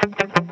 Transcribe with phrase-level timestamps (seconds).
[0.00, 0.49] Cancer.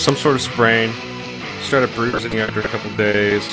[0.00, 0.92] Some sort of sprain.
[1.62, 3.46] Started bruising after a couple days.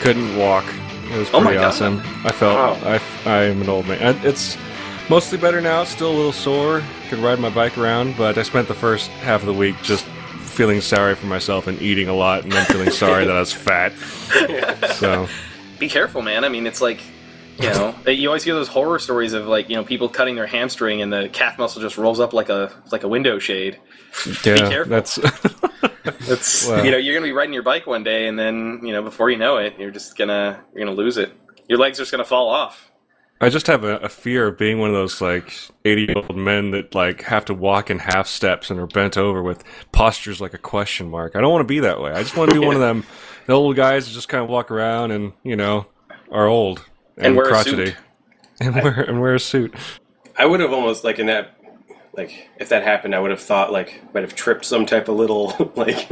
[0.00, 0.64] Couldn't walk.
[1.10, 1.66] It was Oh pretty God.
[1.66, 2.00] awesome.
[2.24, 2.98] I felt Wow.
[3.24, 4.18] I, I'm an old man.
[4.24, 4.56] It's
[5.08, 5.84] mostly better now.
[5.84, 6.82] Still a little sore.
[7.08, 10.04] Could ride my bike around, but I spent the first half of the week just
[10.04, 13.52] feeling sorry for myself and eating a lot, and then feeling sorry that I was
[13.52, 13.92] fat.
[14.96, 15.28] So
[15.78, 16.44] Be careful, man.
[16.44, 17.00] I mean, it's like,
[17.58, 20.46] you know, you always hear those horror stories of like, you know, people cutting their
[20.46, 23.78] hamstring and the calf muscle just rolls up like a like a window shade.
[24.44, 25.02] yeah, careful.
[26.06, 26.82] that's It's Wow.
[26.82, 29.30] you know, you're gonna be riding your bike one day, and then you know, before
[29.30, 31.32] you know it, you're just gonna you're gonna lose it.
[31.68, 32.90] Your legs are just gonna fall off.
[33.38, 35.52] I just have a, a fear of being one of those like
[35.84, 39.18] eighty year old men that like have to walk in half steps and are bent
[39.18, 39.62] over with
[39.92, 41.36] postures like a question mark.
[41.36, 42.12] I don't want to be that way.
[42.12, 43.04] I just want to be one of them
[43.46, 45.86] the old guys that just kind of walk around and you know
[46.30, 46.84] are old
[47.16, 47.96] and, And wear a crotchety suit.
[48.60, 49.74] and wear and wear a suit.
[50.38, 51.55] I would have almost like in that
[52.16, 55.16] like if that happened, I would have thought like might have tripped some type of
[55.16, 56.08] little like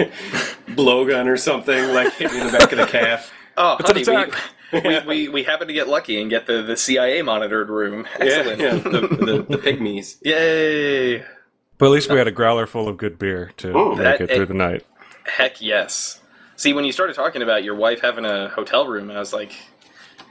[0.68, 3.32] blowgun or something, like hit me in the back of the calf.
[3.56, 4.32] Oh, It's an honey,
[4.72, 8.04] we, we, we, we happened to get lucky and get the, the CIA monitored room.
[8.18, 8.60] Excellent.
[8.60, 10.16] Yeah, yeah, the, the, the pygmies.
[10.24, 11.18] Yay!
[11.78, 14.30] But at least we had a growler full of good beer to make That- it
[14.30, 14.84] through it- the night.
[15.26, 16.20] Heck yes.
[16.56, 19.52] See, when you started talking about your wife having a hotel room, I was like,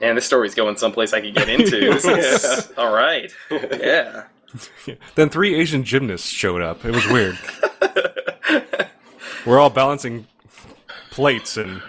[0.01, 1.79] man, this story's going someplace I could get into.
[1.93, 3.31] This is all right.
[3.49, 4.23] Yeah.
[5.15, 6.85] Then three Asian gymnasts showed up.
[6.85, 7.37] It was weird.
[9.45, 10.27] We're all balancing
[11.11, 11.81] plates and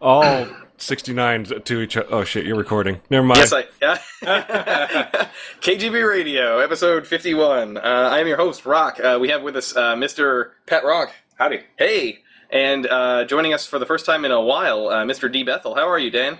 [0.00, 0.46] all
[0.78, 2.08] 69 to each other.
[2.10, 3.00] Oh shit, you're recording.
[3.10, 3.40] Never mind.
[3.40, 3.66] Yes, I.
[3.80, 3.98] Yeah.
[5.60, 7.76] KGB Radio, episode 51.
[7.76, 9.00] Uh, I am your host, Rock.
[9.00, 10.50] Uh, we have with us uh, Mr.
[10.66, 11.12] Pat Rock.
[11.36, 11.60] Howdy.
[11.78, 12.20] Hey.
[12.50, 15.30] And uh, joining us for the first time in a while, uh, Mr.
[15.30, 15.44] D.
[15.44, 15.76] Bethel.
[15.76, 16.38] How are you, Dan?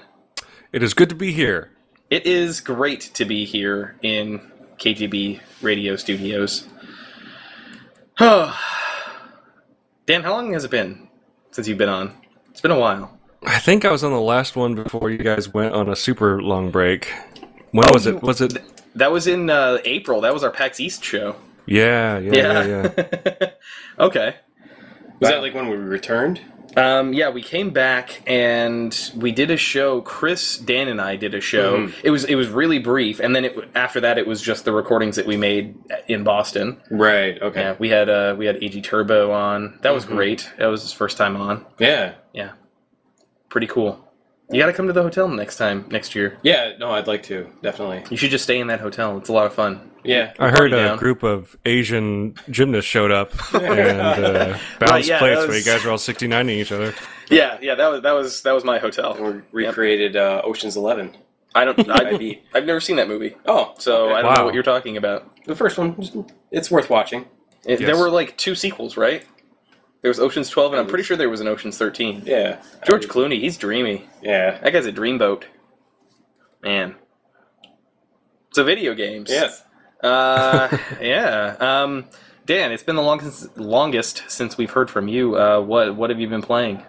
[0.72, 1.70] It is good to be here.
[2.10, 4.40] It is great to be here in
[4.80, 6.66] KGB Radio Studios.
[8.18, 8.58] Oh,
[10.06, 11.08] Dan, how long has it been
[11.50, 12.16] since you've been on?
[12.50, 13.16] It's been a while.
[13.42, 16.42] I think I was on the last one before you guys went on a super
[16.42, 17.12] long break.
[17.72, 18.22] When Oh, was it?
[18.22, 18.58] Was it?
[18.94, 20.22] That was in uh, April.
[20.22, 21.36] That was our PAX East show.
[21.66, 23.50] Yeah, yeah, yeah, yeah.
[23.98, 24.36] okay.
[25.20, 26.40] Was that like when we returned?
[26.76, 30.00] Um, yeah, we came back and we did a show.
[30.02, 31.78] Chris, Dan, and I did a show.
[31.78, 31.92] Mhm.
[32.04, 34.72] It was it was really brief, and then it, after that, it was just the
[34.72, 35.74] recordings that we made
[36.06, 36.76] in Boston.
[36.90, 37.40] Right.
[37.42, 37.60] Okay.
[37.60, 39.78] Yeah, we had uh, we had AG Turbo on.
[39.82, 40.10] That was Mhm.
[40.10, 40.50] great.
[40.58, 41.66] That was his first time on.
[41.78, 42.12] Yeah.
[42.32, 42.50] Yeah,
[43.48, 44.04] pretty cool.
[44.50, 46.38] You got to come to the hotel next time next year.
[46.42, 46.72] Yeah.
[46.78, 48.04] No, I'd like to definitely.
[48.10, 49.16] You should just stay in that hotel.
[49.18, 49.90] It's a lot of fun.
[50.02, 50.32] Yeah.
[50.38, 50.98] I heard a down.
[50.98, 55.84] group of Asian gymnasts showed up and uh, balanced yeah, plates, that but you guys
[55.84, 56.94] were all 69ing each other.
[57.28, 57.74] Yeah, yeah.
[57.74, 59.16] That was that was that was my hotel.
[59.22, 61.16] We recreated uh, Ocean's Eleven.
[61.54, 61.88] I don't.
[61.90, 64.14] I, I've never seen that movie, Oh, so okay.
[64.14, 65.36] I don't know what you're talking about.
[65.46, 66.26] the first one.
[66.50, 67.26] It's worth watching.
[67.64, 69.24] It, There were like two sequels, right?
[70.02, 72.22] There was Ocean's 12, and I'm pretty sure there was an Ocean's 13.
[72.24, 72.62] Yeah.
[72.86, 74.08] George Clooney, he's dreamy.
[74.22, 74.58] Yeah.
[74.58, 75.44] That guy's a dreamboat.
[76.62, 76.94] Man.
[78.52, 79.30] So video games.
[79.30, 79.62] Yes.
[80.02, 81.56] Uh, yeah.
[81.60, 82.06] Um,
[82.46, 85.36] Dan, it's been the longest longest since we've heard from you.
[85.36, 86.82] Uh, what what have you been playing?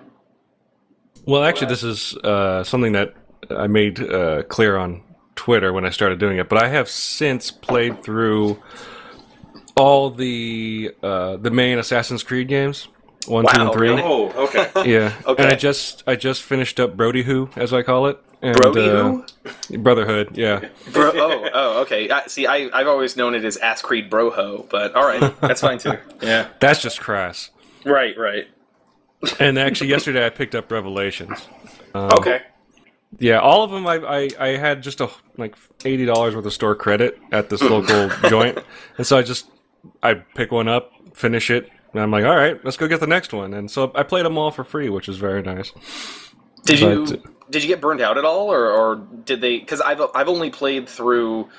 [1.25, 3.13] Well, actually, this is uh, something that
[3.49, 5.03] I made uh, clear on
[5.35, 8.61] Twitter when I started doing it, but I have since played through
[9.75, 12.87] all the uh, the main Assassin's Creed games,
[13.27, 13.89] one, two, and three.
[13.89, 14.69] Oh, okay.
[14.89, 15.43] Yeah, Okay.
[15.43, 18.19] and I just I just finished up Brody Who, as I call it.
[18.43, 19.21] And, Brody uh,
[19.77, 20.35] Brotherhood.
[20.35, 22.09] Yeah, Bro- oh, oh, okay.
[22.09, 25.61] I, see, I, I've always known it as Ass Creed Broho, but all right, that's
[25.61, 25.93] fine too.
[26.23, 26.47] yeah.
[26.59, 27.51] that's just crass.
[27.85, 28.47] Right, right.
[29.39, 31.47] And actually, yesterday I picked up Revelations.
[31.93, 32.41] Um, Okay.
[33.19, 33.85] Yeah, all of them.
[33.85, 37.61] I I, I had just a like eighty dollars worth of store credit at this
[37.61, 38.57] local joint,
[38.97, 39.49] and so I just
[40.01, 43.07] I pick one up, finish it, and I'm like, all right, let's go get the
[43.07, 43.53] next one.
[43.53, 45.71] And so I played them all for free, which is very nice.
[46.63, 49.59] Did you did you get burned out at all, or, or did they?
[49.59, 51.49] Because I've I've only played through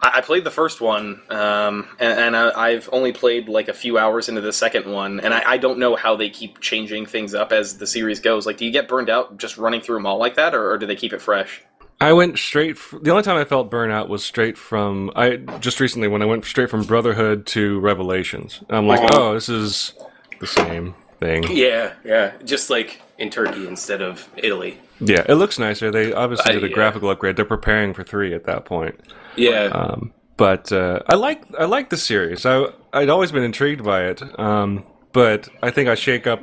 [0.00, 3.74] I, I played the first one, um, and, and I, I've only played like a
[3.74, 7.06] few hours into the second one, and I, I don't know how they keep changing
[7.06, 8.46] things up as the series goes.
[8.46, 10.78] Like, do you get burned out just running through them all like that, or, or
[10.78, 11.62] do they keep it fresh?
[12.00, 12.72] I went straight.
[12.76, 16.26] F- the only time I felt burnout was straight from I just recently when I
[16.26, 18.62] went straight from Brotherhood to Revelations.
[18.68, 19.94] I'm like, oh, this is
[20.40, 21.44] the same thing.
[21.50, 22.32] Yeah, yeah.
[22.44, 24.78] Just like in Turkey instead of Italy.
[25.00, 25.90] Yeah, it looks nicer.
[25.90, 26.74] They obviously Uh, did a yeah.
[26.74, 27.36] graphical upgrade.
[27.36, 29.00] They're preparing for three at that point.
[29.36, 29.64] Yeah.
[29.72, 32.44] Um, but uh, I like I like the series.
[32.44, 34.22] I I'd always been intrigued by it.
[34.38, 36.42] Um, but I think I shake up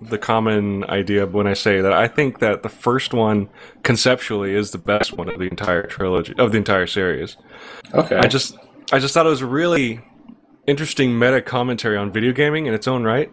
[0.00, 3.48] the common idea when I say that I think that the first one
[3.82, 7.36] conceptually is the best one of the entire trilogy of the entire series.
[7.94, 8.16] Okay.
[8.16, 8.56] I just
[8.92, 10.00] I just thought it was really
[10.66, 13.32] interesting meta commentary on video gaming in its own right.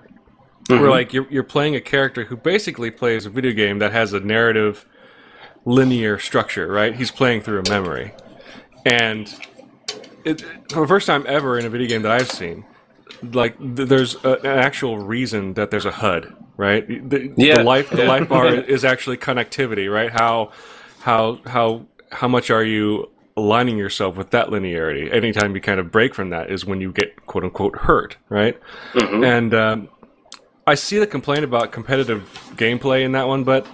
[0.67, 0.89] Where mm-hmm.
[0.89, 4.19] like you're you're playing a character who basically plays a video game that has a
[4.19, 4.85] narrative
[5.65, 6.95] linear structure, right?
[6.95, 8.13] He's playing through a memory.
[8.85, 9.33] And
[10.25, 12.65] it, for the first time ever in a video game that I've seen,
[13.21, 16.87] like th- there's a, an actual reason that there's a HUD, right?
[16.87, 20.11] The, Yeah, the life the life bar is actually connectivity, right?
[20.11, 20.51] How
[21.01, 25.11] how how how much are you aligning yourself with that linearity?
[25.11, 28.59] Anytime you kind of break from that is when you get quote unquote hurt, right?
[29.23, 29.89] And um,
[30.65, 32.21] I see the complaint about competitive
[32.55, 33.67] gameplay in that one, but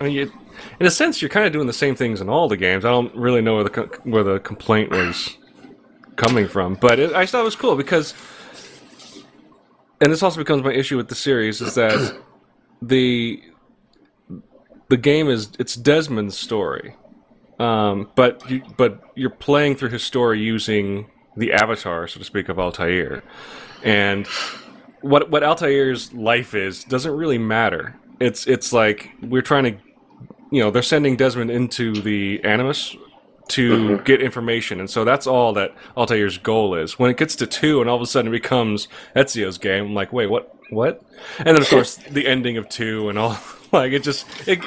[0.00, 0.32] I mean, you,
[0.78, 2.84] in a sense, you're kind of doing the same things in all the games.
[2.84, 5.36] I don't really know where the where the complaint was
[6.16, 8.14] coming from, but it, I thought it was cool because,
[10.00, 12.16] and this also becomes my issue with the series is that
[12.82, 13.42] the
[14.88, 16.94] the game is it's Desmond's story,
[17.58, 22.48] um, but you, but you're playing through his story using the avatar, so to speak,
[22.48, 23.22] of Altair,
[23.82, 24.26] and
[25.00, 27.96] what what Altair's life is doesn't really matter.
[28.20, 29.76] It's it's like we're trying to,
[30.50, 32.96] you know, they're sending Desmond into the Animus
[33.48, 36.98] to get information, and so that's all that Altair's goal is.
[36.98, 39.94] When it gets to two, and all of a sudden it becomes Ezio's game, I'm
[39.94, 40.54] like, wait, what?
[40.70, 41.02] What?
[41.38, 43.38] And then of course the ending of two and all,
[43.72, 44.26] like it just.
[44.48, 44.60] It,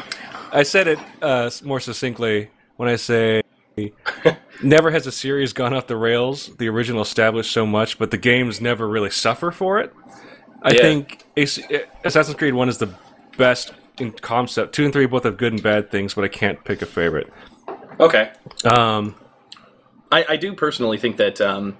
[0.51, 3.43] I said it uh, more succinctly when I say.
[4.61, 6.53] Never has a series gone off the rails.
[6.57, 9.93] The original established so much, but the games never really suffer for it.
[10.61, 10.81] I Yeah.
[10.81, 12.93] think Assassin's Creed One is the
[13.37, 14.75] best in concept.
[14.75, 17.31] Two and three both have good and bad things, but I can't pick a favorite.
[17.99, 18.31] Okay.
[18.63, 19.15] Um,
[20.11, 21.77] I, I do personally think that um,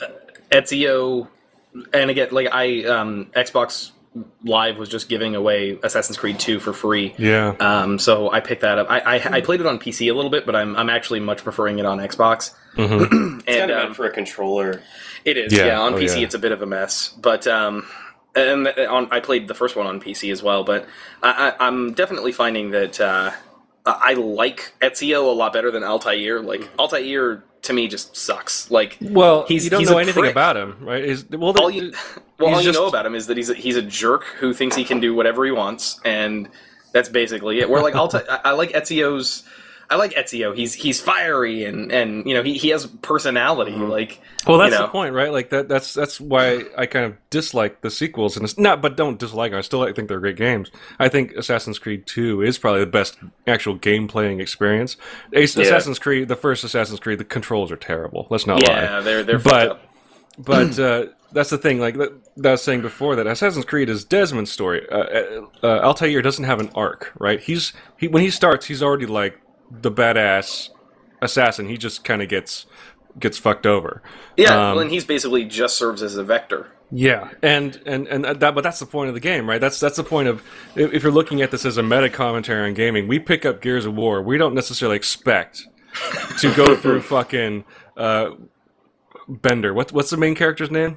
[0.00, 0.06] uh,
[0.50, 1.28] Ezio,
[1.92, 3.92] and again, like I, um, Xbox
[4.42, 7.14] Live was just giving away Assassin's Creed 2 for free.
[7.18, 8.90] yeah, Um, so I picked that up.
[8.90, 11.44] I, I, I played it on PC a little bit, but I'm, I'm actually much
[11.44, 12.52] preferring it on Xbox.
[12.74, 13.42] Mhm.
[13.46, 14.82] and kind of um, for a controller.
[15.24, 15.80] it is, Yeah, yeah.
[15.80, 16.24] on oh, PC, yeah.
[16.24, 17.86] it's a bit of a mess, but um,
[18.34, 20.64] and on I played the first one on PC as well.
[20.64, 20.86] But
[21.22, 23.32] I, I, I'm definitely finding that uh,
[24.00, 26.40] I like Ezio a lot better than Altair.
[26.40, 26.80] Like Mm-hmm.
[26.80, 28.70] Altair to me just sucks.
[28.70, 30.32] Like well, he's- you don't he's know anything prick.
[30.32, 31.04] about him, right?
[31.04, 31.92] Is well, all you,
[32.38, 34.52] well, all he's you know about him is that he's a, he's a jerk who
[34.54, 36.48] thinks he can do whatever he wants, and
[36.92, 37.68] that's basically it.
[37.68, 39.42] Where like Alta, I, I like Ezio's.
[39.90, 40.54] I like Ezio.
[40.54, 43.72] He's he's fiery and and you know he, he has personality.
[43.72, 44.86] Like well, that's you know.
[44.86, 45.32] the point, right?
[45.32, 45.68] Like that.
[45.68, 49.52] That's that's why I kind of dislike the sequels, and it's not, but don't dislike
[49.52, 49.58] them.
[49.58, 50.70] I still I think they're great games.
[50.98, 54.96] I think Assassin's Creed Two is probably the best actual game playing experience.
[55.32, 58.26] Ace- Assassin's Creed, the first Assassin's Creed, the controls are terrible.
[58.30, 58.74] Let's not lie.
[58.74, 59.80] yeah, they're they're But-
[60.38, 61.80] But uh, that's the thing.
[61.80, 64.86] Like that, that I was saying before, that Assassin's Creed is Desmond's story.
[64.88, 67.40] Uh, uh, uh, Altair doesn't have an arc, right?
[67.40, 69.36] He's he when he starts, he's already like
[69.70, 70.70] the badass
[71.20, 71.68] assassin.
[71.68, 72.66] He just kind of gets
[73.18, 74.02] gets fucked over.
[74.36, 76.68] Yeah, Um, well, and he's basically just serves as a vector.
[76.90, 79.60] Yeah, and and and that, but that's the point of the game, right?
[79.60, 80.42] That's that's the point of
[80.74, 83.08] if, if you're looking at this as a meta commentary on gaming.
[83.08, 84.22] We pick up Gears of War.
[84.22, 85.66] We don't necessarily expect
[86.38, 87.64] to go through fucking
[87.96, 88.30] uh,
[89.28, 89.74] Bender.
[89.74, 90.96] What what's the main character's name?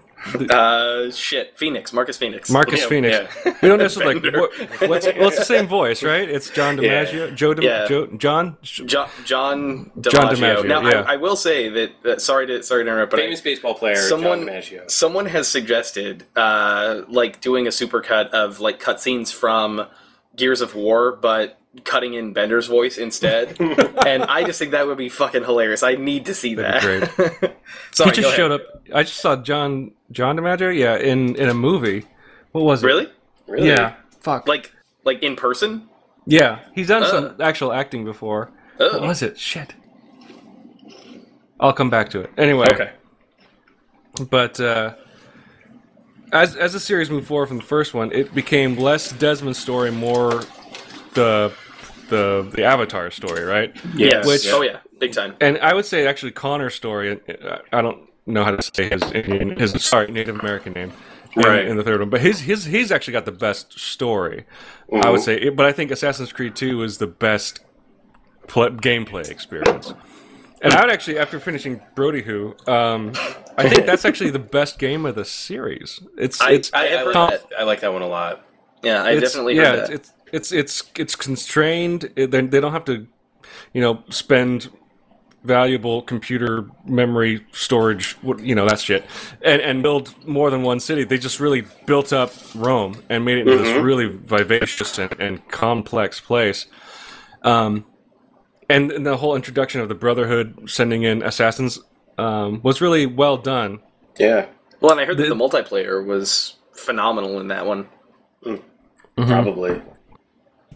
[0.49, 2.49] Uh, shit, Phoenix, Marcus Phoenix.
[2.49, 3.17] Marcus Yeah, Phoenix.
[3.45, 3.53] yeah.
[3.61, 4.33] We don't necessarily like.
[4.35, 6.29] What, what's, well, it's the same voice, right?
[6.29, 7.03] It's John Yeah.
[7.05, 7.87] DiMaggio, Joe, Di, Yeah.
[7.87, 8.57] Joe, John.
[8.61, 10.11] John John DiMaggio.
[10.11, 11.01] John DiMaggio, now, yeah.
[11.01, 12.05] I, I will say that.
[12.05, 14.89] Uh, sorry to sorry to interrupt, but I- Famous baseball player someone John DiMaggio.
[14.91, 19.87] someone has suggested uh, like doing a supercut of like cutscenes from
[20.35, 23.59] Gears of War, but cutting in Bender's voice instead.
[24.05, 25.83] and I just think that would be fucking hilarious.
[25.83, 27.55] I need to see That'd that.
[27.91, 28.61] Sorry, he just showed up.
[28.93, 30.75] I just saw John John DiMaggio.
[30.77, 32.05] Yeah, in in a movie.
[32.51, 32.87] What was it?
[32.87, 33.07] Really?
[33.47, 33.67] Really?
[33.69, 33.95] Yeah.
[34.19, 34.47] Fuck.
[34.47, 34.71] Like
[35.05, 35.87] like in person?
[36.25, 37.09] Yeah, he's done Uh.
[37.09, 38.51] some actual acting before.
[38.79, 38.93] Oh.
[38.99, 39.39] What was it?
[39.39, 39.73] Shit.
[41.59, 42.31] I'll come back to it.
[42.37, 42.67] Anyway.
[42.69, 42.91] Okay.
[44.29, 44.95] But uh,
[46.31, 49.91] as as the series moved forward from the first one, it became less Desmond's story,
[49.91, 50.43] more
[51.13, 51.53] the
[52.11, 53.75] the the Avatar story, right?
[53.95, 54.27] Yes.
[54.27, 54.77] Which- oh yeah.
[54.99, 55.35] big time.
[55.41, 57.19] and I would say actually Connor's story.
[57.73, 60.91] I don't know how to say his Indian, his sorry Native American name.
[61.35, 61.65] in- Right.
[61.65, 64.45] in the third one, but his his he's actually got the best story.
[64.93, 67.61] I would say, but I think Assassin's Creed Two is the best
[68.47, 69.93] pl- gameplay experience.
[70.63, 73.13] And I would actually, after finishing Brody Who, um,
[73.57, 76.01] I think that's actually the best game of the series.
[76.17, 77.49] It's I- it's I- I, I, like that.
[77.49, 77.59] that.
[77.59, 78.45] I like that one a lot.
[78.83, 79.89] Yeah, I it's, definitely yeah, heard that.
[79.91, 82.11] it's it's it's it's constrained.
[82.15, 83.07] It- They, they don't have to,
[83.73, 84.69] you know, spend
[85.43, 89.03] valuable computer memory storage, you know, that shit,
[89.41, 91.03] and and build more than one city.
[91.03, 95.47] They just really built up Rome and made it into this really vivacious and, and
[95.49, 96.67] complex place.
[97.43, 97.85] Um,
[98.69, 101.79] and, and the whole introduction of the Brotherhood sending in assassins
[102.19, 103.79] um, was really well done.
[104.19, 104.45] Yeah,
[104.79, 107.87] well, and I heard that the- the multiplayer was phenomenal in that one.
[109.15, 109.81] probably.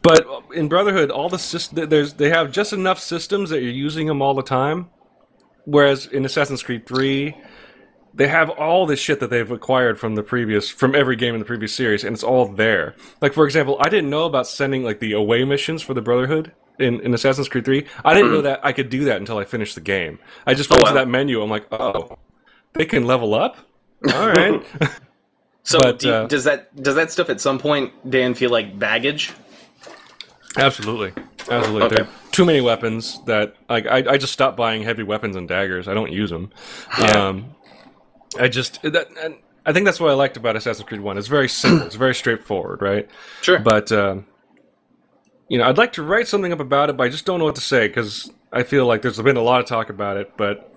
[0.06, 4.22] But in Brotherhood, all the there's they have just enough systems that you're using them
[4.22, 4.90] all the time.
[5.66, 7.36] Whereas in Assassin's Creed Three,
[8.14, 11.40] they have all this shit that they've acquired from the previous from every game in
[11.40, 12.96] the previous series, and it's all there.
[13.20, 16.52] Like for example, I didn't know about sending like the away missions for the Brotherhood
[16.78, 17.88] in, in Assassin's Creed Three.
[18.04, 20.20] I didn't know that I could do that until I finished the game.
[20.46, 20.90] I just went wow.
[20.90, 21.42] to that menu.
[21.42, 22.20] I'm like, oh,
[22.74, 23.58] they can level up.
[24.14, 24.64] All right.
[25.68, 28.52] So, But, do you- uh, does that does that stuff at some point, Dan, feel
[28.52, 29.34] like baggage?
[30.58, 31.14] Absolutely,
[31.50, 31.84] absolutely.
[31.84, 31.96] Okay.
[31.96, 35.48] There are too many weapons that like I, I just stopped buying heavy weapons and
[35.48, 35.88] daggers.
[35.88, 36.52] I don't use them.
[37.00, 37.28] Yeah.
[37.28, 37.56] Um,
[38.40, 39.36] I just that and
[39.66, 41.18] I think that's what I liked about Assassin's Creed One.
[41.18, 41.86] It's very simple.
[41.86, 43.10] it's very straightforward, right?
[43.42, 43.60] Sure.
[43.60, 44.26] But um,
[45.50, 47.46] you know, I'd like to write something up about it, but I just don't know
[47.46, 50.34] what to say because I feel like there's been a lot of talk about it.
[50.38, 50.74] But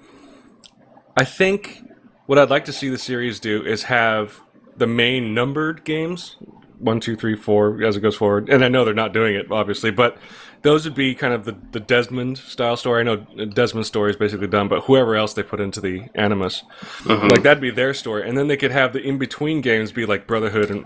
[1.17, 1.83] I think
[2.27, 4.41] what I'd like to see the series do is have
[4.77, 6.37] the main numbered games
[6.79, 8.49] one, two, three, four as it goes forward.
[8.49, 10.17] And I know they're not doing it, obviously, but
[10.63, 13.01] those would be kind of the, the Desmond style story.
[13.01, 13.17] I know
[13.47, 16.63] Desmond's story is basically done, but whoever else they put into the Animus,
[17.07, 18.29] like that'd be their story.
[18.29, 20.85] And then they could have the in between games be like Brotherhood and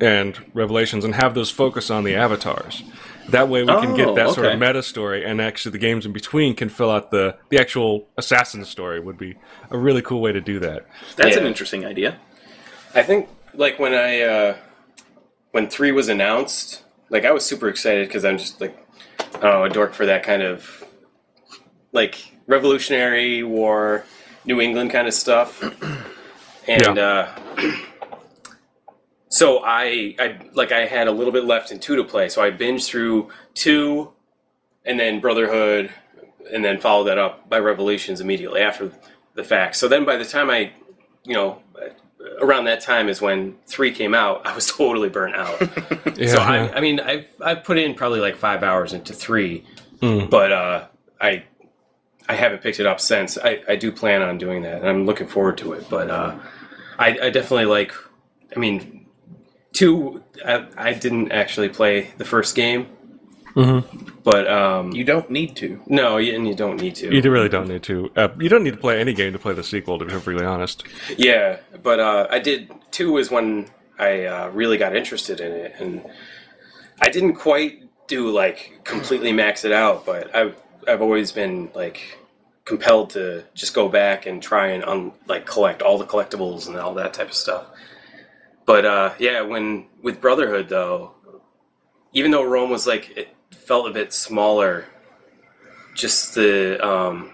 [0.00, 2.84] and Revelations, and have those focus on the avatars.
[3.30, 6.06] That way, we can Oh, get that sort of meta story, and actually the games
[6.06, 9.00] in between can fill out the the actual assassin story.
[9.00, 9.34] Would be
[9.72, 10.86] a really cool way to do that.
[11.16, 12.16] That's an interesting idea.
[12.94, 14.56] I think like when I uh,
[15.58, 18.78] when three was announced, like I was super excited because I'm just like
[19.42, 20.84] oh, a dork for that kind of
[21.90, 24.04] like Revolutionary War,
[24.44, 25.60] New England kind of stuff,
[26.68, 27.28] and uh,
[29.30, 32.40] so I I like I had a little bit left in two to play, so
[32.40, 34.12] I binged through two,
[34.84, 35.90] and then Brotherhood,
[36.52, 38.92] and then followed that up by Revelations immediately after
[39.34, 39.74] the fact.
[39.74, 40.70] So then by the time I,
[41.24, 41.60] you know,
[42.40, 44.46] around that time is when three came out.
[44.46, 45.60] I was totally burnt out.
[46.18, 49.64] Yeah, so I, I mean, I've I've put in probably like five hours into three,
[50.00, 50.28] Mm.
[50.30, 50.86] but uh,
[51.20, 51.44] I
[52.28, 53.38] I haven't picked it up since.
[53.38, 55.88] I, I do plan on doing that, and I'm looking forward to it.
[55.88, 56.36] But uh,
[56.98, 57.92] I, I definitely like.
[58.54, 59.06] I mean,
[59.72, 60.22] two.
[60.44, 62.88] I, I didn't actually play the first game,
[63.58, 63.84] Mhm.
[64.24, 65.80] but um, You don't need to.
[65.86, 67.14] no, y- and you don't need to.
[67.14, 68.10] You really don't need to.
[68.16, 69.98] Uh, you don't need to play any game to play the sequel.
[69.98, 70.84] To be perfectly honest.
[71.16, 72.70] Yeah, but uh, I did.
[72.90, 76.04] Two was when I uh, really got interested in it, and
[77.00, 82.18] I didn't quite do like completely max it out, but I've I've always been like
[82.64, 86.76] compelled to just go back and try and un- like collect all the collectibles and
[86.76, 87.66] all that type of stuff.
[88.66, 91.12] But uh, yeah, when with Brotherhood though,
[92.12, 93.28] even though Rome was like it
[93.68, 94.86] felt a bit smaller,
[95.94, 97.30] just the um,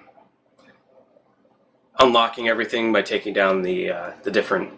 [2.00, 4.70] unlocking everything by taking down the uh, the different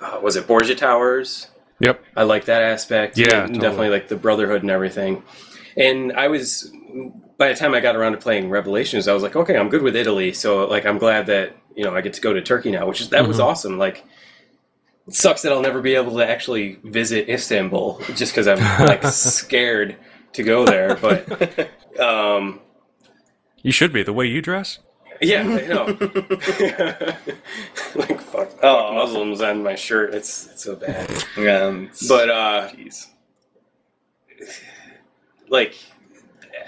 [0.00, 1.48] uh, was it Borgia towers.
[1.80, 2.02] Yep.
[2.16, 3.18] I like that aspect.
[3.18, 3.58] Yeah, totally.
[3.58, 5.22] definitely like the brotherhood and everything.
[5.76, 6.70] And I was
[7.38, 9.82] by the time I got around to playing Revelations, I was like, okay, I'm good
[9.82, 10.32] with Italy.
[10.32, 13.00] So like I'm glad that you know I get to go to Turkey now, which
[13.00, 13.46] is that was Mm-hmm.
[13.46, 13.78] awesome.
[13.78, 14.04] Like.
[15.08, 19.02] It sucks that I'll never be able to actually visit Istanbul just because I'm like
[19.12, 19.96] scared
[20.34, 20.96] to go there.
[20.96, 21.70] But
[22.00, 22.60] um,
[23.62, 24.78] You should be the way you dress.
[25.20, 25.86] yeah, I know.
[27.94, 30.14] like fuck, fuck Muslims on my shirt.
[30.14, 31.10] It's it's so bad.
[31.36, 33.06] Um, But uh, jeez.
[35.48, 35.76] like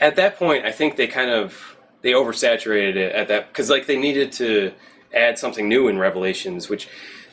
[0.00, 3.86] at that point, I think they kind of they oversaturated it at that because like
[3.86, 4.72] they needed to
[5.14, 6.88] add something new in Revelations, which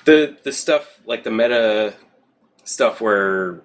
[0.06, 1.94] the the stuff like the meta
[2.64, 3.62] stuff where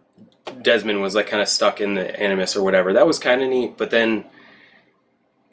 [0.62, 2.92] Desmond was like kind of stuck in the Animus or whatever.
[2.92, 4.24] That was kind of neat, but then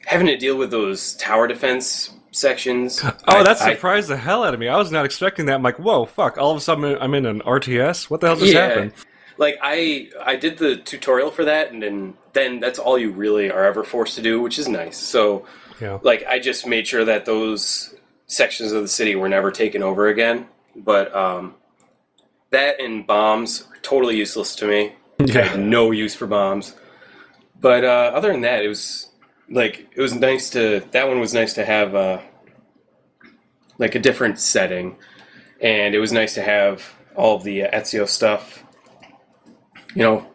[0.06, 3.00] having to deal with those tower defense sections.
[3.04, 4.68] Oh, I- that I- surprised the hell out of me.
[4.68, 5.54] I was not expecting that.
[5.54, 6.38] I'm like, whoa, fuck!
[6.38, 8.10] All of a sudden, I'm in an RTS.
[8.10, 8.92] What the hell just happened?
[9.38, 13.50] Like I I did the tutorial for that and then then that's all you really
[13.50, 14.98] are ever forced to do, which is nice.
[14.98, 15.46] So
[15.80, 15.98] Yeah.
[16.02, 17.94] like I just made sure that those
[18.26, 20.48] sections of the city were never taken over again.
[20.76, 21.54] But um,
[22.52, 24.92] that and bombs are totally useless to me.
[25.20, 26.74] I have no use for bombs.
[27.60, 29.08] But uh, other than that, it was
[29.50, 32.20] like it was nice to that one was nice to have uh,
[33.78, 34.96] like a different setting,
[35.60, 36.82] and it was nice to have
[37.14, 38.64] all of the uh, Ezio stuff.
[39.94, 40.26] You know,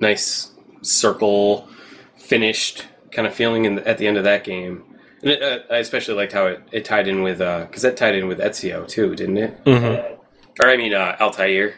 [0.00, 1.68] nice circle
[2.16, 4.84] finished kind of feeling in the, at the end of that game.
[5.22, 8.14] And it, uh, I especially liked how it, it tied in with because that tied
[8.14, 9.64] in with Ezio too, didn't it?
[9.64, 10.17] Mhm.
[10.60, 11.74] Or I mean uh, Altair.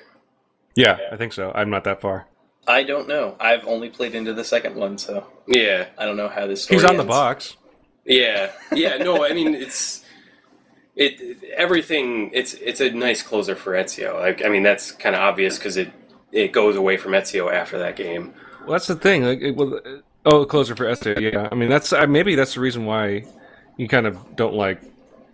[0.74, 1.52] Yeah, I think so.
[1.54, 2.26] I'm not that far.
[2.66, 3.36] I don't know.
[3.40, 6.76] I've only played into the second one, so Yeah, I don't know how this story
[6.78, 7.08] He's on the ends.
[7.10, 7.56] box.
[8.04, 8.96] Yeah, yeah.
[8.98, 10.04] No, I mean it's
[10.96, 12.30] it everything.
[12.32, 14.18] It's it's a nice closer for Ezio.
[14.18, 15.90] Like I mean that's kind of obvious because it
[16.32, 18.34] it goes away from Ezio after that game.
[18.60, 19.24] Well, that's the thing.
[19.24, 21.20] Like, it, well, uh, oh, closer for Esther.
[21.20, 23.24] Yeah, I mean that's uh, maybe that's the reason why
[23.76, 24.80] you kind of don't like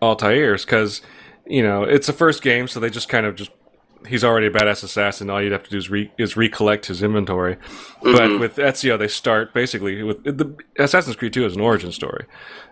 [0.00, 1.03] Altair's because
[1.47, 3.50] you know it's the first game, so they just kind of just
[4.07, 5.31] he's already a badass assassin.
[5.31, 7.57] All you'd have to do is re, is recollect his inventory.
[8.03, 8.41] But mm-hmm.
[8.41, 12.26] with Ezio, they start basically with the Assassin's Creed Two is an origin story.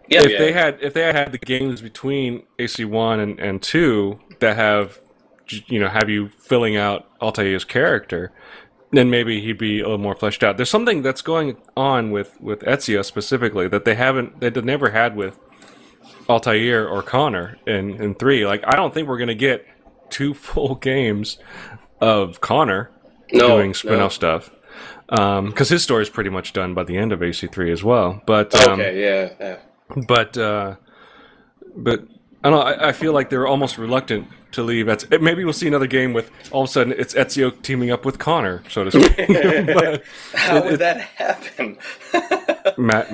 [0.08, 0.38] Yeah, if yeah.
[0.38, 5.00] they had if they had the games between AC one and, and two that have
[5.46, 8.32] you know have you filling out Altair's character,
[8.92, 10.56] then maybe he'd be a little more fleshed out.
[10.56, 14.90] There's something that's going on with with Ezio specifically that they haven't that they never
[14.90, 15.38] had with
[16.28, 18.46] Altair or Connor in in three.
[18.46, 19.66] Like I don't think we're gonna get
[20.10, 21.38] two full games
[22.00, 22.90] of Connor
[23.32, 24.08] No, doing spin-off no.
[24.08, 24.50] stuff
[25.08, 28.22] because his story is pretty much done by the end of AC3 as well.
[28.26, 29.58] But um, Okay, yeah, yeah.
[30.08, 30.76] but uh,
[31.76, 32.04] but
[32.42, 32.64] I don't know.
[32.66, 34.88] I, I feel like they're almost reluctant to leave.
[34.88, 38.04] It's, maybe we'll see another game with all of a sudden it's Ezio teaming up
[38.04, 39.16] with Connor, so to speak.
[40.34, 41.78] How would that happen?
[42.76, 43.12] Matt,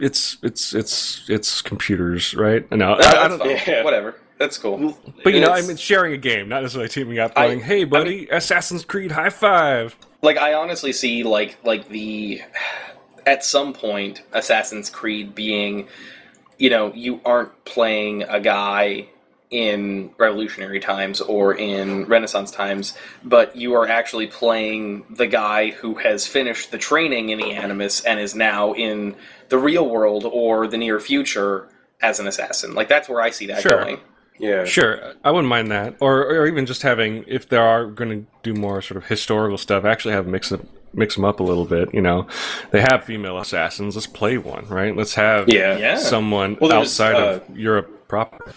[0.00, 2.70] it's it's it's it's computers, right?
[2.72, 3.38] No, I, I don't.
[3.38, 3.50] fine.
[3.66, 3.84] yeah.
[3.84, 4.16] Whatever.
[4.38, 4.98] That's cool.
[5.22, 7.84] But you know, I mean, sharing a game, not necessarily teaming up, I- going, "Hey,
[7.84, 9.94] buddy, Assassin's Creed, high five.
[10.22, 12.40] like I honestly see like like the
[13.26, 15.88] at some point Assassin's Creed being
[16.58, 19.08] you know you aren't playing a guy
[19.50, 25.94] in revolutionary times or in renaissance times but you are actually playing the guy who
[25.96, 29.14] has finished the training in the animus and is now in
[29.48, 31.68] the real world or the near future
[32.00, 33.78] as an assassin like that's where i see that Sure.
[33.84, 33.98] going
[34.38, 34.64] Yeah.
[34.64, 38.26] Sure, I wouldn't mind that, or or even just having if they are going to
[38.42, 40.62] do more sort of historical stuff, actually have mix it
[40.94, 41.92] mix them up a little bit.
[41.92, 42.26] You know,
[42.70, 43.96] they have female assassins.
[43.96, 44.96] Let's play one, right?
[44.96, 45.76] Let's have Yeah.
[45.76, 45.98] Yeah.
[45.98, 48.54] someone Well, there's, outside of uh, Europe proper.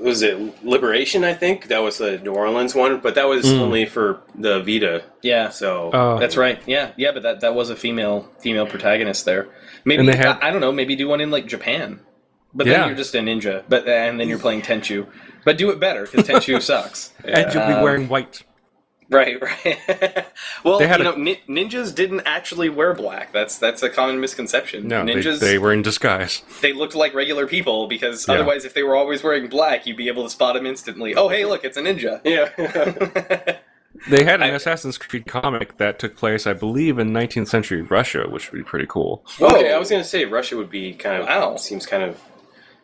[0.00, 1.24] Was it Liberation?
[1.24, 3.60] I think that was the New Orleans one, but that was hmm.
[3.60, 5.04] only for the Vita.
[5.22, 6.18] yeah So Oh.
[6.18, 6.60] That's right.
[6.66, 9.48] Yeah, yeah, but that, that was a female female protagonist there.
[9.84, 10.72] Maybe they had- I, I don't know.
[10.72, 12.00] Maybe do one in like Japan,
[12.52, 12.78] but Yeah.
[12.78, 13.62] then you're just a ninja.
[13.68, 15.06] But and then you're playing Tenchu.
[15.44, 17.12] But do it better because Tenchu sucks.
[17.24, 18.42] and you'll be wearing white.
[19.10, 20.26] Right, right.
[20.64, 23.32] well, They had you a- know, nin- ninjas didn't actually wear black.
[23.32, 24.88] That's that's a common misconception.
[24.88, 26.42] No, ninjas they were in disguise.
[26.62, 28.34] they looked like regular people because Yeah.
[28.36, 31.14] otherwise, if they were always wearing black, you'd be able to spot them instantly.
[31.14, 32.20] Oh, hey, look, it's a ninja.
[32.24, 33.58] yeah.
[34.10, 38.24] They had an Assassin's Creed comic that took place, I believe, in 19th century Russia,
[38.28, 39.24] which would be pretty cool.
[39.40, 39.54] Oh.
[39.56, 41.56] okay, I was gonna say Russia would be kind of Wow.
[41.56, 42.20] seems kind of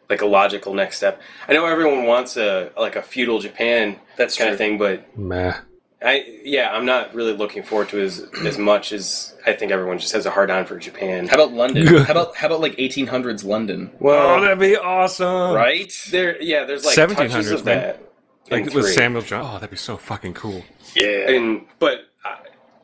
[0.08, 1.20] like a logical next step.
[1.48, 4.52] I know everyone wants a like a feudal Japan That's kind true.
[4.52, 5.54] of thing, but Meh.
[6.02, 9.98] I yeah, I'm not really looking forward to as as much as I think everyone
[9.98, 11.28] just has a hard on for Japan.
[11.28, 11.86] How about London?
[12.04, 13.90] how about how about like 1800s London?
[13.98, 15.52] Well, Oh, that'd be awesome!
[15.54, 15.92] Right?
[16.10, 17.78] there yeah, there's like 1700s, touches of man.
[17.78, 18.02] that.
[18.50, 18.92] Like with three.
[18.92, 19.44] Samuel John.
[19.46, 20.64] Oh, that'd be so fucking cool.
[20.96, 21.30] Yeah.
[21.30, 22.36] and but uh,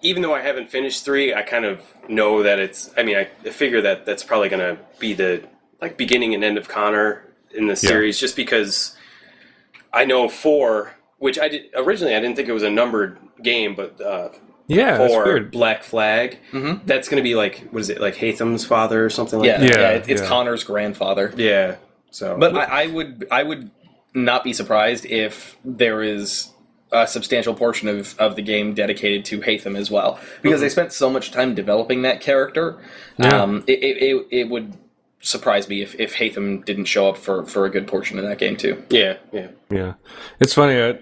[0.03, 2.91] even though I haven't finished three, I kind of know that it's.
[2.99, 5.43] I mean, I figure that that's probably going to be the
[5.81, 8.95] like beginning and end of Connor in the series, just because
[9.93, 12.15] I know four, which I did originally.
[12.15, 14.29] I didn't think it was a numbered game, but uh,
[14.67, 15.51] Yeah, that's four weird.
[15.51, 16.39] Black Flag.
[16.53, 16.81] Mhm.
[16.87, 18.01] That's going to be like what is it?
[18.01, 19.69] Like Haytham's father or something like Yeah, that.
[19.71, 20.29] yeah, Yeah, it- it's yeah.
[20.29, 21.33] Connor's grandfather.
[21.37, 21.77] Yeah.
[22.11, 23.71] So, But I, I would I would
[24.15, 26.51] not be surprised if there is
[26.93, 30.93] a substantial portion of, of the game dedicated to Hatham as well, because they spent
[30.93, 32.79] so much time developing that character.
[33.19, 33.43] Yeah.
[33.43, 34.73] Um, it, it, it, it would
[35.21, 38.39] surprise me if, if Haytham didn't show up for, for a good portion of that
[38.39, 38.83] game too.
[38.91, 39.49] yeah, yeah.
[39.71, 39.95] Yeah,
[40.41, 40.79] it's funny.
[40.79, 40.95] Uh,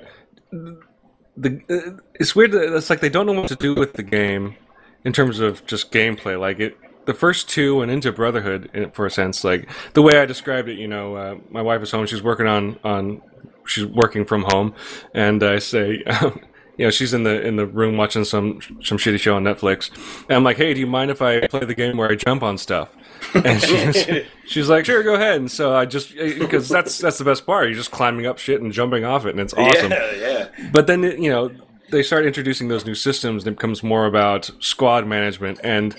[1.36, 2.52] the uh, it's weird.
[2.52, 4.56] That it's like they don't know what to do with the game
[5.04, 6.38] in terms of just gameplay.
[6.38, 10.26] Like it, the first two and into Brotherhood, for a sense, like the way I
[10.26, 10.78] described it.
[10.78, 12.06] You know, uh, my wife is home.
[12.06, 13.22] She's working on on.
[13.66, 14.74] She's working from home,
[15.14, 16.02] and I say.
[16.76, 19.90] you know, she's in the in the room watching some some shitty show on Netflix,
[20.28, 22.42] and I'm like, "Hey, do you mind if I play the game where I jump
[22.42, 22.88] on stuff?"
[23.44, 24.06] And she's,
[24.46, 27.46] she's like, "Sure, go ahead." And so I just eh, because that's that's the best
[27.46, 27.66] part.
[27.66, 29.90] You're just climbing up shit and jumping off it, and it's awesome.
[29.90, 30.70] Yeah, yeah.
[30.72, 31.50] But then you know
[31.90, 35.96] they start introducing those new systems, and it becomes more about squad management and.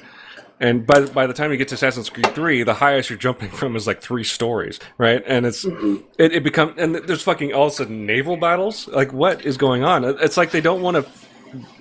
[0.58, 3.50] And by by the time you get to Assassin's Creed Three, the highest you're jumping
[3.50, 5.22] from is like three stories, right?
[5.28, 5.98] And it's mm-hmm.
[6.18, 8.88] it, it becomes and there's fucking all of a sudden naval battles.
[8.88, 10.06] Like what is going on?
[10.06, 11.06] It's like they don't want to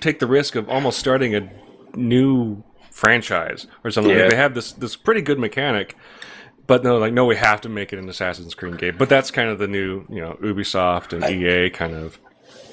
[0.01, 1.49] take the risk of almost starting a
[1.95, 2.61] new
[2.95, 4.15] franchise or something.
[4.15, 4.21] Yeah.
[4.23, 5.95] Like they have this this pretty good mechanic,
[6.65, 8.95] but no, like no, we have to make it an Assassin's Creed game.
[8.97, 12.17] But that's kind of the new you know Ubisoft and EA kind of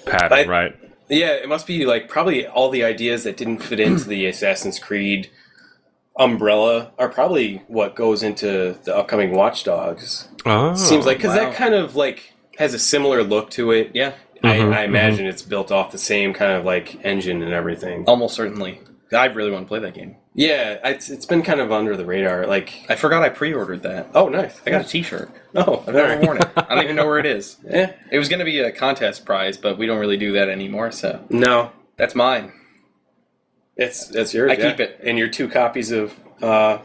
[0.07, 0.77] pattern, I- right?
[1.09, 4.79] Yeah, it must be like probably all the ideas that didn't fit into the Assassin's
[4.79, 5.29] Creed
[6.17, 10.29] umbrella are probably what goes into the upcoming Watch Dogs.
[10.47, 11.47] Oh, Seems like because wow.
[11.47, 13.91] that kind of like has a similar look to it.
[13.95, 17.53] Yeah, Mhm, I, I imagine it's built off the same kind of like engine and
[17.53, 18.05] everything.
[18.07, 18.81] almost certainly.
[19.14, 20.16] I really want to play that game.
[20.35, 22.46] Yeah, it's, it's been kind of under the radar.
[22.46, 24.09] Like, I forgot I pre-ordered that.
[24.14, 24.61] oh, nice.
[24.66, 25.31] I got a T-shirt.
[25.55, 26.48] Oh, I've never worn it.
[26.57, 27.57] I don't even know where it is.
[27.64, 27.92] Yeah.
[28.11, 30.90] It was going to be a contest prize, but we don't really do that anymore.
[30.92, 32.53] So No, that's mine.
[33.77, 34.51] it's it's yours.
[34.53, 34.70] I yeah.
[34.70, 35.01] keep it.
[35.03, 36.79] and your two copies of uh,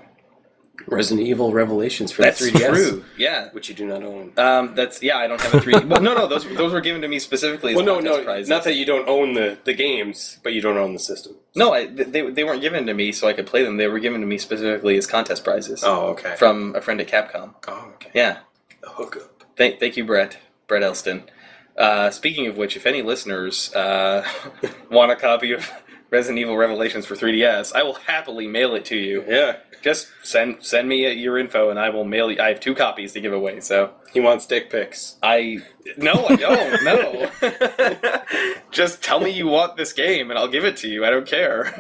[0.86, 3.06] Resident Evil Revelations for That's the 3DS, true.
[3.18, 3.50] Yeah.
[3.52, 4.32] which you do not own.
[4.38, 5.18] Um, that's yeah.
[5.18, 5.74] I don't have a three.
[5.74, 6.28] well, no, no.
[6.28, 7.72] Those those were given to me specifically.
[7.72, 8.48] As Well, no, no, prizes.
[8.50, 11.36] not that you don't own the, the games, but you don't own the system.
[11.56, 13.78] No, I, they they weren't given to me so I could play them.
[13.78, 16.36] They were given to me specifically as contest prizes Oh, okay.
[16.38, 17.56] from a friend at Capcom.
[17.68, 18.12] oh, okay.
[18.14, 18.40] Yeah.
[18.82, 19.44] The hookup.
[19.58, 20.38] Thank thank you, Brett.
[20.68, 21.24] Brett Elston.
[21.78, 24.28] Uh, speaking of which, if any listeners uh,
[24.92, 25.70] want a copy of
[26.10, 29.26] Resident Evil Revelations for 3DS, I will happily mail it to you.
[29.28, 32.42] Yeah, Just send send me your info, and I will mail you.
[32.42, 35.18] I have two copies to give away, so he wants dick pics.
[35.22, 35.60] I
[35.98, 36.84] no, I don't.
[36.84, 37.30] No,
[38.72, 41.06] just tell me you want this game, and I'll give it to you.
[41.06, 41.74] I don't care.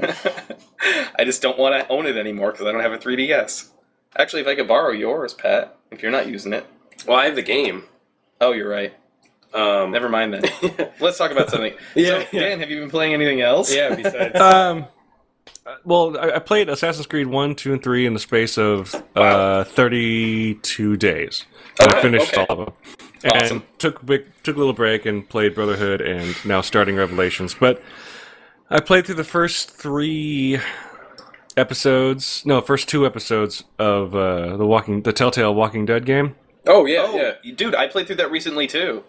[1.18, 3.70] I just don't want to own it anymore because I don't have a 3DS.
[4.18, 6.66] Actually, if I could borrow yours, Pat, if you're not using it.
[7.08, 7.86] Well, I have the game.
[8.42, 8.94] Oh, you're right.
[9.53, 10.43] Um, Never mind then.
[10.99, 11.73] Let's talk about something.
[11.95, 12.39] Yeah, so, yeah.
[12.41, 13.73] Dan, have you been playing anything else?
[13.73, 14.36] Yeah, besides.
[14.39, 14.86] Um,
[15.65, 18.93] uh, well, I, I played Assassin's Creed one, two, and three in the space of
[19.15, 21.45] uh, thirty-two days.
[21.79, 22.45] And I finished okay.
[22.49, 22.73] all of them,
[23.23, 23.63] and Awesome.
[23.77, 27.53] took a big, took a little break and played Brotherhood, and now starting Revelations.
[27.53, 27.81] But
[28.69, 30.60] I played through the first three
[31.55, 36.36] episodes, no, first two episodes of uh, the Walking, the Telltale Walking Dead game.
[36.65, 37.51] oh yeah, Oh, yeah.
[37.55, 39.03] dude, I played through that recently too.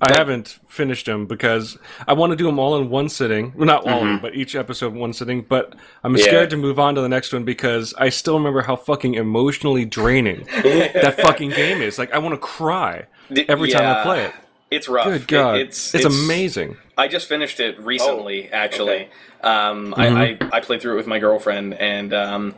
[0.00, 3.52] I haven't finished them because I want to do them all in one sitting.
[3.56, 5.42] Well, not all of them, but each episode in one sitting.
[5.42, 6.24] But I'm Yeah.
[6.24, 9.84] scared to move on to the next one because I still remember how fucking emotionally
[9.84, 11.98] draining that fucking game is.
[11.98, 13.06] Like, I want to cry
[13.48, 14.32] every time I play it.
[14.70, 15.06] It's rough.
[15.06, 15.56] Good God.
[15.58, 16.76] It- it's, amazing.
[16.98, 19.08] I just finished it recently, Oh, actually.
[19.42, 22.54] Um, I, I, I played through it with my girlfriend, and um,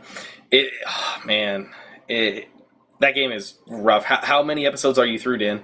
[0.49, 1.69] it, oh, man,
[2.07, 2.47] it,
[2.99, 4.05] that game is rough.
[4.05, 5.61] How, how many episodes are you through, Dan?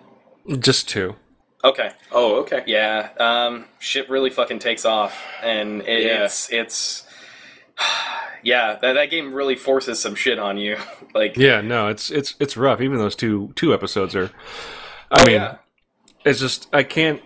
[0.59, 1.15] Just two.
[1.65, 2.63] Okay, Oh, okay.
[2.67, 6.23] yeah, um, shit really fucking takes off, and it, Yeah.
[6.25, 7.03] it's it's.
[8.43, 10.77] Yeah, that, that game really forces some shit on you.
[11.15, 12.79] like, Yeah, no, it's it's it's rough.
[12.79, 14.29] Even those two two episodes are.
[15.09, 15.55] I mean, yeah.
[16.23, 17.23] it's just I can't.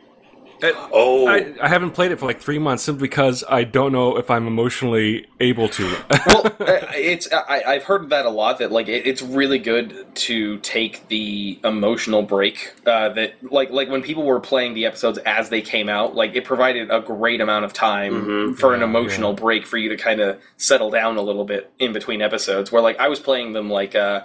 [0.64, 4.18] Oh, I, I haven't played it for like three months simply because I don't know
[4.18, 5.84] if I'm emotionally able to.
[6.28, 6.52] well, uh,
[6.94, 8.60] it's I, I've heard that a lot.
[8.60, 12.74] That like it, it's really good to take the emotional break.
[12.86, 16.36] Uh, that like like when people were playing the episodes as they came out, like
[16.36, 18.58] it provided a great amount of time Mhm.
[18.58, 21.72] for an Yeah, emotional break for you to kind of settle down a little bit
[21.80, 22.72] in between episodes.
[22.72, 23.96] Where like I was playing them like.
[23.96, 24.22] Uh,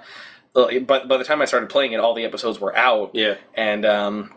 [0.57, 3.35] uh, but by the time I started playing it, all the episodes were out, yeah.
[3.55, 4.33] and um,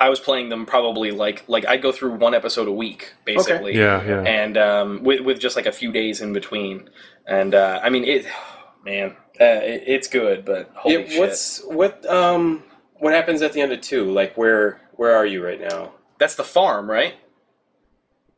[0.00, 3.76] I was playing them probably like like I'd go through one episode a week, basically
[3.76, 4.22] yeah, yeah.
[4.22, 6.88] and um, with with just like a few days in between.
[7.26, 8.26] And uh, I mean, it,
[8.84, 11.08] man, uh, it, it's good, but holy yeah.
[11.08, 11.20] shit.
[11.20, 12.06] What's what?
[12.06, 12.64] Um,
[12.98, 14.10] what happens at the end of two?
[14.10, 15.92] Like, where where are you right now?
[16.18, 17.14] That's the farm, right?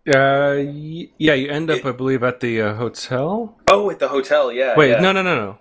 [0.04, 0.56] Uh,
[1.16, 3.56] yeah, you end up, I believe, at the uh, hotel.
[3.68, 4.74] Oh, at the hotel, yeah.
[4.76, 5.00] Wait, yeah.
[5.00, 5.58] no, no, no, no.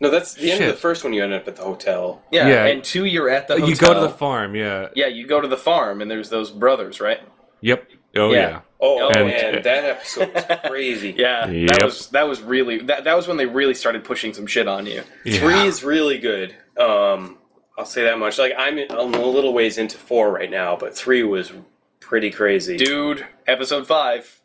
[0.00, 1.12] No, that's the end of the first one.
[1.12, 2.22] You end up at the hotel.
[2.30, 2.64] yeah, yeah.
[2.66, 3.68] And two, you're at the hotel.
[3.68, 4.54] You go to the farm.
[4.54, 4.88] Yeah.
[4.94, 7.20] yeah, you go to the farm, and there's those brothers, right?
[7.62, 7.88] Yep.
[8.16, 8.38] Oh Yeah.
[8.38, 8.60] yeah.
[8.80, 11.14] Oh And- man, that episode was crazy.
[11.18, 14.46] Yeah, that was that was really that, that was when they really started pushing some
[14.46, 15.02] shit on you.
[15.24, 15.40] Yeah.
[15.40, 16.54] Three is really good.
[16.78, 17.38] Um,
[17.76, 18.38] I'll say that much.
[18.38, 21.52] Like I'm, I'm a little ways into four right now, but three was
[22.00, 22.76] pretty crazy.
[22.76, 24.37] Dude, episode five.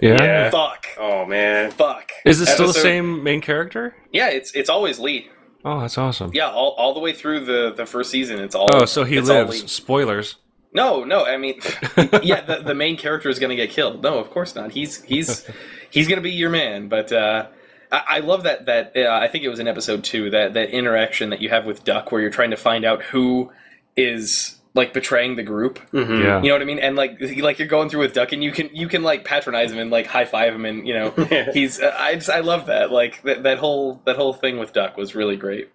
[0.00, 0.22] Yeah.
[0.22, 0.50] Yeah.
[0.50, 0.86] Fuck.
[0.98, 1.70] Oh man.
[1.70, 2.12] Fuck.
[2.24, 3.96] Is it still the same main character?
[4.12, 5.30] Yeah, it's it's always Lee.
[5.64, 6.30] Oh, that's awesome.
[6.32, 8.68] Yeah, all, all the way through the, the first season, it's all.
[8.72, 9.70] Oh, so he all lives.
[9.70, 10.36] Spoilers.
[10.72, 11.26] No, no.
[11.26, 11.60] I mean,
[12.22, 14.00] yeah, the, the main character is going to get killed.
[14.02, 14.70] No, of course not.
[14.70, 15.44] He's he's
[15.90, 16.88] he's going to be your man.
[16.88, 17.48] But uh,
[17.90, 20.70] I, I love that that uh, I think it was in episode two that that
[20.70, 23.50] interaction that you have with Duck, where you're trying to find out who
[23.96, 25.80] is like betraying the group.
[25.90, 26.22] Mhm.
[26.22, 26.40] Yeah.
[26.42, 26.78] You know what I mean?
[26.78, 29.72] And like like you're going through with Duck, and you can you can like patronize
[29.72, 31.10] him and like high five him, and you know
[31.52, 34.72] he's uh, I just I love that like that, that whole that whole thing with
[34.72, 35.70] Duck was really great.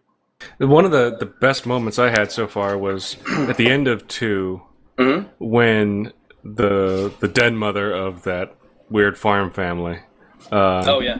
[0.57, 4.07] One of the, the best moments I had so far was at the end of
[4.07, 4.61] 2
[4.97, 5.29] Mhm.
[5.39, 8.55] when the the dead mother of that
[8.89, 9.99] weird farm family
[10.51, 11.17] uh, Oh yeah,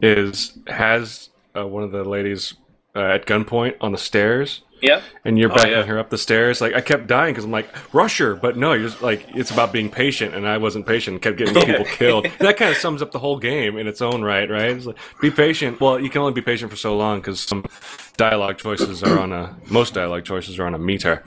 [0.00, 2.54] is has uh, one of the ladies
[2.94, 5.02] uh, at gunpoint on the stairs, yeah.
[5.24, 5.82] and you're backing yeah.
[5.84, 6.60] her up the stairs.
[6.60, 9.50] Like I kept dying because I'm like, rush her, but no, you're just like it's
[9.50, 11.22] about being patient, and I wasn't patient.
[11.22, 12.26] Kept getting people killed.
[12.26, 14.70] And that kind of sums up the whole game in its own right, right?
[14.70, 15.80] It's like, be patient.
[15.80, 17.64] Well, you can only be patient for so long because some
[18.16, 21.22] dialogue choices are on a most dialogue choices are on a meter.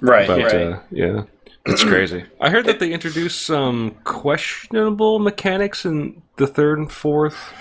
[0.00, 0.54] Right, But right.
[0.54, 1.22] uh, yeah,
[1.66, 2.24] it's crazy.
[2.40, 7.54] I heard that they introduced some questionable mechanics in the third and fourth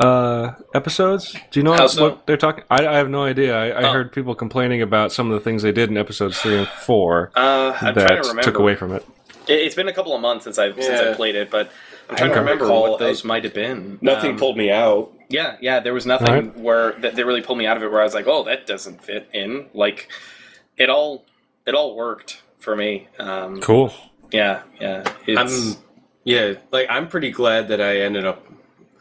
[0.00, 1.32] uh, episodes.
[1.50, 2.02] Do you know what, so?
[2.10, 2.64] what they're talking?
[2.70, 3.56] I, I have no idea.
[3.56, 3.92] I, I Oh.
[3.92, 7.30] heard people complaining about some of the things they did in episodes three and four
[7.34, 8.42] Uh, I'm trying to that remember.
[8.42, 9.04] took away from it.
[9.48, 11.70] It- It's been a couple of months since I've since I played it, but
[12.10, 12.90] I'm trying I to don't remember recall.
[12.90, 13.98] what those might have been.
[14.00, 15.12] Nothing Um, pulled me out.
[15.30, 15.80] Yeah, yeah.
[15.80, 16.56] There was nothing Alright.
[16.58, 17.90] where that they really pulled me out of it.
[17.90, 20.08] Where I was like, "Oh, that doesn't fit in." Like,
[20.76, 21.24] it all
[21.66, 23.08] it all worked for me.
[23.18, 23.92] Um, Cool.
[24.32, 25.04] Yeah, yeah.
[25.26, 25.82] It's, I'm
[26.24, 28.42] yeah, like I'm pretty glad that I ended up.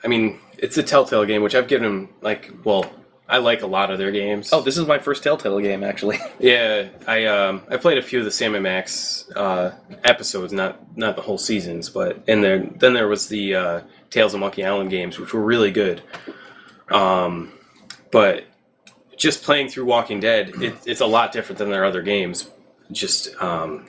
[0.03, 2.51] I mean, it's a Telltale game, which I've given them like.
[2.63, 2.91] Well,
[3.29, 4.51] I like a lot of their games.
[4.53, 6.19] oh, this is my first Telltale game actually.
[6.39, 9.71] yeah, I um I played a few of the Sam and Max uh,
[10.03, 14.33] episodes, not not the whole seasons, but and there then there was the uh, Tales
[14.33, 16.01] of Monkey Island games, which were really good.
[16.89, 17.51] Um,
[18.11, 18.45] but
[19.17, 22.49] just playing through Walking Dead, it, it's a lot different than their other games.
[22.91, 23.87] Just um,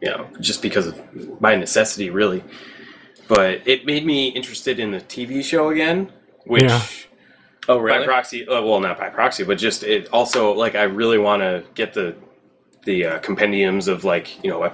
[0.00, 2.44] you know, just because of my necessity, really.
[3.32, 6.12] But it made me interested in the TV show again,
[6.44, 6.82] which Yeah.
[7.66, 11.16] oh, by proxy, uh, well, not by proxy, but just it also like I really
[11.16, 12.14] want to get the
[12.84, 14.70] the uh, compendiums of like you know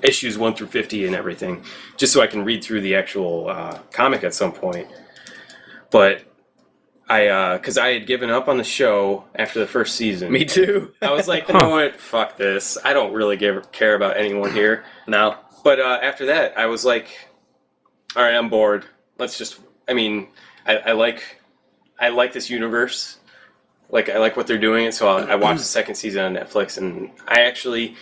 [0.00, 1.62] issues one through fifty and everything,
[1.98, 4.88] just so I can read through the actual uh, comic at some point.
[5.90, 6.22] But
[7.10, 10.32] I, because I had given up on the show after the first season.
[10.32, 10.94] Me too.
[11.02, 12.00] I was like, you know what?
[12.00, 12.78] Fuck this.
[12.86, 14.82] I don't really give, care about anyone here.
[15.06, 15.40] now.
[15.62, 17.08] But uh, after that, I was like,
[18.16, 18.84] all right, I'm bored.
[19.18, 19.60] Let's just.
[19.88, 20.28] I mean,
[20.66, 21.22] I, I like,
[21.98, 23.18] I like this universe.
[23.88, 26.76] Like I like what they're doing, so I, I watched the second season on Netflix,
[26.76, 27.94] and I actually,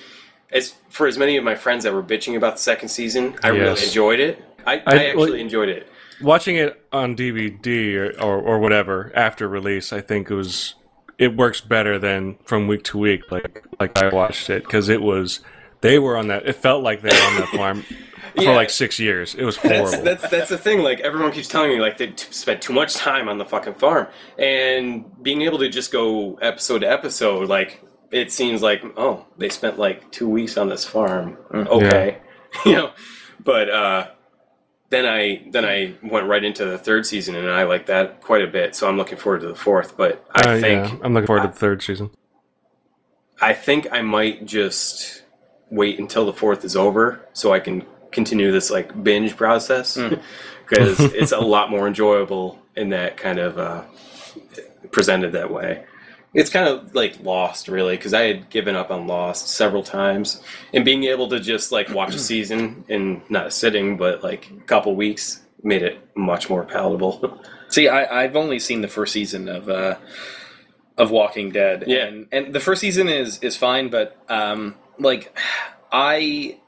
[0.50, 3.48] as for as many of my friends that were bitching about the second season, I
[3.48, 4.42] really enjoyed it.
[4.66, 5.88] I, I, I- actually well- enjoyed it.
[6.22, 10.76] Watching it on DVD or, or, or whatever after release, I think it was
[11.18, 13.30] it works better than from week to week.
[13.32, 15.40] Like like I watched it because it was
[15.80, 16.46] they were on that.
[16.46, 17.84] It felt like they were on that farm
[18.42, 19.34] for like six years.
[19.34, 19.90] It was horrible.
[19.90, 20.80] That's, that's that's the thing.
[20.82, 23.74] Like everyone keeps telling me, like they t- spent too much time on the fucking
[23.74, 24.06] farm,
[24.38, 29.48] and being able to just go episode to episode, like it seems like oh they
[29.48, 31.36] spent like two weeks on this farm.
[31.52, 32.18] Okay,
[32.66, 32.92] you know,
[33.42, 34.08] but uh,
[34.90, 38.42] then I then I went right into the third season, and I like that quite
[38.42, 38.74] a bit.
[38.74, 39.96] So I'm looking forward to the fourth.
[39.96, 42.10] But I Uh, think yeah, I'm looking forward to the third season.
[43.40, 45.22] I think I might just
[45.70, 47.84] wait until the fourth is over so I can
[48.14, 49.96] continue this like binge process
[50.68, 53.84] because it's a lot more enjoyable in that kind of uh,
[54.90, 55.84] presented that way.
[56.32, 60.42] It's kind of like Lost, really, because I had given up on Lost several times,
[60.72, 64.50] and being able to just like watch a season in not a sitting, but like
[64.50, 67.40] a couple weeks made it much more palatable.
[67.68, 69.96] See, I, I've only seen the first season of uh,
[70.98, 71.84] of Walking Dead.
[71.86, 72.06] Yeah.
[72.06, 75.36] and, and the first season is is fine, but um, like
[75.92, 76.58] I.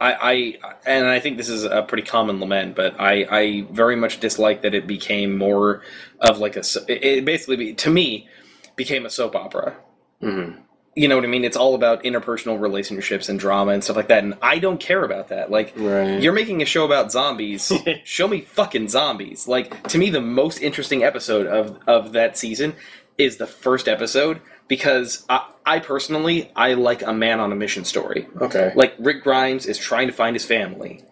[0.00, 3.96] I, I and I think this is a pretty common lament, but I, I very
[3.96, 5.82] much dislike that it became more
[6.20, 8.28] of like a it it basically be, to me
[8.76, 9.76] became a soap opera.
[10.22, 10.58] Mhm.
[10.96, 11.44] You know what I mean?
[11.44, 15.02] It's all about interpersonal relationships and drama and stuff like that, and I don't care
[15.04, 15.50] about that.
[15.50, 16.20] Like Right.
[16.22, 17.72] you're making a show about zombies.
[18.04, 19.48] Show me fucking zombies.
[19.48, 22.74] Like to me, the most interesting episode of of that season
[23.18, 27.84] is the first episode because I, I personally I like a man on a mission
[27.84, 28.26] story.
[28.40, 28.72] Okay.
[28.74, 31.02] Like Rick Grimes is trying to find his family.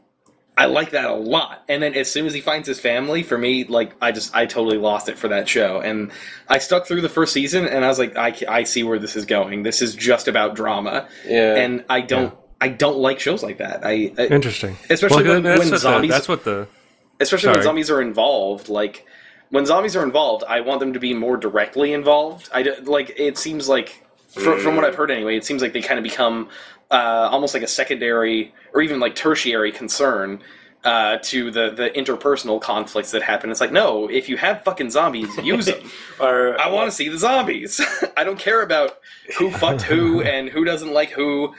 [0.57, 1.65] I like that a lot.
[1.69, 4.45] And then as soon as he finds his family, for me, like I just I
[4.45, 5.81] totally lost it for that show.
[5.81, 6.11] And
[6.47, 9.17] I stuck through the first season, and I was like, I, I see where this
[9.17, 9.63] is going.
[9.63, 11.55] This is just about drama, yeah.
[11.57, 13.85] and I don't I don't like shows like that.
[13.85, 16.69] I, I Interesting, Especially when- that's when zombies- The, that's what the
[17.19, 19.07] especially when zombies are involved like
[19.53, 23.09] when zombies are involved i want them to be more directly involved i don't- like
[23.17, 23.89] it seems like
[24.45, 26.49] From, from what I've heard, anyway, it seems like they kind of become
[26.91, 28.39] uh, almost like a secondary
[28.73, 30.41] or even like tertiary concern
[30.85, 33.51] uh, to the the interpersonal conflicts that happen.
[33.51, 35.83] It's like, no, if you have fucking zombies, use them.
[36.27, 37.79] Or I want to see the zombies.
[38.17, 38.91] I don't care about
[39.39, 41.55] who fucked who and who doesn't like who.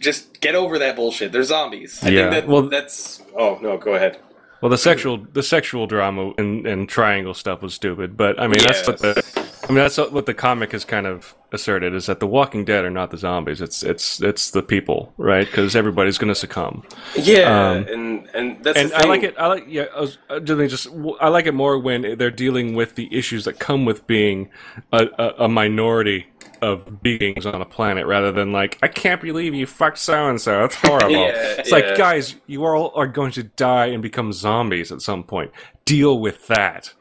[0.00, 1.30] Just get over that bullshit.
[1.30, 2.02] They're zombies.
[2.02, 3.22] I Yeah, think that, well- that's.
[3.38, 4.18] Oh no, go ahead.
[4.60, 8.60] Well, the sexual the sexual drama and, and triangle stuff was stupid, but I mean
[8.62, 9.22] that's what the
[9.64, 12.84] I mean that's what the comic has kind of asserted is that the Walking Dead
[12.84, 13.60] are not the zombies.
[13.60, 15.46] It's it's it's the people, right?
[15.46, 16.84] Because everybody's going to succumb.
[17.16, 19.34] Yeah, Um, and and that's and the I like it.
[19.38, 19.86] I like yeah.
[19.94, 20.88] I was uh, just just
[21.20, 24.48] I like it more when they're dealing with the issues that come with being
[24.92, 26.26] a, a, a minority
[26.62, 30.40] of beings on a planet, rather than like I can't believe you fucked so and
[30.40, 30.60] so.
[30.60, 31.12] That's horrible.
[31.12, 31.76] Yeah, it's yeah.
[31.76, 35.50] like guys, you all are going to die and become zombies at some point.
[35.84, 36.92] Deal with that.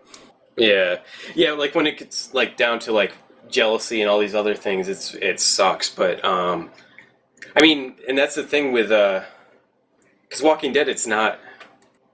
[0.58, 1.00] Yeah,
[1.36, 1.52] yeah.
[1.52, 3.14] Like when it gets like down to like
[3.50, 5.90] jealousy and all these other things, it's it sucks.
[5.90, 6.72] But um,
[7.56, 9.24] I mean, and that's the thing with uh,
[10.24, 11.40] because Walking Dead, it's not.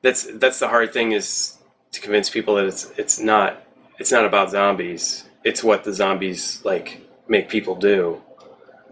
[0.02, 1.58] That's that's the hard thing is
[1.92, 3.64] to convince people that it's it's not
[4.00, 5.26] it's not about zombies.
[5.44, 7.01] It's what the zombies like
[7.32, 8.22] make people do.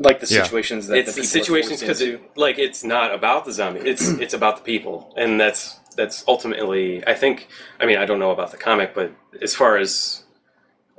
[0.07, 0.43] Like the Yeah.
[0.43, 2.15] situations that it's the the people are situations forced because into.
[2.23, 3.81] it, like it's not about the zombie.
[3.91, 5.61] It's it's about the people, and that's
[5.97, 7.05] that's ultimately.
[7.05, 7.47] I think.
[7.81, 10.23] I mean, I don't know about the comic, but as far as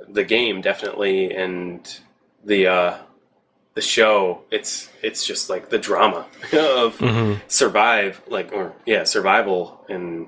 [0.07, 1.81] the game, definitely, and
[2.45, 2.97] the uh,
[3.73, 7.01] the show, it's it's just like the drama of
[7.47, 10.27] survive, like or yeah, survival, and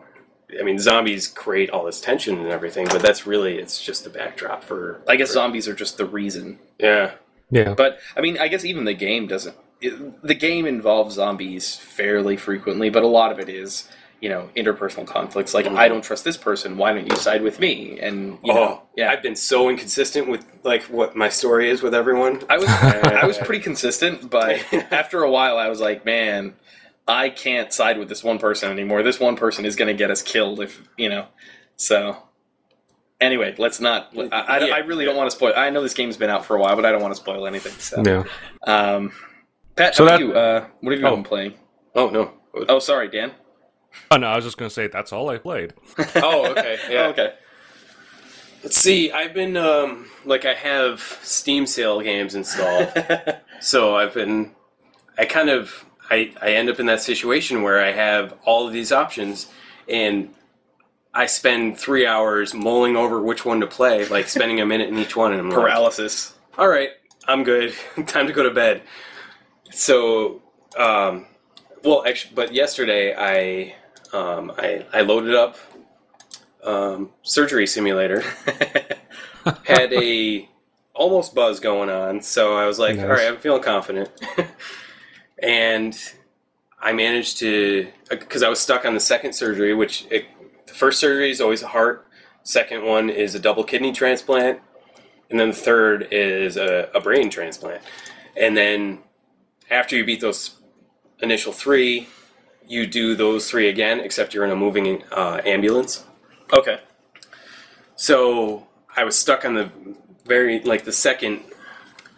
[0.59, 4.09] I mean, zombies create all this tension and everything, but that's really it's just the
[4.09, 5.01] backdrop for.
[5.07, 6.59] I guess for- zombies are just the reason.
[6.79, 7.11] Yeah.
[7.49, 7.73] Yeah.
[7.75, 9.55] But I mean, I guess even the game doesn't.
[9.81, 13.89] It, the game involves zombies fairly frequently, but a lot of it is,
[14.21, 15.53] you know, interpersonal conflicts.
[15.53, 16.77] Like, I don't trust this person.
[16.77, 17.99] Why don't you side with me?
[17.99, 21.81] And you know, oh, yeah, I've been so inconsistent with like what my story is
[21.81, 22.41] with everyone.
[22.49, 26.53] I was I was pretty consistent, but after a while, I was like, man,
[27.07, 29.03] I can't side with this one person anymore.
[29.03, 31.27] This one person is going to get us killed if you know.
[31.75, 32.17] So
[33.19, 34.09] anyway, let's not.
[34.17, 34.75] I, I, Yeah.
[34.75, 35.53] I really don't want to spoil.
[35.55, 37.45] I know this game's been out for a while, but I don't want to spoil
[37.45, 37.73] anything.
[37.73, 38.23] So, Yeah.
[38.71, 39.11] um,
[39.75, 40.33] Pat, So how about that- you?
[40.33, 41.15] Uh, what have you Oh.
[41.15, 41.53] been playing?
[41.95, 42.31] Oh no.
[42.69, 43.31] Oh, sorry, Dan.
[44.11, 45.73] Oh no, I was just gonna say that's all I played.
[46.15, 46.77] Oh okay.
[46.89, 47.05] Yeah.
[47.07, 47.33] Oh, okay.
[48.63, 49.11] Let's see.
[49.11, 52.91] I've been um like I have Steam sale games installed,
[53.59, 54.51] so I've been.
[55.17, 58.73] I kind of I I end up in that situation where I have all of
[58.73, 59.47] these options
[59.87, 60.29] and.
[61.15, 64.97] I spend three hours mulling over which one to play, like spending a minute in
[64.97, 66.33] each one, and I'm like, Paralysis.
[66.57, 66.89] all right,
[67.27, 67.75] I'm good.
[68.07, 68.81] Time to go to bed.
[69.69, 70.41] So,
[70.75, 71.27] um,
[71.83, 73.75] well, actually, but yesterday I,
[74.17, 75.57] um, I, I loaded up
[76.63, 78.21] um, Surgeon Simulator.
[79.65, 80.49] had a
[80.95, 83.05] almost buzz going on, so I was like, Nice.
[83.05, 84.09] all right, I'm feeling confident.
[85.43, 85.97] and
[86.79, 90.25] I managed to, because I was stuck on the second surgery, which it,
[90.65, 92.07] the first surgery is always a heart.
[92.43, 94.59] Second one is a double kidney transplant
[95.33, 97.81] and then the third is a, a brain transplant.
[98.37, 98.99] And then
[99.71, 100.61] after you beat those
[101.21, 102.07] initial three,
[102.67, 106.03] you do those three again, except you're in a moving uh, ambulance.
[106.53, 106.79] Okay.
[107.95, 109.71] So I was stuck on the
[110.25, 111.41] very like the second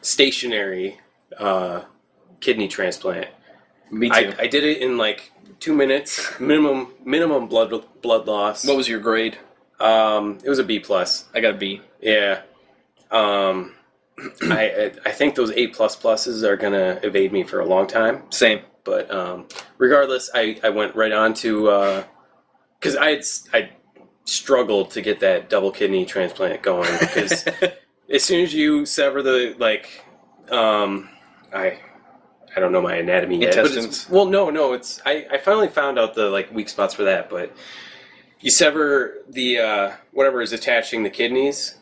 [0.02, 1.00] stationary
[1.38, 1.84] uh,
[2.40, 3.28] kidney transplant.
[3.92, 4.16] Me too.
[4.16, 8.66] I, I did it in like two minutes, minimum minimum blood blood loss.
[8.66, 9.38] what was your grade?
[9.80, 11.26] um, it was a B plus.
[11.34, 11.82] I got a B.
[12.02, 12.42] Yeah.
[13.12, 13.76] Um,
[14.44, 18.24] I I think those A plus pluses are gonna evade me for a long time.
[18.30, 18.62] Same.
[18.84, 22.06] But um, regardless, I, I went right on to
[22.80, 23.70] because I had I
[24.26, 27.46] struggled to get that double kidney transplant going because
[28.10, 30.04] as soon as you sever the like
[30.52, 31.10] um,
[31.54, 31.80] I
[32.56, 33.56] I don't know my anatomy yet.
[33.58, 34.10] Intestines.
[34.10, 37.30] well, no, no, it's I, I finally found out the like weak spots for that,
[37.30, 37.52] but
[38.40, 41.76] you sever the uh, whatever is attaching the kidneys,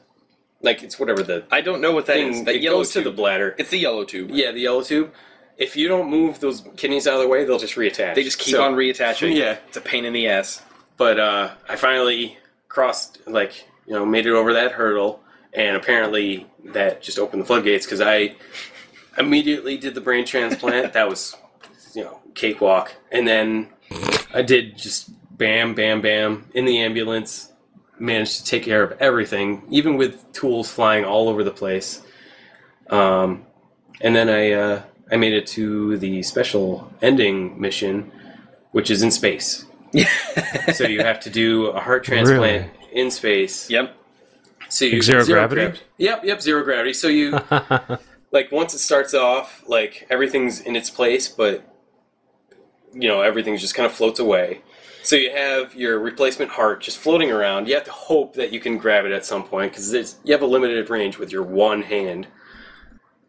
[0.62, 2.36] like it's whatever the I don't know what that is.
[2.38, 3.56] thing That it yellow goes to the bladder.
[3.58, 4.32] It's the yellow tube.
[4.32, 5.14] Yeah, the yellow tube.
[5.58, 8.16] If you don't move those kidneys out of the way, they'll just reattach.
[8.16, 9.36] They just keep So- on reattaching.
[9.38, 9.58] Yeah.
[9.68, 10.64] It's a pain in the ass.
[10.98, 12.38] But uh, I finally
[12.70, 15.22] crossed, like, you know, made it over that hurdle,
[15.54, 18.36] and apparently that just opened the floodgates because I
[19.18, 20.94] immediately did the brain transplant.
[20.94, 21.36] that was,
[21.94, 22.94] you know, cakewalk.
[23.12, 23.70] And then
[24.34, 27.50] I did just bam, bam, bam in the ambulance.
[28.00, 32.02] Managed to take care of everything, even with tools flying all over the place.
[32.90, 33.46] Um,
[34.02, 38.12] and then I uh, I made it to the special ending mission,
[38.72, 39.66] which is in space.
[40.74, 43.70] so you have to do a heart transplant in space.
[43.70, 43.96] Yep.
[44.70, 45.62] So you Like zero gravity?
[45.62, 46.94] grav- Yep, yep, zero gravity.
[46.94, 47.40] So you
[48.34, 51.64] like once it starts off, like everything's in its place, but
[52.92, 54.62] you know everything just kind of floats away.
[55.04, 57.68] So you have your replacement heart just floating around.
[57.68, 60.42] You have to hope that you can grab it at some point because you have
[60.42, 62.28] a limited range with your one hand.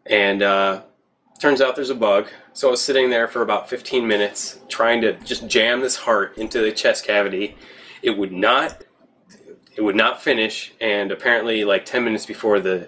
[0.05, 0.83] And uh,
[1.39, 2.27] turns out there's a bug.
[2.53, 6.37] So I was sitting there for about 15 minutes trying to just jam this heart
[6.37, 7.57] into the chest cavity.
[8.01, 8.83] It would not.
[9.75, 12.87] It would not finish, and apparently, like 10 minutes before the,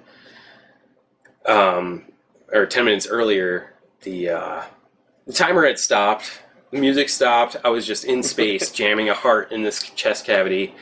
[1.48, 2.06] um,
[2.54, 4.64] or 10 minutes earlier, the uh,
[5.26, 6.42] the timer had stopped
[6.72, 7.56] the music stopped.
[7.64, 10.76] I was just in space jamming a heart in this chest cavity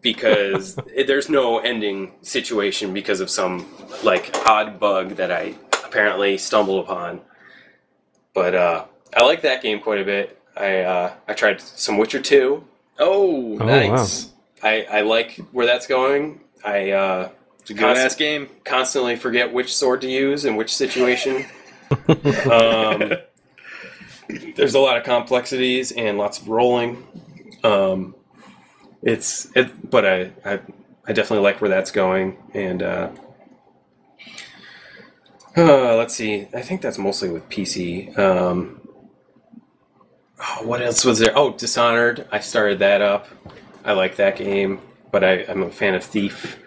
[0.00, 3.66] because it, there's no ending situation because of some
[4.02, 7.20] like odd bug that I apparently stumbled upon.
[8.34, 8.84] But uh,
[9.14, 10.38] I like that game quite a bit.
[10.56, 12.64] I uh, I tried some Witcher two.
[12.98, 14.30] Oh, Oh, nice.
[14.62, 16.40] I, I like where that's going.
[16.64, 17.30] I uh,
[17.62, 18.48] It's a good ass game.
[18.64, 21.46] constantly forget which sword to use in which situation.
[22.50, 23.12] um,
[24.56, 27.06] there's a lot of complexities and lots of rolling.
[27.62, 28.14] Um,
[29.02, 30.60] it's it, but I, I
[31.06, 32.36] I definitely like where that's going.
[32.54, 33.10] And uh,
[35.56, 38.16] uh, let's see, I think that's mostly with PC.
[38.18, 38.80] Um,
[40.40, 41.36] oh, what else was there?
[41.36, 42.26] Oh, Dishonored.
[42.30, 43.28] I started that up.
[43.84, 46.58] I like that game, but I, I'm a fan of Thief,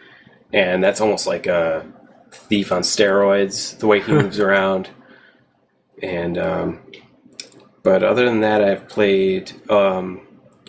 [0.53, 1.85] and that's almost like a
[2.31, 3.77] thief on steroids.
[3.79, 4.89] The way he moves around,
[6.01, 6.79] and um,
[7.83, 9.51] but other than that, I've played.
[9.69, 10.21] Um,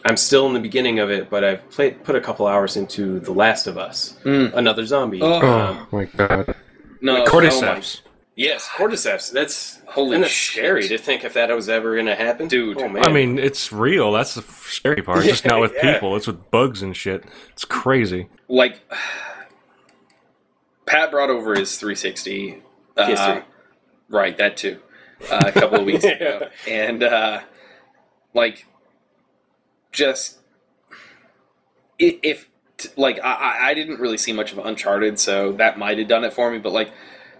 [0.05, 3.19] I'm still in the beginning of it, but I've played put a couple hours into
[3.21, 4.55] The Last of Us, Mm.
[4.55, 5.21] another zombie.
[5.21, 5.41] Oh.
[5.45, 6.55] Um, Oh my god.
[7.01, 8.03] No, Cordyceps.
[8.37, 9.33] yes, cordyceps.
[9.33, 12.81] That's Holy and that's scary to think if that was ever going to happen, Dude.
[12.81, 14.13] Oh man, I mean, it's real.
[14.13, 15.25] That's the scary part.
[15.25, 15.95] Just not with Yeah.
[15.95, 16.15] people.
[16.17, 17.25] It's with bugs and shit.
[17.53, 18.29] It's crazy.
[18.49, 18.81] like
[20.87, 22.63] Pat brought over his 360.
[22.97, 23.41] Uh,
[24.09, 24.81] right, that too.
[25.31, 26.11] Uh, a couple of weeks Yeah.
[26.15, 27.41] ago, and uh,
[28.35, 28.67] like
[29.93, 30.39] just
[31.99, 32.49] if
[32.97, 36.35] like I, I- didn't really see much of Uncharted, so that might have done it
[36.35, 36.59] for me.
[36.59, 36.93] But like,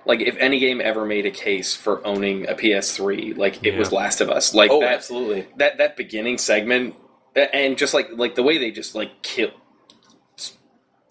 [0.07, 3.93] like if any game ever made a case for owning a PS3, like it was
[3.93, 4.55] Last of Us.
[4.55, 5.47] Like oh, that, absolutely.
[5.57, 6.95] that that beginning segment
[7.37, 9.51] and just like like the way they just like kill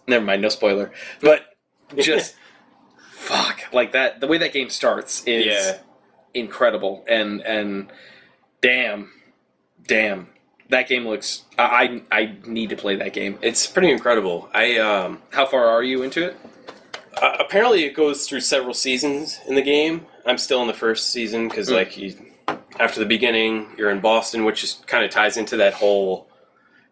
[0.07, 1.54] never mind no spoiler but
[2.01, 2.35] just
[3.11, 5.77] fuck like that the way that game starts is Yeah.
[6.33, 7.91] incredible and and
[8.61, 9.11] damn
[9.87, 10.27] damn
[10.69, 14.49] that game looks I, I need to play that game It's pretty incredible.
[14.53, 16.37] I um, how far are you into it
[17.21, 20.05] uh, apparently it goes through several seasons in the game.
[20.25, 21.73] I'm still in the first season because Mm.
[21.75, 22.13] like you,
[22.77, 26.27] after the beginning, you're in Boston, which just kind of ties into that whole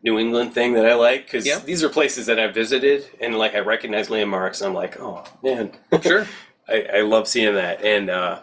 [0.03, 1.59] New England thing that I like because Yeah.
[1.59, 4.61] these are places that I've visited and like I recognize landmarks.
[4.61, 6.27] And I'm like, oh man, sure
[6.67, 8.39] I, I love seeing that, and uh,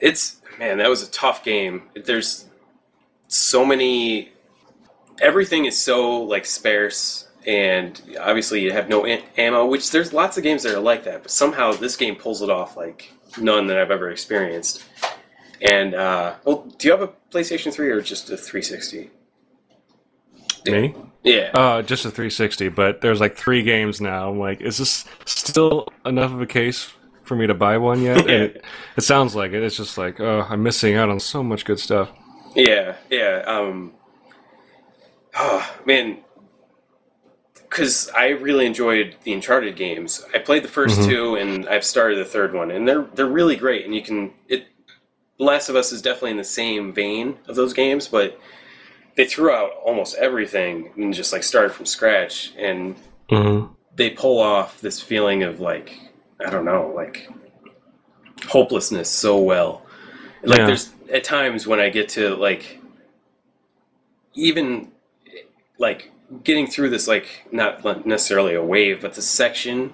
[0.00, 1.82] it's man, that was a tough game.
[2.04, 2.46] There's
[3.28, 4.30] so many,
[5.20, 9.06] everything is so like sparse, and obviously you have no
[9.36, 9.66] ammo.
[9.66, 12.50] Which there's lots of games that are like that, but somehow this game pulls it
[12.50, 14.84] off like none that I've ever experienced.
[15.62, 19.10] And uh, well, do you have a PlayStation Three or just a 360?
[20.66, 20.94] Me?
[21.22, 21.50] Yeah.
[21.54, 24.30] Uh, just a 360, but there's like three games now.
[24.30, 26.90] I'm like, is this still enough of a case
[27.22, 28.18] for me to buy one yet?
[28.20, 28.64] And it,
[28.96, 29.62] it sounds like it.
[29.62, 32.10] It's just like, oh, I'm missing out on so much good stuff.
[32.54, 33.42] Yeah, yeah.
[33.46, 33.92] Um,
[35.36, 36.18] oh, man,
[37.54, 40.24] because I really enjoyed the Uncharted games.
[40.34, 41.08] I played the 1st Mhm.
[41.08, 43.84] two, and I've started the third one, and they're they're really great.
[43.84, 44.66] And you can it.
[45.38, 48.38] The Last of Us is definitely in the same vein of those games, but
[49.16, 52.96] they threw out almost everything and just like started from scratch, and
[53.30, 53.72] Mm-hmm.
[53.94, 56.00] they pull off this feeling of like
[56.44, 57.28] I don't know, like
[58.48, 59.82] hopelessness so well.
[60.42, 60.66] Like Yeah.
[60.66, 62.80] there's at times when I get to like
[64.34, 64.90] even
[65.78, 66.10] like
[66.44, 69.92] getting through this like not necessarily a wave, but the section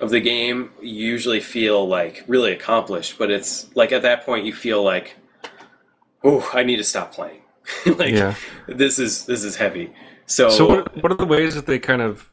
[0.00, 4.46] of the game you usually feel like really accomplished, but it's like at that point
[4.46, 5.16] you feel like
[6.24, 7.40] oh, I need to stop playing.
[7.86, 8.34] like Yeah.
[8.66, 9.92] this is this is heavy.
[10.26, 12.30] So, So, what, what are the ways that they kind of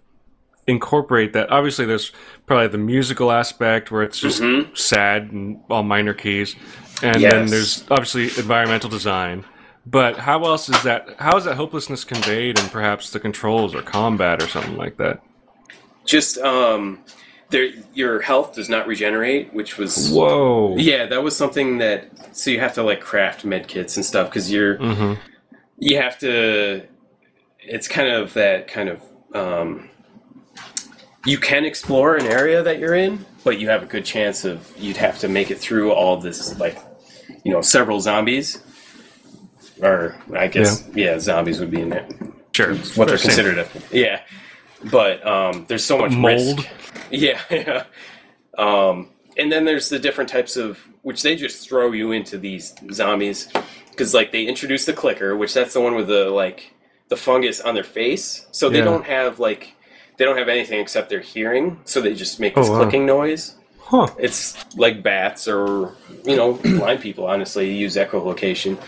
[0.67, 1.49] incorporate that?
[1.51, 2.11] Obviously, there's
[2.45, 4.77] probably the musical aspect where it's just Mhm.
[4.77, 6.55] sad and all minor keys,
[7.01, 9.45] and then there's obviously environmental design.
[9.85, 11.15] But how else is that?
[11.19, 15.21] How is that hopelessness conveyed in perhaps the controls or combat or something like that?
[16.05, 16.99] just um
[17.49, 20.75] there your health does not regenerate which was Whoa!
[20.77, 24.29] yeah that was something that so you have to like craft med kits and stuff
[24.29, 25.13] because you're hmm
[25.77, 26.83] you have to
[27.59, 29.01] it's kind of that kind of
[29.33, 29.89] um
[31.25, 34.73] you can explore an area that you're in but you have a good chance of
[34.77, 36.77] you'd have to make it through all this like
[37.45, 38.59] you know several zombies,
[39.81, 42.11] or I guess yeah, zombies would be in it.
[42.53, 42.75] Sure.
[42.95, 44.21] What they're considered, a, yeah.
[44.83, 46.59] But um, there's so much Mold.
[46.59, 46.69] risk.
[47.11, 47.83] Yeah, yeah.
[48.57, 52.73] Um, and then there's the different types of which they just throw you into these
[52.91, 53.49] zombies
[53.91, 56.73] because like they introduce the clicker, which that's the one with the like
[57.09, 58.85] the fungus on their face, so they Yeah.
[58.85, 59.73] don't have like
[60.17, 62.81] they don't have anything except their hearing, so they just make this Oh, wow.
[62.83, 63.55] clicking noise.
[63.85, 64.07] Huh.
[64.17, 65.93] It's like bats or
[66.25, 67.25] you know blind people.
[67.27, 68.81] Honestly, use echolocation.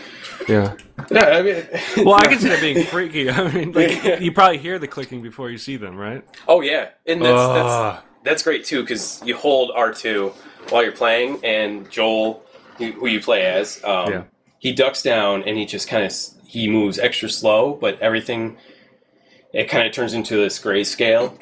[0.48, 0.74] Yeah.
[1.10, 1.64] Yeah, I mean,
[2.06, 3.30] Well, I can see that being freaky.
[3.30, 4.18] I mean, like, Yeah.
[4.18, 6.24] you probably hear the clicking before you see them, right?
[6.48, 10.32] oh yeah, and that's that's that's great too because you hold R two
[10.70, 12.42] while you're playing, and Joel,
[12.76, 14.22] who who you play as, um, Yeah.
[14.58, 16.12] he ducks down and he just kind of
[16.46, 18.56] he moves extra slow, but everything
[19.52, 21.32] it kind of turns into this grayscale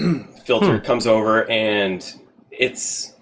[0.44, 2.04] filter comes over, and
[2.50, 3.12] it's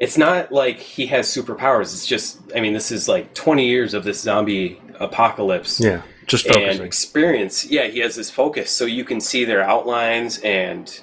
[0.00, 1.92] it's not like he has superpowers.
[1.92, 6.02] It's just I mean this is like 20 years of this zombie apocalypse Yeah.
[6.26, 6.86] Just and focusing.
[6.86, 7.64] experience.
[7.66, 11.00] Yeah, he has this focus, so you can see their outlines and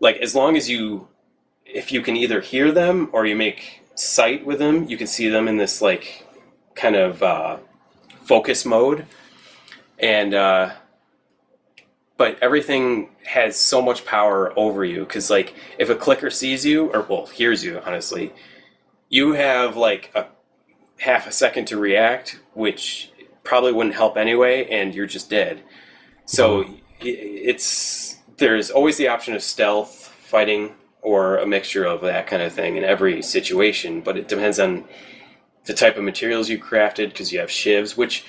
[0.00, 1.08] like as long as you,
[1.66, 5.28] if you can either hear them or you make sight with them, you can see
[5.28, 6.26] them in this like
[6.74, 7.58] kind of uh,
[8.24, 9.04] focus mode,
[9.98, 10.70] and uh,
[12.20, 16.92] but everything has so much power over you because like if a clicker sees you
[16.92, 18.30] or well hears you honestly,
[19.08, 20.26] you have like a
[20.98, 23.10] half a second to react, which
[23.42, 25.62] probably wouldn't help anyway, and you're just dead.
[26.26, 26.74] So mm-hmm.
[27.00, 32.52] it's there's always the option of stealth fighting or a mixture of that kind of
[32.52, 34.84] thing in every situation, but it depends on
[35.64, 38.26] the type of materials you crafted because you have shivs, which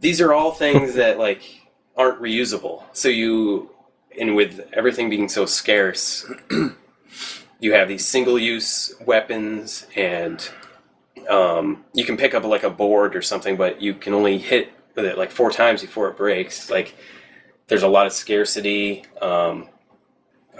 [0.00, 1.59] these are all things that like
[1.96, 2.84] aren't reusable.
[2.92, 3.70] So you
[4.18, 6.30] and with everything being so scarce,
[7.60, 10.50] you have these single-use weapons and
[11.28, 14.72] um, you can pick up like a board or something, but you can only hit
[14.94, 16.70] with it like four times before it breaks.
[16.70, 16.94] Like
[17.68, 19.04] there's a lot of scarcity.
[19.20, 19.68] Um,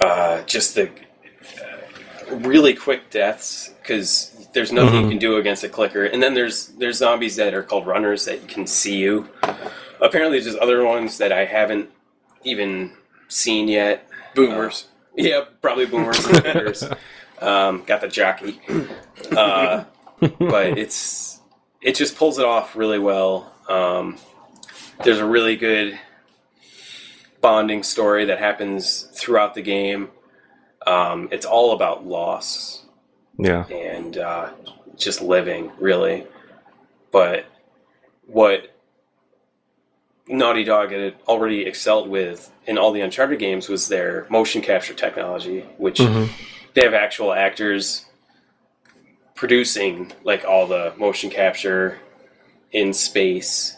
[0.00, 5.68] uh, just the uh, really quick deaths because there's nothing you can do against a
[5.68, 6.04] clicker.
[6.04, 9.28] And then there's there's zombies that are called runners that can see you.
[10.00, 11.90] Apparently, there's other ones that I haven't
[12.44, 12.92] even
[13.28, 14.08] seen yet.
[14.34, 14.86] Boomers.
[15.16, 16.84] Yeah, probably boomers.
[17.42, 18.60] Um, got the jockey,
[19.34, 19.84] uh,
[20.20, 21.40] but it's
[21.80, 23.50] it just pulls it off really well.
[23.66, 24.18] Um,
[25.04, 25.98] there's a really good
[27.40, 30.10] bonding story that happens throughout the game.
[30.86, 32.84] Um, it's all about loss
[33.38, 33.66] Yeah.
[33.68, 34.50] and uh,
[34.98, 36.26] just living, really.
[37.10, 37.46] But
[38.26, 38.69] what
[40.30, 44.94] Naughty Dog had already excelled with in all the Uncharted games was their motion capture
[44.94, 46.28] technology, which Mhm.
[46.74, 48.06] they have actual actors
[49.34, 51.98] producing like all the motion capture
[52.72, 53.76] in space,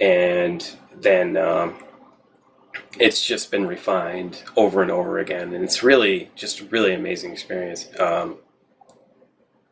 [0.00, 1.74] and then um,
[2.98, 7.32] it's just been refined over and over again, and it's really just a really amazing
[7.32, 7.88] experience.
[7.98, 8.38] Um,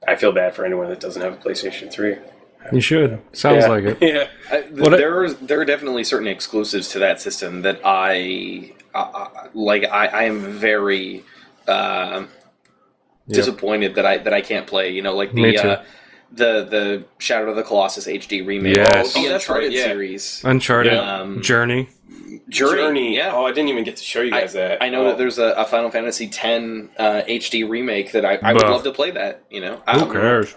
[0.06, 2.16] I feel bad for anyone that doesn't have a PlayStation Three.
[2.72, 3.20] You should.
[3.32, 3.68] Sounds Yeah.
[3.70, 3.98] like it.
[4.02, 4.26] Yeah.
[4.50, 7.80] I, th- What I- there are there are definitely certain exclusives to that system that
[7.84, 9.84] I uh, uh, like.
[9.84, 11.24] I, I am very
[11.66, 12.24] uh,
[13.26, 13.34] Yeah.
[13.36, 14.90] disappointed that I that I can't play.
[14.90, 15.68] You know, like Me the too.
[15.68, 15.84] uh,
[16.32, 19.14] the the Shadow of the Colossus HD remake, Yes.
[19.14, 19.84] the Oh, that's right, Uncharted yeah.
[19.84, 20.92] series, Uncharted.
[20.94, 21.88] Um, Journey.
[22.50, 23.16] Journey.
[23.16, 24.82] Yeah, Oh, I didn't even get to show you guys that.
[24.82, 25.08] I know oh.
[25.08, 26.38] that there's a, a Final Fantasy X
[26.98, 29.10] uh, HD remake that I, I would love to play.
[29.10, 30.54] That you know, Who Um, cares?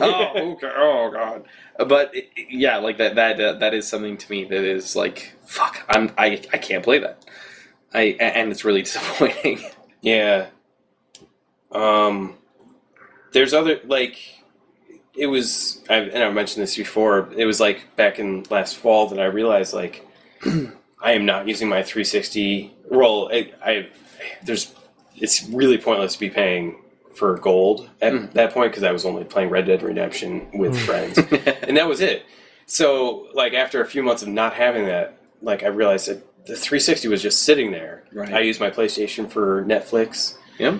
[0.00, 0.72] Oh, okay.
[0.76, 1.44] oh god.
[1.86, 2.14] But
[2.48, 5.84] yeah, like that that uh, that is something to me that is like fuck.
[5.88, 7.24] I'm I I can't play that.
[7.92, 8.16] I.
[8.20, 9.60] and it's really disappointing.
[10.02, 10.46] Yeah.
[11.72, 12.34] Um,
[13.32, 14.16] there's other like,
[15.16, 17.30] it was, I, and I've mentioned this before.
[17.36, 20.06] It was like back in last fall that I realized like,
[21.02, 23.30] I am not using my 360 roll.
[23.32, 23.88] I, I
[24.44, 24.74] there's,
[25.16, 26.76] it's really pointless to be paying
[27.16, 28.32] for gold at Mm.
[28.34, 31.18] that point because I was only playing Red Dead Redemption with friends,
[31.62, 32.24] and that was it.
[32.66, 36.56] So like after a few months of not having that, like I realized that the
[36.56, 38.04] 360 was just sitting there.
[38.12, 38.32] Right.
[38.32, 40.36] I used my PlayStation for Netflix.
[40.58, 40.78] yeah.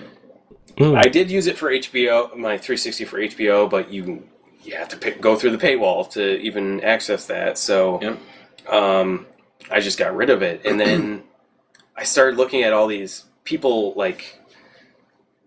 [0.77, 0.97] Mm.
[0.97, 4.23] I did use it for HBO, my 360 for HBO, but you
[4.63, 7.57] you have to pick, go through the paywall to even access that.
[7.57, 8.73] So Yep.
[8.73, 9.27] um,
[9.71, 11.23] I just got rid of it, and then
[11.95, 14.39] I started looking at all these people like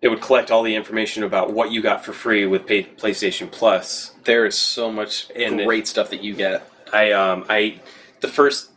[0.00, 3.50] it would collect all the information about what you got for free with pay, PlayStation
[3.50, 4.12] Plus.
[4.24, 6.70] There is so much And it- great stuff that you get.
[6.92, 7.80] I um I
[8.20, 8.70] the first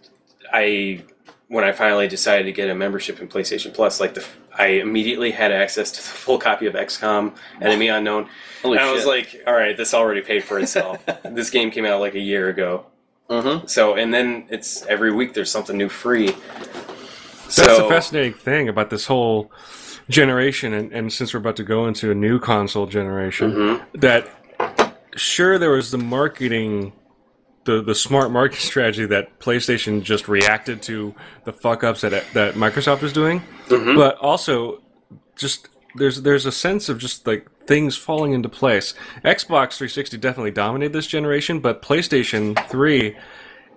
[0.52, 1.04] I
[1.48, 4.26] when I finally decided to get a membership in PlayStation Plus, like the
[4.58, 8.28] I immediately had access to the full copy of XCOM Enemy Unknown.
[8.62, 9.08] Holy and I was shit.
[9.08, 11.04] like, all right, this already paid for itself.
[11.24, 12.86] this game came out like a year ago.
[13.30, 13.66] Mm-hmm.
[13.68, 16.32] So, and then it's every week there's something new free.
[16.32, 19.52] That's So- the fascinating thing about this whole
[20.12, 23.82] generation, and, and since we're about to go into a new console generation, Mhm.
[24.02, 24.28] that
[25.16, 26.94] sure there was the marketing,
[27.66, 32.56] the the smart marketing strategy that PlayStation just reacted to the fuck ups that that
[32.56, 33.96] Microsoft was doing, Mhm.
[33.96, 34.82] but also
[35.36, 38.94] just there's there's a sense of just like things falling into place.
[39.24, 43.16] Xbox 360 definitely dominated this generation, but PlayStation 3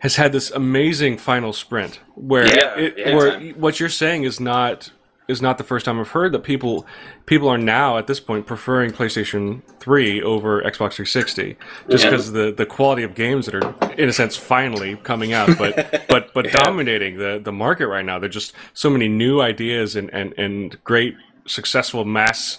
[0.01, 3.15] has had this amazing final sprint where Yeah, it, yeah.
[3.17, 4.91] where what you're saying is not
[5.27, 6.87] is not the first time I've heard that people
[7.27, 11.57] people are now at this point preferring PlayStation 3 over Xbox 360
[11.89, 12.11] just Yeah.
[12.11, 16.05] because the the quality of games that are in a sense finally coming out but
[16.09, 16.63] but but Yeah.
[16.63, 20.83] dominating the the market right now there're just so many new ideas and and and
[20.85, 21.15] great
[21.47, 22.59] successful mass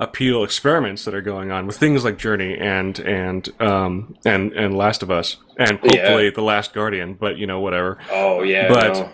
[0.00, 4.74] appeal experiments that are going on with things like Journey and and um and and
[4.76, 6.30] Last of Us and hopefully Yeah.
[6.34, 9.10] The Last Guardian but you know whatever Oh yeah, But- no.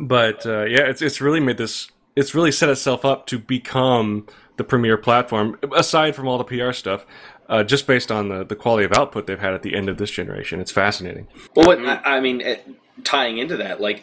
[0.00, 1.88] but uh, yeah, it's it's really made this.
[2.16, 5.58] It's really set itself up to become the premier platform.
[5.74, 7.06] Aside from all the PR stuff,
[7.48, 9.98] uh, just based on the the quality of output they've had at the end of
[9.98, 11.28] this generation, it's fascinating.
[11.54, 12.66] Well, what I, I mean, it,
[13.04, 14.02] tying into that, like,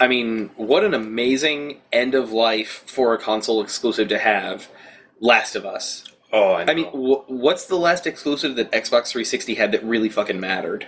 [0.00, 4.68] I mean, what an amazing end of life for a console exclusive to have.
[5.18, 6.04] Last of Us.
[6.30, 6.72] oh, I, know.
[6.72, 10.86] I mean, wh- what's the last exclusive that Xbox 360 had that really fucking mattered?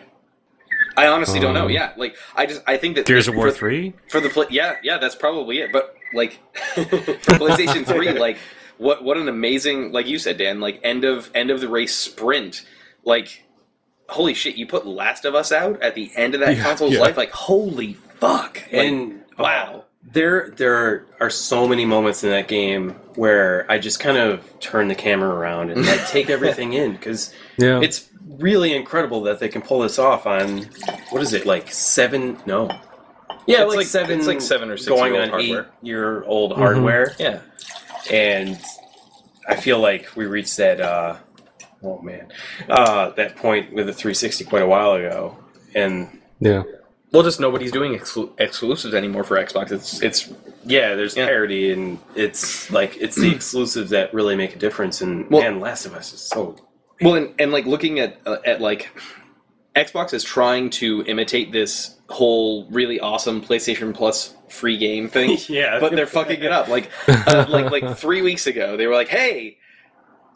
[0.99, 1.65] I honestly don't know.
[1.65, 3.95] Um, Yeah, like I just I think that Gears of War for, three.
[4.09, 5.73] for the play, yeah, yeah, that's probably it.
[5.73, 6.41] But like
[6.75, 8.39] for PlayStation Three, like
[8.79, 11.95] what what an amazing, like you said, Dan, like end of end of the race
[11.95, 12.65] sprint.
[13.05, 13.45] Like
[14.09, 16.95] holy shit, you put Last of Us out at the end of that Yeah, console's
[16.95, 17.01] yeah.
[17.01, 17.17] life.
[17.17, 19.85] Like holy fuck, Like, and uh, wow.
[20.11, 24.89] There, there are so many moments in that game where I just kind of turn
[24.89, 29.49] the camera around and like take everything in because Yeah, it's really incredible that they
[29.49, 30.71] can pull this off on
[31.11, 32.39] what is it like seven?
[32.47, 32.71] No,
[33.49, 34.19] yeah, It's like, like- seven.
[34.19, 35.61] it's like seven or six going year on hardware.
[35.63, 36.61] eight year old Mm-hmm.
[36.61, 37.41] hardware, yeah.
[38.11, 38.59] and
[39.49, 40.81] I feel like we reached that.
[40.81, 41.17] uh
[41.83, 42.27] Oh man,
[42.69, 45.37] uh, that point with the 360 quite a while ago,
[45.77, 46.65] and yeah.
[47.13, 49.71] Well, just nobody's doing exclu- exclusives anymore for Xbox.
[49.71, 50.29] It's it's
[50.65, 51.27] Yeah, there's Yeah.
[51.27, 55.01] parity, and it's like it's the exclusives that really make a difference.
[55.03, 56.57] And Well- man, Last of Us is so.
[57.01, 58.89] Well, and, and like looking at uh, at like
[59.79, 65.79] Xbox is trying to imitate this whole really awesome PlayStation Plus free game thing, Yeah,
[65.79, 66.69] but they're fucking it up.
[66.69, 69.59] Like uh, like like three weeks ago, they were like, "Hey,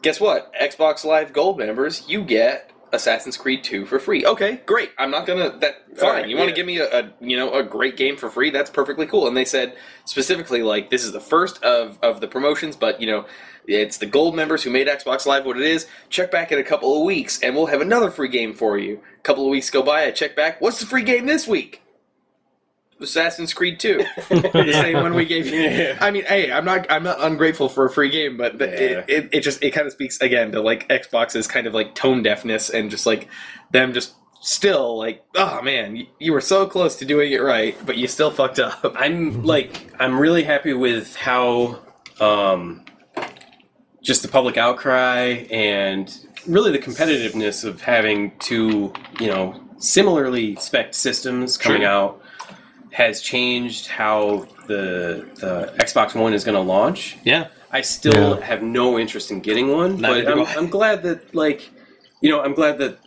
[0.01, 0.53] guess what?
[0.53, 4.25] Xbox Live Gold members, you get." Assassin's Creed 2 for free.
[4.25, 4.91] Okay, great.
[4.97, 6.09] I'm not gonna that fine.
[6.09, 6.55] Alright, you want to yeah.
[6.55, 8.51] give me a, a you know a great game for free?
[8.51, 9.27] That's perfectly cool.
[9.27, 9.75] And they said
[10.05, 13.25] specifically like this is the first of of the promotions, but you know
[13.65, 15.87] it's the gold members who made Xbox Live what it is.
[16.09, 19.01] Check back in a couple of weeks, and we'll have another free game for you.
[19.17, 20.61] A couple of weeks go by, I check back.
[20.61, 21.82] What's the free game this week?
[23.03, 23.97] Assassin's Creed 2.
[24.29, 25.59] the same one we gave you.
[25.59, 25.97] Yeah.
[26.01, 28.71] I mean, hey, I'm not I'm not ungrateful for a free game, but the, Yeah.
[28.71, 31.95] it, it, it just it kind of speaks again to like Xbox's kind of like
[31.95, 33.27] tone deafness and just like
[33.71, 37.75] them just still like oh man, you, you were so close to doing it right,
[37.85, 38.79] but you still fucked up.
[38.97, 41.79] I'm like I'm really happy with how
[42.19, 42.83] um,
[44.01, 46.15] just the public outcry and
[46.47, 51.89] really the competitiveness of having two you know similarly spec systems coming Sure.
[51.89, 52.21] out
[52.93, 57.17] has changed how the the Xbox One is going to launch.
[57.23, 57.47] Yeah.
[57.71, 58.45] I still Yeah.
[58.45, 60.55] have no interest in getting one, Neither but I'm, I.
[60.55, 61.69] I'm glad that like
[62.21, 62.99] you know I'm glad that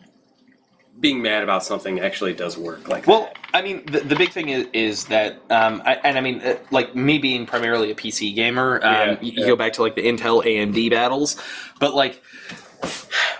[0.99, 2.89] being mad about something actually does work.
[2.89, 6.23] Like Well, I mean, the, the big thing is, is that, um, I, and I
[6.23, 9.75] mean, uh, like me being primarily a PC gamer, um, Yeah, you, you go back
[9.75, 11.37] to like the Intel AMD battles,
[11.81, 12.23] but like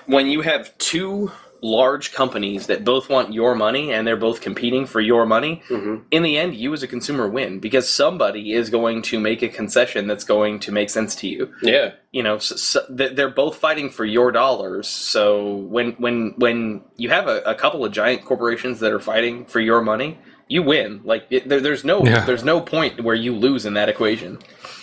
[0.05, 1.33] when you have two
[1.67, 6.03] large companies that both want your money and they're both competing for your money, Mhm.
[6.11, 9.49] in the end, you as a consumer win because somebody is going to make a
[9.49, 11.93] concession that's going to make sense to you yeah.
[12.13, 17.09] you know so, so they're both fighting for your dollars so when when when you
[17.11, 21.01] have a, a couple of giant corporations that are fighting for your money you win
[21.05, 22.25] like it, there, there's no Yeah.
[22.25, 24.39] there's no point where you lose in that equation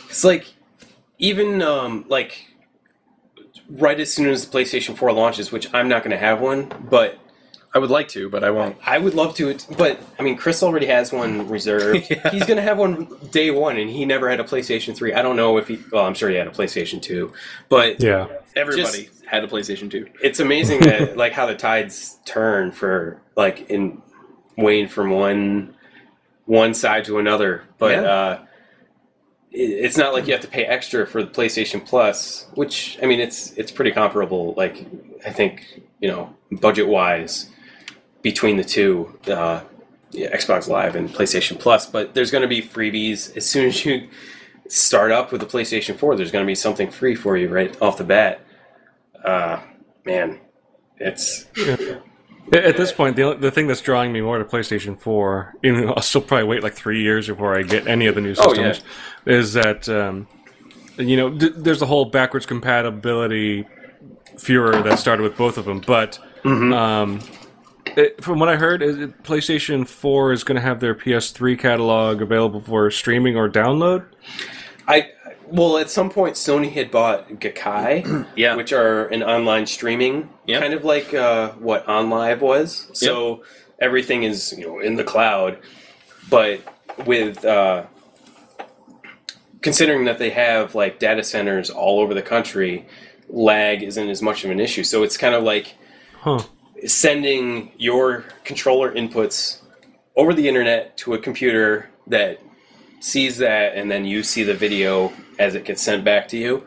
[0.09, 0.45] It's like
[1.19, 2.31] even um, like
[3.69, 6.71] right as soon as the PlayStation 4 launches, which I'm not going to have one,
[6.89, 7.19] but
[7.75, 9.57] i would like to but i won't I would love to.
[9.77, 12.05] But I mean, Chris already has one reserved.
[12.09, 12.29] Yeah.
[12.29, 15.13] He's going to have one day one, and he never had a PlayStation 3.
[15.13, 15.79] I don't know if he.
[15.91, 17.33] Well, I'm sure he had a PlayStation 2,
[17.69, 18.27] but Yeah.
[18.55, 23.67] everybody had a playstation 2 it's amazing that like how the tides turn for like
[23.71, 23.99] in
[24.57, 25.73] Wayne from one
[26.45, 27.63] one side to another.
[27.79, 28.01] But Yeah.
[28.03, 28.39] uh,
[29.53, 33.19] it's not like you have to pay extra for the PlayStation Plus, which I mean
[33.19, 34.53] it's it's pretty comparable.
[34.55, 34.85] Like
[35.25, 37.49] I think you know budget wise
[38.23, 39.61] between the two, uh,
[40.11, 41.85] yeah, Xbox Live and PlayStation Plus.
[41.85, 44.09] But there's going to be freebies as soon as you
[44.69, 46.15] start up with the PlayStation Four.
[46.15, 48.41] There's going to be something free for you right off the bat.
[49.23, 49.61] Uh,
[50.03, 50.39] man,
[50.97, 51.45] it's
[52.53, 55.93] At this point, the the thing that's drawing me more to PlayStation 4, even though
[55.93, 58.53] I'll still probably wait like three years before I get any of the new Oh,
[58.53, 58.73] yeah.
[58.73, 58.81] systems,
[59.25, 60.27] is that um,
[60.97, 63.67] you know d- there's a whole backwards compatibility
[64.37, 65.79] furor that started with both of them.
[65.85, 66.73] But Mm-hmm.
[66.73, 67.21] um,
[67.95, 71.57] it, from what I heard, is it, PlayStation 4 is going to have their PS3
[71.57, 74.05] catalog available for streaming or download.
[74.87, 75.09] I
[75.47, 78.55] well, at some point, Sony had bought Gaikai, Yeah.
[78.55, 80.61] which are an online streaming, Yep.
[80.61, 82.87] kind of like uh, what OnLive was.
[82.93, 83.43] So
[83.79, 85.57] everything is you know in the cloud,
[86.29, 86.61] but
[87.05, 87.85] with uh,
[89.61, 92.85] considering that they have like data centers all over the country,
[93.29, 94.83] lag isn't as much of an issue.
[94.83, 95.75] So it's kind of like
[96.19, 96.39] Huh.
[96.85, 99.59] sending your controller inputs
[100.15, 102.39] over the internet to a computer that
[103.01, 106.63] sees that and then you see the video as it gets sent back to you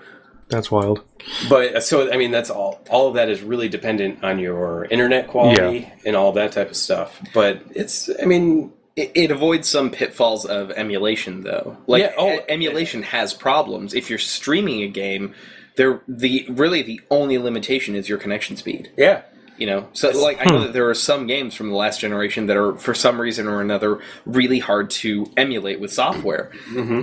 [0.48, 1.02] That's wild.
[1.48, 4.84] but uh, so i mean that's all all of that is really dependent on your
[4.86, 9.68] internet quality and all that type of stuff but it's i mean It, it avoids
[9.68, 11.76] some pitfalls of emulation, though.
[11.86, 13.92] Like, Yeah, oh, e- emulation has problems.
[13.92, 15.34] If you're streaming a game,
[15.76, 18.88] there the really the only limitation is your connection speed.
[18.96, 19.20] yeah
[19.58, 22.46] You know, so like I know that there are some games from the last generation
[22.46, 26.50] that are for some reason or another really hard to emulate with software.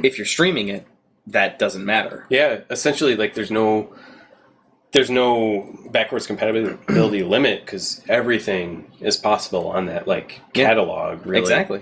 [0.03, 0.87] If you're streaming it,
[1.27, 2.25] that doesn't matter.
[2.29, 3.93] yeah essentially like there's no
[4.91, 10.67] there's no backwards compatibility limit because everything is possible on that like Yeah.
[10.67, 11.81] catalog really Exactly.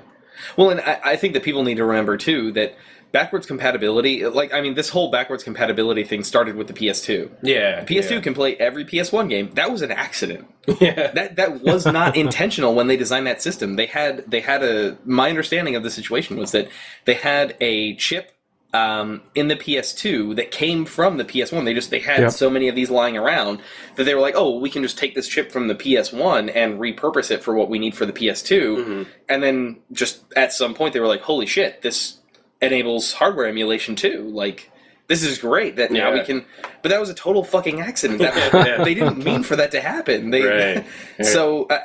[0.58, 2.76] Well, and I, I think that people need to remember too that
[3.12, 7.30] backwards compatibility, like I mean, this whole backwards compatibility thing started with the PS2.
[7.44, 8.20] yeah PS2 yeah.
[8.22, 9.52] can play every PS1 game.
[9.56, 10.48] That was an accident.
[10.80, 13.76] yeah That that was not intentional when they designed that system.
[13.76, 16.70] They had they had a my understanding of the situation was that
[17.06, 18.32] they had a chip
[18.74, 21.66] um, in the PS2 that came from the PS1.
[21.66, 22.32] They just they had Yep.
[22.32, 23.60] so many of these lying around
[23.96, 26.80] that they were like, oh, we can just take this chip from the PS1 and
[26.80, 29.06] repurpose it for what we need for the PS2.
[29.28, 32.18] And then just at some point they were like, holy shit, this
[32.62, 34.30] enables hardware emulation too.
[34.34, 34.70] Like
[35.08, 36.46] this is great that now we can.
[36.82, 38.20] But that was a total fucking accident.
[38.20, 38.84] That, Yeah.
[38.86, 40.30] They didn't mean for that to happen.
[40.30, 40.86] They Right.
[41.26, 41.80] so uh,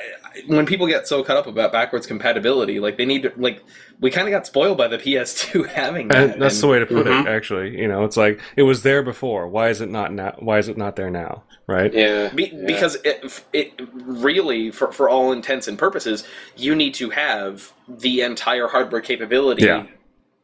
[0.46, 3.62] when people get so caught up about backwards compatibility, like they need to like
[4.00, 6.30] we kind of got spoiled by the PS2 having that.
[6.34, 7.22] And that's the way to put Mhm.
[7.24, 7.28] it.
[7.28, 9.48] Actually, you know, it's like it was there before.
[9.48, 10.34] Why is it not now?
[10.38, 11.44] Why is it not there now?
[11.68, 11.92] Right?
[11.92, 12.64] yeah Be, yeah.
[12.66, 16.22] Because it, it really, for, for all intents and purposes,
[16.56, 19.86] you need to have the entire hardware capability Yeah.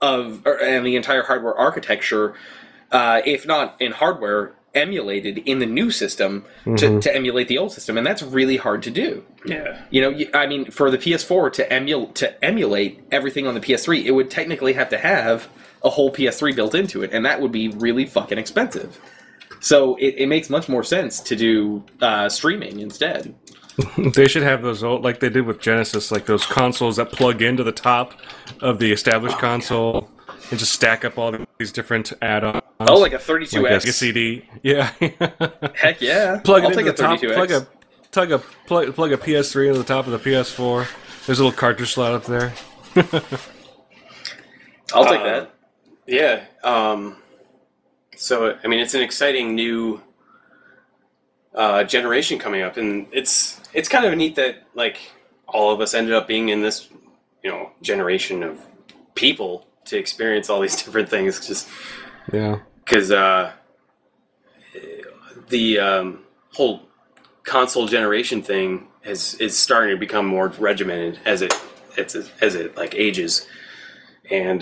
[0.01, 2.35] of, or, and the entire hardware architecture,
[2.91, 6.45] uh, if not in hardware, emulated in the new system
[6.77, 9.25] to, to emulate the old system, and that's really hard to do.
[9.45, 13.61] yeah You know, I mean, for the PS4 to emulate to emulate everything on the
[13.61, 15.49] PS3, it would technically have to have
[15.85, 18.99] a whole PS3 built into it, and that would be really fucking expensive.
[19.61, 23.35] So it, it makes much more sense to do uh, streaming instead.
[24.15, 27.41] They should have those old, like they did with Genesis, like those consoles that plug
[27.41, 28.13] into the top
[28.61, 30.11] of the established console
[30.53, 32.63] and just stack up all these different add-ons.
[32.81, 33.63] Oh, like a 32x.
[33.63, 34.49] like a CD.
[34.63, 34.91] Yeah.
[35.75, 36.39] Heck yeah!
[36.45, 37.19] plug I'll into take the a top.
[37.21, 37.35] 32x.
[37.35, 37.67] Plug a
[38.13, 40.87] plug a plug, plug a PS3 into the top of the PS4.
[41.27, 42.53] There's a little cartridge slot up there.
[44.95, 45.55] I'll take Uh, that.
[46.07, 46.45] Yeah.
[46.63, 47.17] Um,
[48.17, 50.01] so I mean, it's an exciting new
[51.55, 54.99] uh, generation coming up, and it's it's kind of neat that like
[55.47, 56.89] all of us ended up being in this
[57.43, 58.59] you know generation of
[59.15, 61.47] people to experience all these different things.
[61.47, 61.69] Just
[62.33, 62.59] Yeah.
[62.85, 63.53] because uh,
[65.49, 66.21] the um,
[66.53, 66.83] whole
[67.45, 71.55] console generation thing is is starting to become more regimented as it
[71.97, 73.47] it's as it like ages,
[74.31, 74.61] and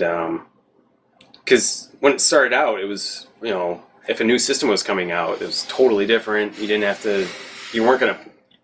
[1.45, 5.11] because when it started out, it was you know if a new system was coming
[5.11, 6.57] out, it was totally different.
[6.57, 7.27] You didn't have to,
[7.73, 8.19] you weren't gonna.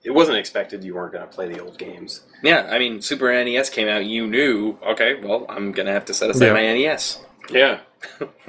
[0.07, 2.21] It wasn't expected you weren't gonna play the old games.
[2.41, 4.05] Yeah, I mean, Super NES came out.
[4.05, 6.53] You knew, okay, well, I'm gonna have to set aside Yeah.
[6.53, 7.19] my NES.
[7.51, 7.79] Yeah.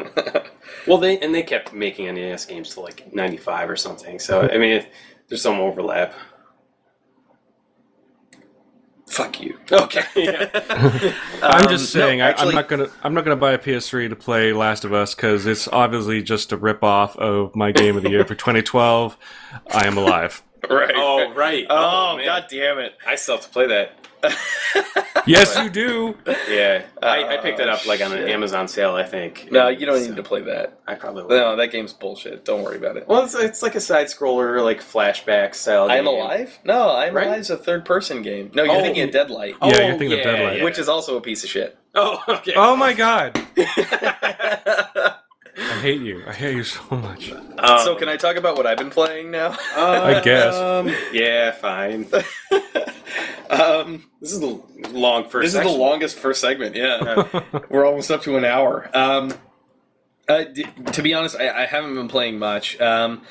[0.87, 4.21] well, they and they kept making NES games to like '95 or something.
[4.21, 4.93] So I mean, it,
[5.29, 6.15] there's some overlap.
[9.09, 9.59] Fuck you.
[9.73, 10.03] Okay.
[10.17, 10.49] Yeah.
[11.43, 14.11] I'm Um, just no, saying, I, I'm not gonna, I'm not gonna buy a PS3
[14.11, 17.97] to play Last of Us because it's obviously just a rip off of my game
[17.97, 19.17] of the year for 2012.
[19.75, 20.43] I am alive.
[20.69, 20.93] Right.
[20.97, 21.67] oh right.
[21.71, 22.27] Oh, oh, man.
[22.27, 22.95] god damn it.
[23.07, 23.93] I still have to play that.
[25.27, 26.17] Yes, you do.
[26.49, 28.31] Yeah, I, I uh, picked it Oh, up like on an shit.
[28.31, 29.49] Amazon sale, I think.
[29.53, 30.81] No, you don't So need to play that.
[30.87, 31.37] I probably will.
[31.37, 32.47] No, that game's bullshit.
[32.47, 33.07] Don't worry about it.
[33.07, 35.91] Well, it's, it's like a side scroller, like flashback style.
[35.91, 36.07] I'm game.
[36.07, 36.59] Alive?
[36.65, 37.27] No, I'm Right?
[37.27, 38.51] Alive's a third person game.
[38.55, 38.81] No, you're Oh.
[38.81, 40.59] thinking of Deadlight, Oh, Yeah, you're thinking of oh, Deadlight.
[40.59, 40.65] yeah.
[40.65, 41.77] which is also a piece of shit.
[41.95, 42.55] Oh, okay.
[42.57, 43.39] Oh my god.
[45.79, 46.23] I hate you.
[46.27, 47.31] I hate you so much.
[47.33, 49.57] Um, so, can I talk about what I've been playing now?
[49.77, 50.55] I guess.
[50.55, 52.07] Um, yeah, fine.
[53.51, 54.61] um, This is the
[54.91, 55.53] long first.
[55.53, 56.75] this is the longest first segment.
[56.77, 57.29] Yeah,
[57.71, 58.91] we're almost up to an hour.
[58.95, 59.33] Um,
[60.29, 62.79] uh, d- to be honest, I, I haven't been playing much.
[62.81, 63.23] Um,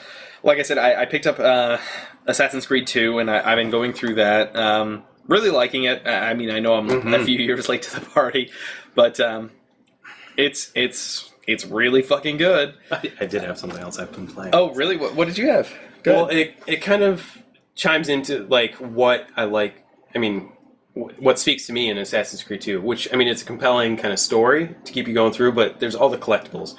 [0.43, 1.77] like I said, I, I picked up uh,
[2.25, 4.55] Assassin's Creed 2, and I, I've been going through that.
[4.55, 6.07] Um, really liking it.
[6.07, 7.25] I I mean, I know I'm a Mhm.
[7.25, 8.51] few years late to the party,
[8.95, 9.51] but um,
[10.37, 12.75] it's it's it's really fucking good.
[12.91, 14.53] I, I did have something else I've been playing.
[14.53, 14.97] Oh, really?
[14.97, 15.73] What, what did you have?
[16.03, 16.39] Go well, ahead.
[16.39, 17.41] it it kind of
[17.75, 19.83] chimes into like what I like.
[20.13, 20.51] I mean,
[20.93, 23.97] wh- what speaks to me in Assassin's Creed 2, which I mean, it's a compelling
[23.97, 26.75] kind of story to keep you going through, but there's all the collectibles,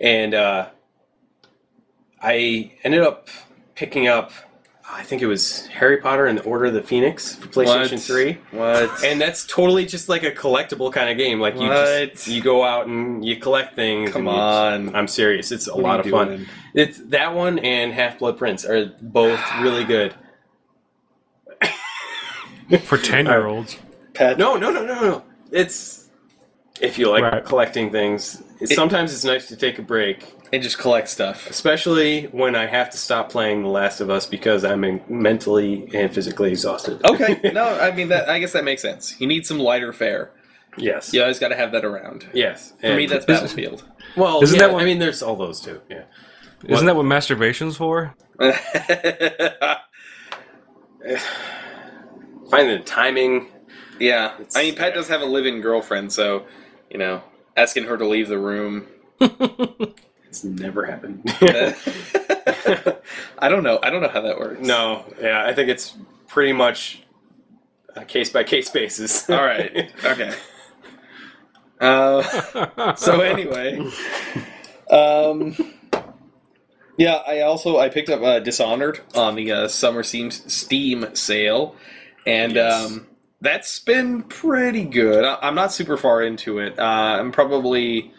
[0.00, 0.68] and uh,
[2.22, 3.28] I ended up
[3.74, 4.32] picking up.
[4.88, 8.00] I think it was Harry Potter and the Order of the Phoenix for PlayStation What?
[8.00, 8.38] 3.
[8.52, 9.04] What?
[9.04, 11.40] And that's totally just like a collectible kind of game.
[11.40, 12.12] Like you What?
[12.12, 14.12] just you go out and you collect things.
[14.12, 14.94] Come and you- on.
[14.94, 15.50] I'm serious.
[15.50, 16.46] It's a What lot of you fun.
[16.74, 20.14] It's that one and Half Blood Prince are both really good.
[22.84, 23.76] For ten year olds.
[24.14, 25.22] Pat, No, no, no, no, no.
[25.50, 26.08] It's
[26.80, 27.44] if you like Right.
[27.44, 28.42] collecting things.
[28.60, 31.48] It- sometimes it's nice to take a break, and just collect stuff.
[31.50, 35.88] especially when I have to stop playing The Last of Us because I'm in- mentally
[35.94, 37.04] and physically exhausted.
[37.04, 38.28] Okay, no, I mean that.
[38.28, 39.20] I guess that makes sense.
[39.20, 40.30] You need some lighter fare.
[40.76, 41.12] yes.
[41.12, 42.26] You always got to have that around.
[42.32, 42.72] Yes.
[42.80, 43.84] For me, And- that's Battlefield.
[44.16, 44.42] well.
[44.42, 45.80] Isn't yeah, that what- I mean, there's all those too.
[45.90, 46.04] Yeah.
[46.64, 48.14] Isn't that what masturbation's for?
[52.50, 53.48] Finding the timing.
[53.98, 56.46] yeah, It's- I mean, Pat does have a live-in girlfriend, so
[56.90, 57.22] you know,
[57.56, 58.86] asking her to leave the room.
[60.28, 61.22] It's never happened.
[63.38, 63.78] I don't know.
[63.82, 64.60] I don't know how that works.
[64.60, 65.04] no.
[65.20, 65.96] Yeah, I think it's
[66.28, 67.02] pretty much
[67.94, 69.28] a case by case basis.
[69.30, 69.90] All right.
[70.04, 70.34] Okay.
[71.80, 73.78] Uh, so anyway,
[74.90, 75.54] um,
[76.96, 81.76] yeah, I also I picked up uh, Dishonored on the uh, summer Steam Steam sale,
[82.26, 82.86] and Yes.
[82.86, 83.06] um,
[83.42, 85.22] that's been pretty good.
[85.24, 86.78] I, I'm not super far into it.
[86.78, 86.82] Uh,
[87.20, 88.12] I'm probably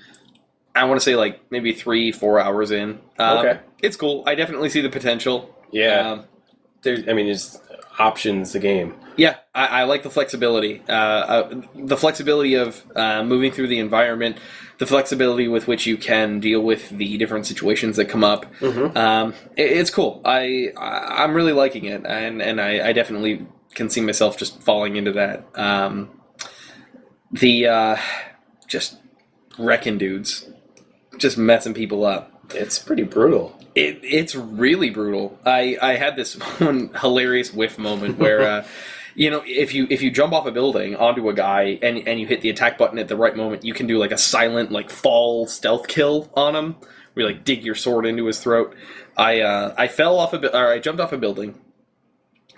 [0.78, 3.00] I want to say like maybe three four hours in.
[3.20, 3.60] Um, Okay.
[3.82, 4.24] it's cool.
[4.26, 5.54] I definitely see the potential.
[5.72, 6.12] yeah.
[6.12, 6.26] Um,
[6.84, 7.60] There's, I mean, there's
[8.00, 8.54] options.
[8.54, 8.94] The game.
[9.18, 10.84] Yeah, I, I like the flexibility.
[10.88, 14.38] Uh, uh, the flexibility of uh, moving through the environment,
[14.78, 18.46] the flexibility with which you can deal with the different situations that come up.
[18.60, 18.96] Mm-hmm.
[18.96, 20.22] Um, it, it's cool.
[20.24, 24.62] I, I I'm really liking it, and and I, I definitely can see myself just
[24.62, 25.44] falling into that.
[25.56, 26.12] Um,
[27.32, 27.98] the uh,
[28.68, 28.98] just
[29.58, 30.48] wrecking dudes,
[31.18, 32.32] just messing people up.
[32.54, 33.58] It's pretty brutal.
[33.76, 35.38] It, it's really brutal.
[35.46, 38.68] I, I had this one hilarious whiff moment where, uh,
[39.16, 42.20] you know, if you if you jump off a building onto a guy and and
[42.20, 44.72] you hit the attack button at the right moment, you can do like a silent
[44.72, 46.76] like fall stealth kill on him.
[47.14, 48.76] Where you like dig your sword into his throat.
[49.18, 51.60] I uh, I fell off a or I jumped off a building,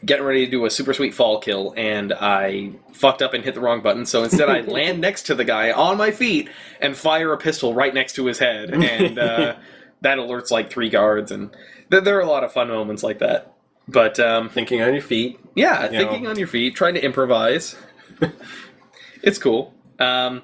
[0.06, 3.54] getting ready to do a super sweet fall kill, and I fucked up and hit
[3.56, 4.06] the wrong button.
[4.06, 6.50] So instead, I land next to the guy on my feet
[6.82, 9.56] and fire a pistol right next to his head, and uh,
[10.02, 11.32] that alerts like three guards.
[11.32, 11.56] And
[11.92, 13.54] th- there are a lot of fun moments like that.
[13.88, 15.40] But um, Thinking on your feet.
[15.56, 16.30] yeah, You thinking know.
[16.30, 17.76] on your feet, trying to improvise.
[19.24, 19.74] it's cool.
[20.00, 20.44] Um,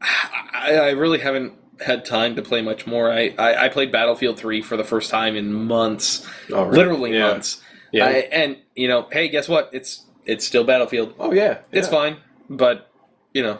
[0.00, 3.10] I, I really haven't had time to play much more.
[3.10, 6.26] I, I, I played Battlefield 3 for the first time in months.
[6.50, 6.76] Oh, really?
[6.78, 7.28] Literally Yeah.
[7.32, 7.60] months.
[7.92, 8.06] Yeah.
[8.06, 9.70] I, and, you know, hey, guess what?
[9.72, 11.14] It's it's still Battlefield.
[11.18, 11.58] oh yeah.
[11.72, 11.92] It's yeah.
[11.92, 12.16] fine,
[12.48, 12.90] but,
[13.34, 13.58] you know,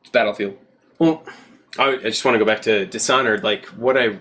[0.00, 0.56] it's Battlefield.
[0.98, 1.24] Well,
[1.78, 3.42] I, I just want to go back to Dishonored.
[3.44, 4.18] Like what I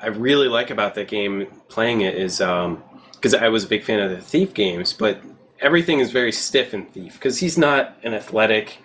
[0.00, 4.00] I really like about that game, playing it is because I was a big fan
[4.00, 5.20] of the Thief games, but
[5.60, 8.78] everything is very stiff in Thief because he's not an athletic,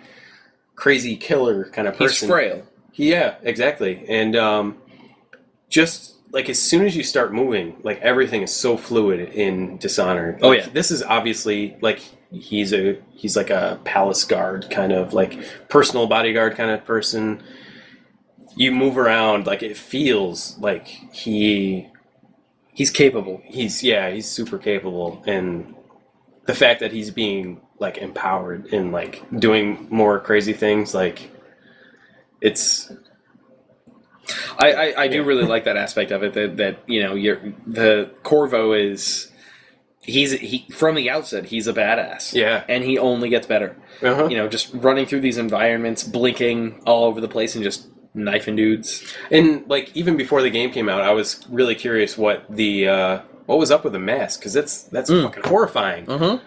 [0.76, 2.28] crazy killer kind of person.
[2.28, 2.62] He's frail.
[2.94, 4.04] Yeah, exactly.
[4.08, 4.78] And um,
[5.68, 10.38] just like as soon as you start moving, like everything is so fluid in Dishonored.
[10.42, 10.68] Oh, Like, yeah.
[10.72, 12.00] this is obviously like
[12.30, 17.42] he's a he's like a palace guard kind of like personal bodyguard kind of person.
[18.56, 21.88] You move around like it feels like he
[22.72, 23.40] He's capable.
[23.44, 25.74] he's yeah he's super capable and
[26.46, 31.30] the fact that he's being like empowered and like doing more crazy things like
[32.40, 32.92] it's
[34.58, 36.34] I, I, I do really like that aspect of it.
[36.34, 39.30] That that you know, you're the Corvo is
[40.00, 42.32] he's he from the outset he's a badass.
[42.34, 42.64] Yeah.
[42.68, 43.76] and he only gets better.
[44.02, 44.28] Uh-huh.
[44.28, 48.56] You know, just running through these environments, blinking all over the place, and just knifing
[48.56, 49.04] dudes.
[49.30, 53.20] And like even before the game came out, I was really curious what the uh,
[53.46, 55.22] what was up with the mask because that's that's Mm.
[55.24, 56.08] fucking horrifying.
[56.08, 56.38] Uh-huh.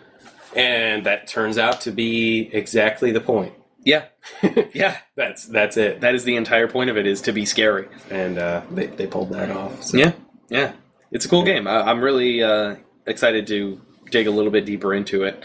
[0.56, 3.54] And that turns out to be exactly the point.
[3.84, 4.06] Yeah,
[4.74, 4.98] yeah.
[5.16, 6.02] That's that's it.
[6.02, 7.88] That is the entire point of it is to be scary.
[8.10, 9.84] And uh, they they pulled that off.
[9.84, 9.98] So.
[9.98, 10.14] Yeah,
[10.50, 10.74] yeah.
[11.12, 11.68] It's a cool game.
[11.68, 12.76] I, I'm really uh,
[13.06, 15.44] excited to dig a little bit deeper into it.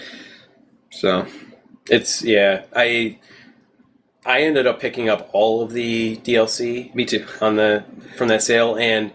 [0.91, 1.27] So,
[1.89, 2.65] It's yeah.
[2.75, 3.19] I
[4.25, 7.27] I ended up picking up all of the DLC me too.
[7.41, 7.85] on the
[8.17, 9.13] from that sale, and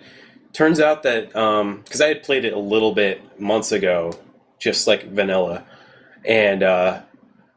[0.54, 4.14] turns out that because I had played it a little bit months ago,
[4.58, 5.66] just like vanilla,
[6.26, 7.02] and uh,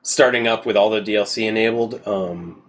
[0.05, 2.63] starting up with all the DLC enabled, um,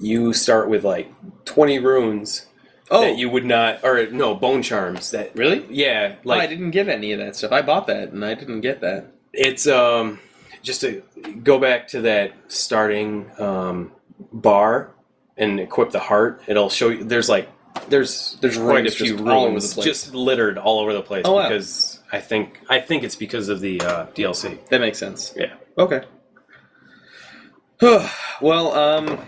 [0.00, 1.12] you start with like
[1.44, 2.46] twenty runes
[2.90, 5.64] Oh, that you would not, or no bone charms that really?
[5.70, 7.50] yeah, Like, like I didn't get any of that stuff.
[7.50, 9.06] I bought that, and I didn't get that.
[9.32, 10.20] it's um
[10.62, 11.02] just to
[11.42, 13.90] go back to that starting um,
[14.32, 14.92] bar
[15.36, 17.48] and equip the heart it'll show you there's like
[17.88, 21.48] there's there's quite a few runes just littered all over the place Oh, wow.
[21.48, 25.32] because i think i think it's because of the uh, dlc That makes sense.
[25.34, 26.02] yeah Okay.
[28.40, 29.18] well, um,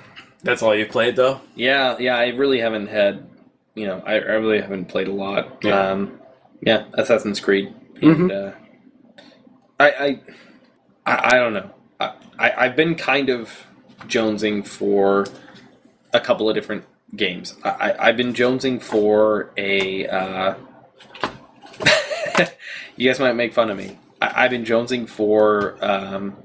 [0.43, 2.17] that's all you've played though yeah, yeah.
[2.17, 3.27] I really haven't had,
[3.75, 5.65] you know, I, I really haven't played a lot.
[5.65, 5.91] Yeah.
[5.91, 6.21] Um,
[6.61, 8.53] yeah, Assassin's Creed, and uh,
[9.79, 10.21] I, I,
[11.05, 11.71] I, I don't know.
[12.01, 13.67] I, I, I've been kind of
[14.07, 15.27] jonesing for
[16.13, 16.85] a couple of different
[17.17, 17.55] games.
[17.65, 20.07] I, I, I've been jonesing for a.
[20.07, 20.55] Uh,
[22.97, 23.99] you guys might make fun of me.
[24.23, 26.37] I, I've been jonesing for um,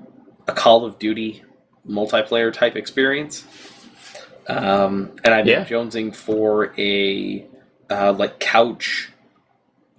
[0.47, 1.43] a Call of Duty
[1.89, 3.43] multiplayer type experience,
[4.47, 5.65] um, and I've been Yeah.
[5.65, 7.45] jonesing for a
[7.89, 9.09] uh, like couch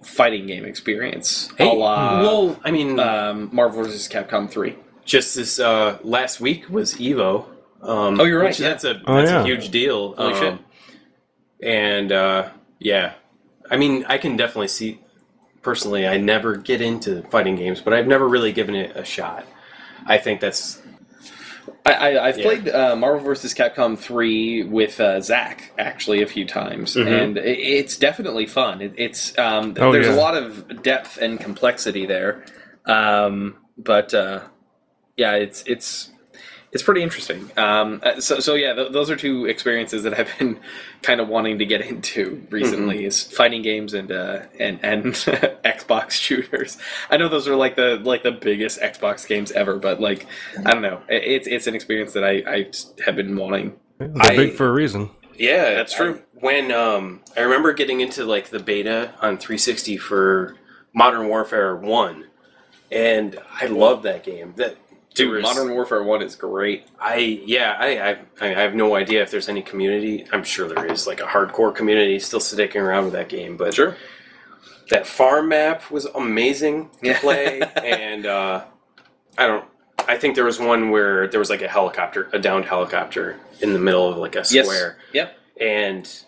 [0.01, 4.07] fighting game experience, a la well i mean um, Marvel vs.
[4.09, 4.75] Capcom Three.
[5.05, 7.45] just this uh, last week was evo
[7.83, 8.69] um, Oh, you're right, which yeah.
[8.69, 9.41] that's a Oh, that's yeah.
[9.41, 10.59] a huge deal Holy um, shit.
[11.61, 13.13] and uh, yeah
[13.69, 14.99] i mean i can definitely see
[15.61, 19.45] personally i never get into fighting games but i've never really given it a shot
[20.07, 20.80] i think that's
[21.85, 22.43] I, I, I've Yeah.
[22.43, 23.53] played uh, Marvel vs.
[23.53, 27.07] Capcom 3 with uh, Zach actually a few times, Mhm.
[27.07, 28.81] and it, it's definitely fun.
[28.81, 30.15] It, it's um, Oh, there's yeah.
[30.15, 32.43] a lot of depth and complexity there,
[32.85, 34.41] um, but uh,
[35.17, 36.09] yeah, it's it's
[36.71, 37.51] it's pretty interesting.
[37.57, 40.59] Um, uh, so so yeah, th- those are two experiences that I've been
[41.01, 43.05] kind of wanting to get into recently Mm-hmm.
[43.07, 45.05] is fighting games and uh, and and
[45.65, 46.77] Xbox shooters.
[47.09, 50.27] I know those are like the like the biggest Xbox games ever, but like
[50.65, 52.71] I don't know, it, it's it's an experience that I I
[53.05, 53.77] have been wanting.
[53.97, 55.09] They're I- big for a reason.
[55.37, 56.15] yeah That's true.
[56.15, 60.55] I- when um, i remember getting into like the beta on 360 for
[60.91, 62.25] modern warfare 1
[62.91, 64.80] and i loved that game that there
[65.13, 66.87] Dude, was- Modern Warfare One is great.
[66.99, 70.25] I yeah I, I I have no idea if there's any community.
[70.31, 73.57] I'm sure there is like a hardcore community still sticking around with that game.
[73.57, 73.95] But Sure.
[74.89, 78.63] that farm map was amazing to play, and uh,
[79.37, 79.65] I don't.
[80.07, 83.73] I think there was one where there was like a helicopter, a downed helicopter in
[83.73, 84.65] the middle of like a Yes.
[84.65, 85.37] square, Yep.
[85.59, 86.23] and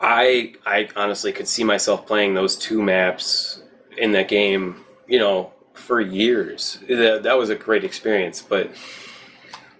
[0.00, 3.62] I I honestly could see myself playing those two maps
[3.98, 4.84] in that game.
[5.06, 6.78] You know, for years.
[6.88, 8.70] That, that was a great experience, but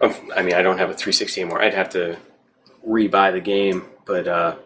[0.01, 1.63] um, I mean, I don't have a 360 anymore.
[1.63, 2.17] I'd have to
[2.83, 4.57] re-buy the game, but uh,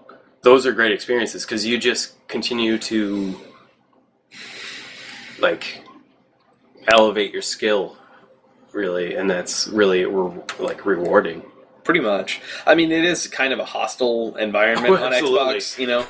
[0.43, 3.35] those are great experiences because you just continue to
[5.41, 5.85] like
[6.89, 7.97] elevate your skill,
[8.73, 11.43] really, and that's really re- like rewarding.
[11.85, 12.41] Pretty much.
[12.67, 15.13] I mean, it is kind of a hostile environment Oh, on.
[15.13, 16.07] Xbox, you know.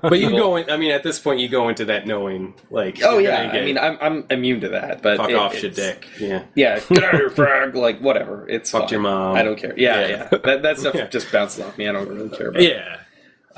[0.02, 0.70] But you go in.
[0.70, 3.00] I mean, at this point, you go into that knowing like.
[3.04, 5.02] Oh you're yeah, gonna I mean, I'm I'm immune to that.
[5.02, 6.08] But fuck it- off, it's- shit dick.
[6.18, 7.74] Yeah, Yeah, get out of here, frag.
[7.74, 8.48] Like whatever.
[8.48, 8.92] It's fucked fine.
[8.92, 9.36] your mom.
[9.36, 9.74] I don't care.
[9.78, 10.28] Yeah, Yeah.
[10.32, 10.38] yeah.
[10.38, 11.06] That that stuff Yeah.
[11.08, 11.86] just bounces off me.
[11.86, 12.62] I don't really care about.
[12.62, 12.72] It.
[12.74, 12.96] Yeah.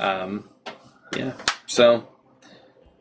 [0.05, 0.49] Um,
[1.15, 1.31] yeah.
[1.67, 2.07] So,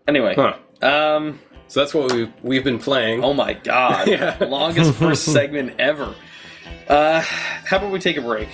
[0.06, 0.54] anyway, Huh.
[0.86, 3.24] um, So that's what we've we've been playing.
[3.24, 4.36] oh my god, Yeah.
[4.40, 6.14] longest first segment ever.
[6.88, 8.48] Uh, how about we take a break?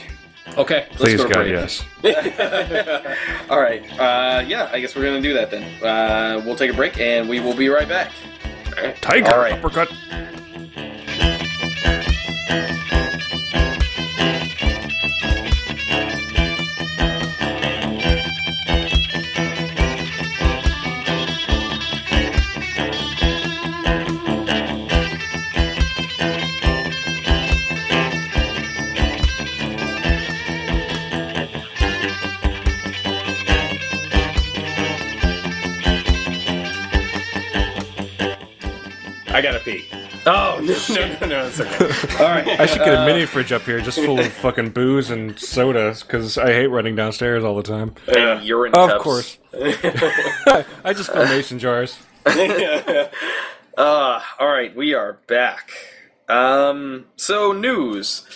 [0.57, 0.87] Okay.
[0.93, 1.53] Please, go God, break.
[1.53, 1.85] yes.
[3.51, 3.83] All right.
[3.99, 5.83] Uh, yeah, I guess we're gonna do that then.
[5.83, 8.11] Uh, we'll take a break and we will be right back.
[9.01, 9.53] Tiger All right.
[9.53, 9.93] uppercut.
[40.31, 40.61] Oh,
[40.95, 42.15] no, no, no, it's okay.
[42.25, 42.61] all right.
[42.61, 46.03] I should get a mini fridge up here just full of fucking booze and sodas
[46.03, 47.95] because I hate running downstairs all the time.
[48.09, 49.03] And urine Of cups.
[49.03, 49.39] course.
[50.85, 51.99] I just fill mason jars.
[52.27, 55.71] Uh, all right, we are back.
[56.29, 58.27] Um, so news.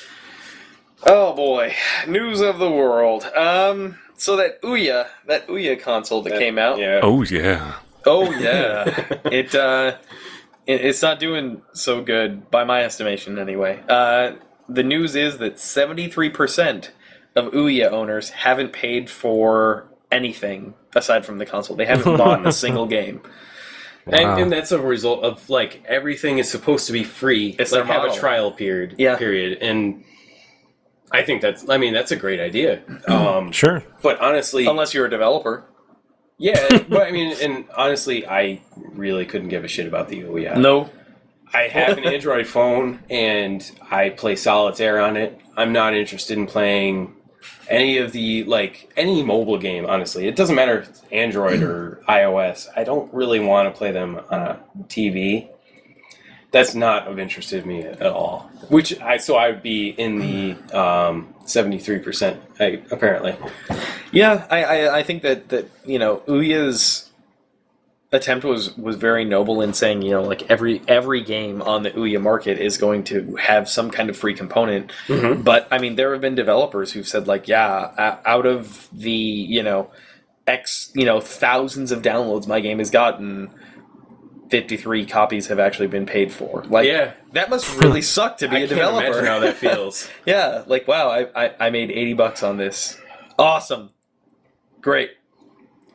[1.04, 1.74] Oh boy,
[2.06, 3.24] news of the world.
[3.36, 6.78] Um, so that Ouya, that Ouya console that, came out.
[6.78, 7.00] Yeah.
[7.02, 7.74] Oh yeah.
[8.06, 8.84] Oh yeah,
[9.24, 9.98] it uh, it,
[10.66, 13.82] it's not doing so good by my estimation anyway.
[13.88, 14.32] Uh,
[14.68, 16.92] the news is that seventy three percent
[17.34, 21.76] of Ouya owners haven't paid for anything aside from the console.
[21.76, 23.22] They haven't bought a single game.
[24.06, 24.32] Wow.
[24.34, 27.54] And, and that's a result of like everything is supposed to be free.
[27.58, 28.96] It's like have a trial period.
[28.98, 29.16] Yeah.
[29.16, 29.58] Period.
[29.62, 30.04] And
[31.10, 31.68] I think that's.
[31.68, 32.82] I mean, that's a great idea.
[33.08, 33.82] Um, Sure.
[34.02, 35.64] but honestly, Unless you're a developer.
[36.42, 36.78] Yeah.
[36.88, 40.58] but I mean, and honestly, I really couldn't give a shit about the Ouya.
[40.58, 40.90] No.
[41.54, 45.38] I have an Android phone and I play solitaire on it.
[45.56, 47.14] I'm not interested in playing
[47.68, 49.86] any of the like any mobile game.
[49.86, 52.68] Honestly, it doesn't matter if it's Android or iOS.
[52.74, 55.48] I don't really want to play them on a TV.
[56.52, 58.50] That's not of interest to me at all.
[58.68, 63.34] Which I so I would be in the um, seventy three percent apparently.
[64.12, 67.10] Yeah, I, I, I think that, that you know Ouya's
[68.12, 71.90] attempt was was very noble in saying you know like every every game on the
[71.92, 74.92] Ouya market is going to have some kind of free component.
[75.06, 75.42] Mhm.
[75.42, 79.62] But I mean, there have been developers who've said like, yeah, out of the you
[79.62, 79.90] know
[80.46, 83.50] x you know thousands of downloads my game has gotten.
[84.52, 86.62] 53 copies have actually been paid for.
[86.68, 87.12] Like, Yeah.
[87.32, 89.06] that must really suck to be I a can't developer.
[89.06, 90.08] imagine how that feels.
[90.26, 93.00] Yeah, like wow, I, I, I made eighty bucks on this.
[93.38, 93.90] Awesome,
[94.82, 95.12] great.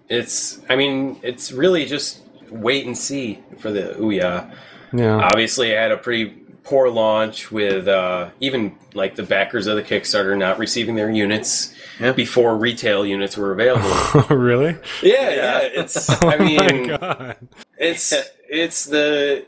[0.09, 4.51] it's I mean it's really just wait and see for the Ouya.
[4.93, 5.15] Yeah.
[5.17, 6.25] obviously it had a pretty
[6.63, 11.73] poor launch with uh, even like the backers of the kickstarter not receiving their units
[11.99, 12.11] Yeah.
[12.11, 14.75] before retail units were available really?
[15.01, 17.37] yeah yeah it's i oh mean my god.
[17.77, 18.13] it's
[18.49, 19.45] it's the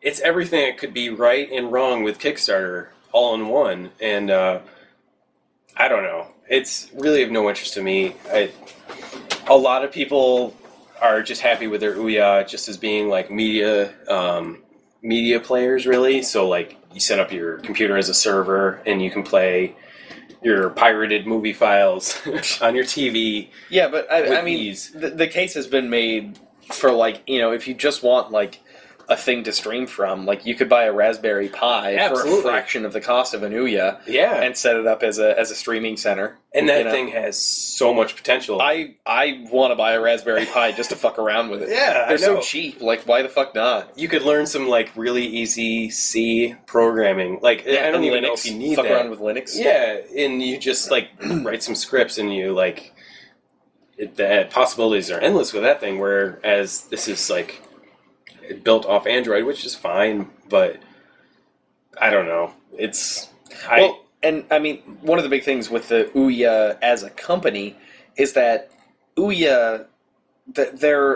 [0.00, 4.60] it's everything that could be right and wrong with kickstarter all in one and uh,
[5.76, 8.50] i don't know it's really of no interest to me I,
[9.48, 10.54] a lot of people
[11.00, 14.62] are just happy with their Ouya just as being like media um,
[15.02, 19.10] media players really so like you set up your computer as a server and you
[19.10, 19.76] can play
[20.42, 22.16] your pirated movie files
[22.60, 26.38] on your tv Yeah, but I, I mean, the, the case has been made
[26.72, 28.60] for like you know if you just want like
[29.08, 32.84] a thing to stream from, like you could buy a Raspberry Pi for a fraction
[32.84, 35.54] of the cost of an Ouya yeah and set it up as a as a
[35.54, 36.36] streaming center.
[36.54, 36.90] and that you know?
[36.90, 40.96] thing has so much potential I I want to buy a Raspberry Pi just to
[40.96, 41.68] fuck around with it.
[41.78, 42.80] Yeah, they're so cheap.
[42.80, 43.96] Like, why the fuck not?
[43.98, 48.32] you could learn some like really easy c programming like i don't even Linux, know
[48.34, 49.52] if you need fuck that around with Linux.
[49.54, 51.10] Yeah, and you just like
[51.42, 52.92] write some scripts and you like
[53.96, 55.98] it, the possibilities are endless with that thing.
[55.98, 57.62] Whereas this is like
[58.64, 60.78] built off Android, which is fine, but
[62.00, 62.52] I don't know.
[62.76, 63.28] It's
[63.68, 67.10] I Well, and I mean, one of the big things with the Ouya as a
[67.10, 67.76] company
[68.16, 68.70] is that
[69.16, 69.86] Ouya,
[70.54, 71.14] that they're,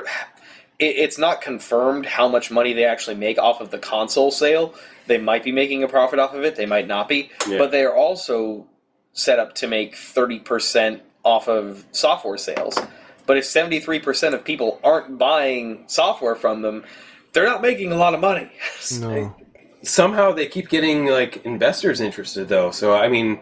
[0.78, 4.74] it, it's not confirmed how much money they actually make off of the console sale.
[5.07, 6.57] They might be making a profit off of it.
[6.57, 7.59] They might not be, Yeah.
[7.59, 8.66] but they are also
[9.12, 12.78] set up to make thirty percent off of software sales.
[13.26, 16.85] But if seventy three percent of people aren't buying software from them,
[17.33, 18.51] they're not making a lot of money.
[19.01, 19.35] No.
[19.83, 22.70] somehow they keep getting like investors interested though.
[22.70, 23.40] So I mean,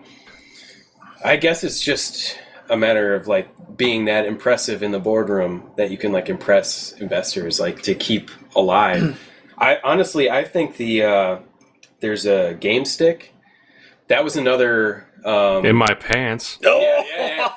[1.25, 2.39] I guess it's just
[2.69, 6.93] a matter of like being that impressive in the boardroom that you can like impress
[6.93, 9.21] investors like to keep alive.
[9.59, 11.39] I honestly I think the uh,
[12.01, 13.35] there's a game stick.
[14.09, 16.59] That was another um, In my pants.
[16.63, 17.53] yeah, yeah,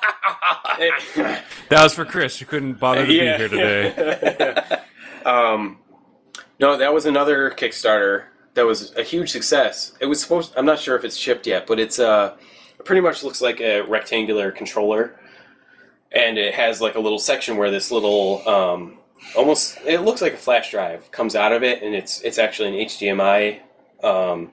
[1.16, 1.40] yeah.
[1.70, 3.36] That was for Chris, You couldn't bother to Yeah.
[3.36, 4.78] be here today.
[5.24, 5.78] um,
[6.58, 8.24] no, that was another Kickstarter
[8.54, 9.92] that was a huge success.
[10.00, 10.52] It was supposed.
[10.56, 12.36] I'm not sure if it's shipped yet, but it's uh,
[12.78, 15.18] it pretty much looks like a rectangular controller,
[16.12, 18.98] and it has like a little section where this little um,
[19.36, 22.68] almost it looks like a flash drive comes out of it, and it's it's actually
[22.68, 23.60] an HDMI
[24.02, 24.52] um,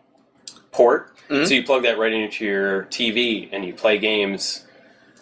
[0.72, 1.15] port.
[1.30, 1.48] Mhm.
[1.48, 4.65] So you plug that right into your TV, and you play games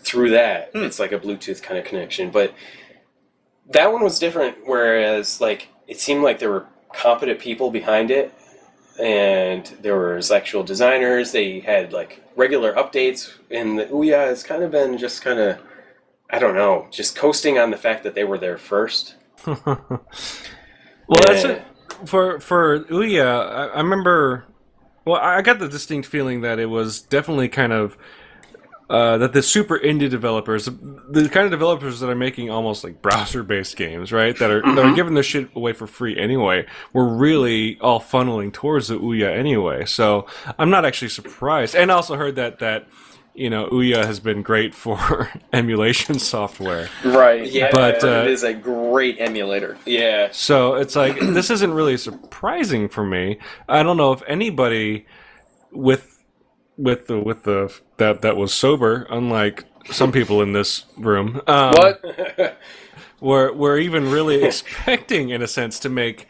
[0.02, 0.72] through that.
[0.72, 0.84] Hmm.
[0.84, 2.54] It's like a Bluetooth kind of connection, but
[3.72, 4.58] that one was different.
[4.66, 8.34] Whereas, like, it seemed like there were competent people behind it,
[9.02, 11.32] and there was actual designers.
[11.34, 15.58] They had like regular updates, and the Ouya has kind of been just kind of,
[16.30, 19.16] I don't know, just coasting on the fact that they were there first.
[21.08, 21.52] Well, that's Yeah.
[21.54, 21.64] it.
[22.06, 24.46] for for Ouya, I, I remember.
[25.06, 27.98] Well, I got the distinct feeling that it was definitely kind of
[28.90, 33.02] uh, that the super indie developers, the kind of developers that are making almost like
[33.02, 37.08] browser-based games, right, that are that are giving their shit away for free anyway, were
[37.08, 39.86] really all funneling towards the Ouya anyway.
[39.86, 40.26] So
[40.58, 42.88] I'm not actually surprised, and I also heard that that
[43.36, 46.90] you know Ouya has been great for emulation software.
[47.06, 47.46] Right.
[47.48, 49.78] Yeah, But, uh, it is a great emulator.
[49.86, 53.38] Yeah, So it's like this isn't really surprising for me.
[53.68, 55.06] I don't know if anybody
[55.72, 56.19] with
[56.80, 61.42] with the with the that that was sober, unlike some people in this room.
[61.48, 62.58] Um, What?
[63.22, 66.28] Were were even really expecting, in a sense, to make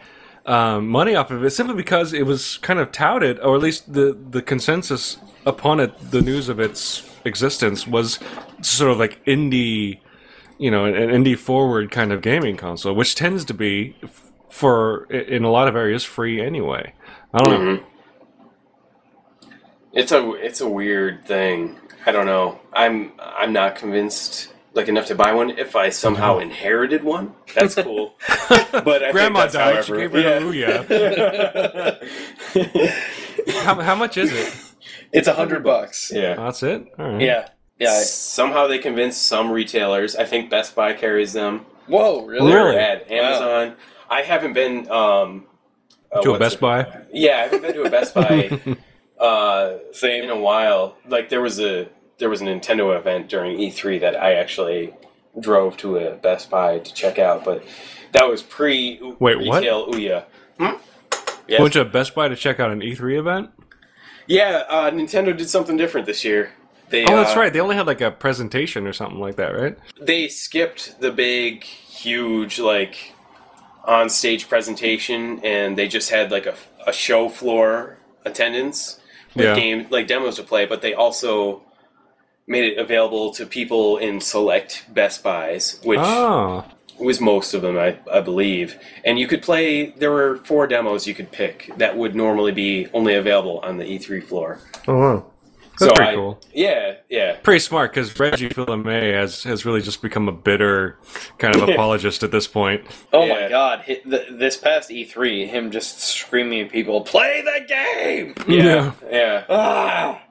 [0.48, 3.94] um, money off of it simply because it was kind of touted, or at least
[3.94, 8.20] the the consensus upon it, the news of its existence was
[8.62, 10.00] sort of like indie,
[10.58, 13.96] you know, an, an indie forward kind of gaming console, which tends to be
[14.50, 16.94] for in a lot of areas free anyway.
[17.34, 17.68] I don't know.
[19.94, 21.78] It's a it's a weird thing.
[22.06, 22.60] I don't know.
[22.74, 25.52] I'm I'm not convinced like enough to buy one.
[25.52, 28.16] If I somehow inherited one, that's cool.
[28.72, 29.86] but I Grandma think that's died.
[29.86, 32.10] She however- gave her to Ouya.
[33.64, 34.53] How, how much is it?
[35.11, 36.11] It's a hundred bucks.
[36.14, 36.36] yeah.
[36.36, 36.86] That's it.
[36.99, 37.22] All right.
[37.22, 37.49] Yeah.
[37.80, 37.99] Yeah.
[38.02, 40.16] Somehow they convinced some retailers.
[40.16, 41.66] I think Best Buy carries them.
[41.88, 42.53] Whoa, really?
[42.53, 42.78] Really?
[42.78, 43.76] At Amazon.
[44.10, 45.45] I haven't been um,
[46.11, 47.02] uh, To a what's Best it- Buy.
[47.11, 48.49] Yeah, I haven't been to a Best Buy
[49.20, 50.24] uh, Same.
[50.24, 50.98] in a while.
[51.08, 54.94] Like there was a there was a Nintendo event during E3 that I actually
[55.40, 57.64] drove to a Best Buy to check out, but
[58.12, 59.62] that was pre Wait, what?
[59.62, 60.26] retail Ouya.
[60.60, 60.78] Hmm?
[61.48, 61.62] Yes.
[61.62, 63.50] Went to a Best Buy to check out an E3 event.
[64.28, 66.52] Yeah, uh, Nintendo did something different this year.
[66.90, 67.52] They, Oh, that's uh, right.
[67.52, 69.78] They only had like a presentation or something like that, right?
[70.00, 73.14] They skipped the big, huge, like
[73.86, 76.56] on stage presentation, and they just had like a,
[76.86, 78.99] a show floor attendance
[79.35, 79.56] with Yeah.
[79.56, 80.65] game like demos to play.
[80.65, 81.61] But they also
[82.47, 86.65] made it available to people in select Best Buys, which Oh,
[86.99, 88.76] was most of them, I, I believe.
[89.06, 89.91] And you could play.
[89.91, 93.85] There were four demos you could pick that would normally be only available on the
[93.85, 94.60] E3 floor.
[94.88, 95.26] oh, wow.
[95.80, 96.39] That's pretty I- cool.
[96.53, 97.35] Yeah, yeah.
[97.38, 100.97] Pretty smart because Reggie Fils-Aimé has has really just become a bitter
[101.38, 102.84] kind of apologist at this point.
[103.14, 103.34] Oh Yeah.
[103.34, 103.84] my god!
[103.88, 109.43] Hi- th this past E3, him just screaming at people, "Play the game!" Yeah, yeah.
[109.49, 110.22] Ah!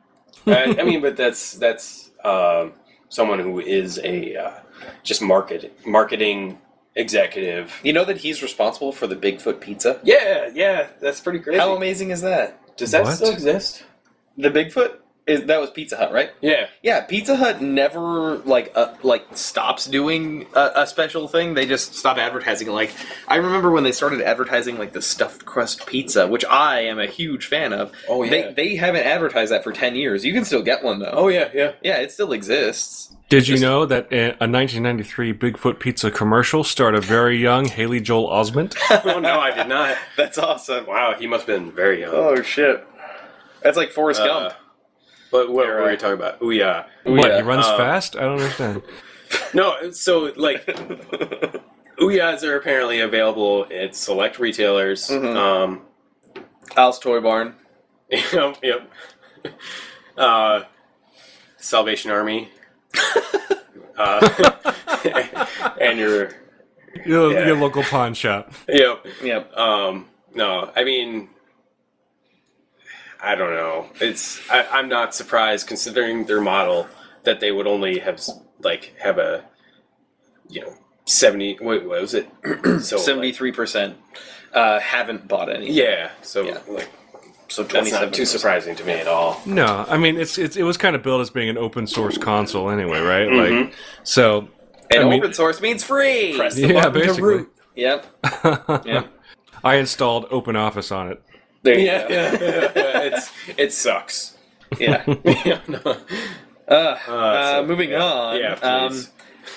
[0.46, 2.72] I, I mean, but that's that's um,
[3.08, 4.50] someone who is a uh,
[5.02, 6.58] just market marketing
[6.94, 7.72] executive.
[7.84, 10.00] You know that he's responsible for the Bigfoot pizza.
[10.02, 11.58] Yeah, yeah, that's pretty crazy.
[11.60, 12.76] How amazing is that?
[12.76, 13.14] Does that What?
[13.16, 13.84] still exist?
[14.36, 14.96] The Bigfoot
[15.28, 16.30] is that was Pizza Hut, right?
[16.40, 21.54] Yeah, Yeah, Pizza Hut never like uh, like stops doing a, a special thing.
[21.54, 22.72] They just stop advertising it.
[22.72, 22.90] Like
[23.28, 27.06] I remember when they started advertising like the stuffed crust pizza, which I am a
[27.06, 27.92] huge fan of.
[28.08, 28.30] Oh, yeah.
[28.30, 30.24] They they haven't advertised that for ten years.
[30.24, 31.12] You can still get one though.
[31.12, 31.72] Oh yeah, yeah.
[31.82, 33.14] yeah, it still exists.
[33.28, 38.00] Did you know that a a 1993 Bigfoot Pizza commercial starred a very young Haley
[38.00, 38.74] Joel Osment?
[39.04, 39.98] oh no, I did not.
[40.16, 40.86] That's awesome.
[40.86, 42.14] Wow, he must have been very young.
[42.14, 42.86] Oh shit,
[43.62, 44.54] that's like Forrest Uh, Gump.
[45.30, 46.38] But what You're were we talking about?
[46.40, 46.86] Oh yeah.
[47.04, 47.34] what?
[47.36, 48.16] He runs uh, fast?
[48.16, 48.82] I don't understand.
[49.52, 50.64] No, so like
[52.00, 55.08] Ouya's are apparently available at select retailers.
[55.10, 55.36] Mhm.
[55.36, 55.82] Um,
[56.76, 57.54] Al's Toy Barn.
[58.10, 58.90] Yep, yep.
[60.16, 60.62] Uh,
[61.58, 62.48] Salvation Army.
[63.98, 64.64] uh,
[65.78, 66.30] and your
[67.04, 67.46] Your, Yeah.
[67.48, 68.50] your local pawn shop.
[68.66, 69.04] yep.
[69.22, 69.54] Yep.
[69.58, 71.28] Um, no, I mean,
[73.22, 73.86] I don't know.
[74.00, 76.86] It's I, I'm not surprised considering their model
[77.24, 78.20] that they would only have
[78.60, 79.44] like have a
[80.48, 80.74] you know
[81.06, 81.58] seventy.
[81.60, 82.28] Wait, what was it?
[82.82, 83.96] so Seventy three percent
[84.54, 85.70] uh, haven't bought any.
[85.70, 86.10] yeah.
[86.22, 86.58] So Yeah.
[86.68, 86.88] like
[87.48, 89.40] So that's twenty not too surprising to me at all.
[89.46, 92.16] No, I mean it's, it's it was kind of built as being an open source
[92.18, 93.28] console anyway, right?
[93.28, 93.64] Mhm.
[93.66, 93.74] Like
[94.04, 94.48] so.
[94.90, 96.34] And I mean- open source means free.
[96.36, 97.22] Press the Yeah, button to basically.
[97.22, 97.52] root.
[97.74, 98.06] Yep.
[98.86, 99.12] Yep.
[99.64, 101.22] I installed Open Office on it.
[101.62, 102.14] There you Yeah, go.
[102.14, 103.00] yeah.
[103.00, 104.36] it's it sucks.
[104.78, 105.02] Yeah.
[105.44, 105.80] yeah, no.
[106.68, 108.02] Uh, uh, so- moving yeah.
[108.04, 108.38] on.
[108.40, 109.04] Yeah, um.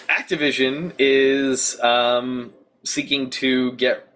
[0.10, 2.54] Activision is um,
[2.84, 4.08] seeking to get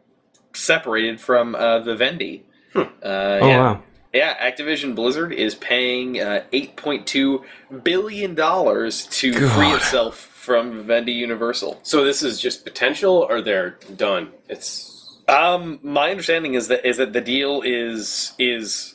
[0.53, 2.44] separated from uh, Vivendi.
[2.74, 3.57] Uh, Oh yeah.
[3.60, 3.84] wow!
[4.14, 7.44] Yeah, Activision Blizzard is paying uh, eight point two
[7.84, 9.52] billion dollars to God.
[9.52, 11.80] free itself from Vivendi Universal.
[11.84, 14.32] So this is just potential, or they're done?
[14.48, 14.95] It's
[15.27, 18.93] Um, my understanding is that is that the deal is is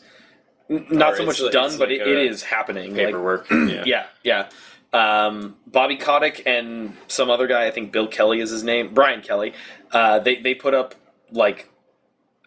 [0.68, 2.94] not Or so much like- done, but like it, it is happening.
[2.94, 3.46] Like, paperwork.
[3.50, 3.82] yeah.
[3.84, 4.48] yeah, yeah.
[4.92, 9.22] Um, Bobby Kotick and some other guy, I think Bill Kelly is his name, Brian
[9.22, 9.52] Kelly.
[9.92, 10.94] Uh, they they put up
[11.32, 11.68] like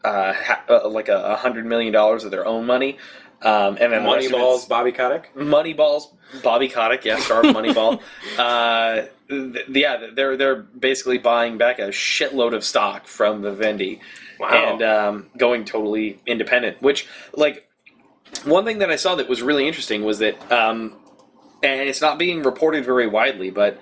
[0.04, 2.98] uh, ha- uh, like a hundred million dollars of their own money,
[3.42, 5.34] um, and then the rest of Moneyballs, Bobby Kotick.
[5.36, 6.04] Moneyballs,
[6.42, 8.02] Bobby Kotick, yeah, star of Moneyball.
[8.38, 14.00] uh, th- yeah, they're they're basically buying back a shitload of stock from Vivendi
[14.40, 14.74] Wow.
[14.74, 16.82] and um, going totally independent.
[16.82, 17.70] Which, like,
[18.46, 20.98] one thing that I saw that was really interesting was that, um,
[21.62, 23.80] and it's not being reported very widely, but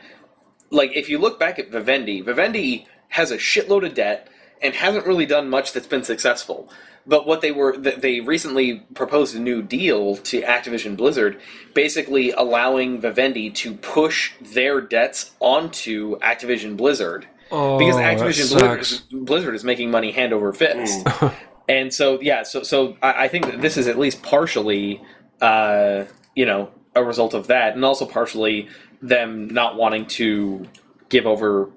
[0.70, 4.30] like if you look back at Vivendi, Vivendi has a shitload of debt
[4.62, 6.70] and hasn't really done much that's been successful.
[7.08, 11.40] But what they were, they recently proposed a new deal to Activision Blizzard,
[11.74, 18.58] basically allowing Vivendi to push their debts onto Activision Blizzard Oh, because Activision.
[18.58, 21.06] Blizzard, Blizzard is making money hand over fist,
[21.68, 25.02] and so yeah, so so I, I think that this is at least partially,
[25.42, 26.06] uh,
[26.36, 28.70] you know, a result of that, and also partially
[29.02, 30.66] them not wanting to
[31.10, 31.70] give over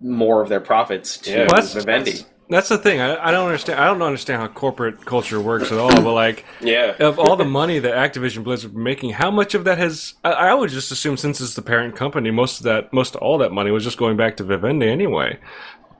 [0.00, 1.36] more of their profits to Yeah.
[1.38, 2.24] Well, that's- Vivendi.
[2.52, 3.00] That's the thing.
[3.00, 3.80] I, I don't understand.
[3.80, 5.88] I don't understand how corporate culture works at all.
[5.88, 6.94] But like, Yeah.
[7.00, 10.14] of all the money that Activision Blizzard been making, how much of that has?
[10.22, 13.38] I, I would just assume since it's the parent company, most of that, most all
[13.38, 15.38] that money was just going back to Vivendi anyway.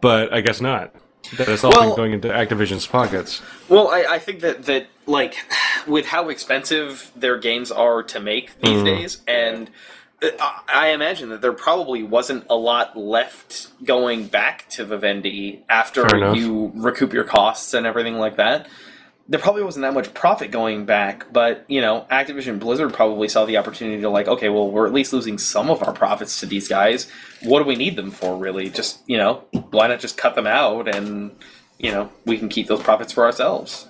[0.03, 0.95] But I guess not.
[1.39, 3.41] That it's all Well- been going into Activision's pockets.
[3.71, 5.37] Well, I, I think that that like
[5.87, 9.71] with how expensive their games are to make these days, and uh,
[10.23, 16.71] I imagine that there probably wasn't a lot left going back to Vivendi after you
[16.75, 18.69] recoup your costs and everything like that.
[19.29, 23.45] There probably wasn't that much profit going back, but you know, Activision Blizzard probably saw
[23.45, 26.47] the opportunity to like, okay, well, we're at least losing some of our profits to
[26.47, 27.11] these guys.
[27.43, 28.69] What do we need them for, really?
[28.71, 31.33] Just you know, why not just cut them out and
[31.79, 33.89] you know, we can keep those profits for ourselves.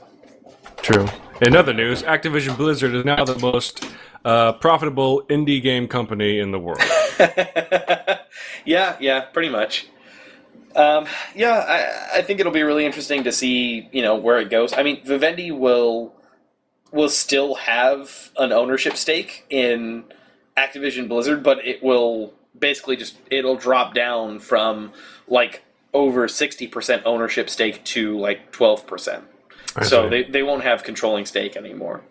[0.78, 1.06] True.
[1.40, 3.84] In other news, Activision Blizzard is now the most
[4.24, 6.80] uh, profitable indie game company in the world.
[8.64, 9.88] yeah, yeah, pretty much.
[10.74, 11.58] Um, yeah,
[12.14, 14.72] I, I think it'll be really interesting to see, you know, where it goes.
[14.72, 16.14] I mean, Vivendi will
[16.92, 20.04] will still have an ownership stake in
[20.56, 24.92] Activision Blizzard, but it will basically just it'll drop down from
[25.28, 25.62] like
[25.92, 29.24] over sixty percent ownership stake to like twelve percent.
[29.76, 30.08] I So see.
[30.08, 32.02] they, they won't have controlling stake anymore.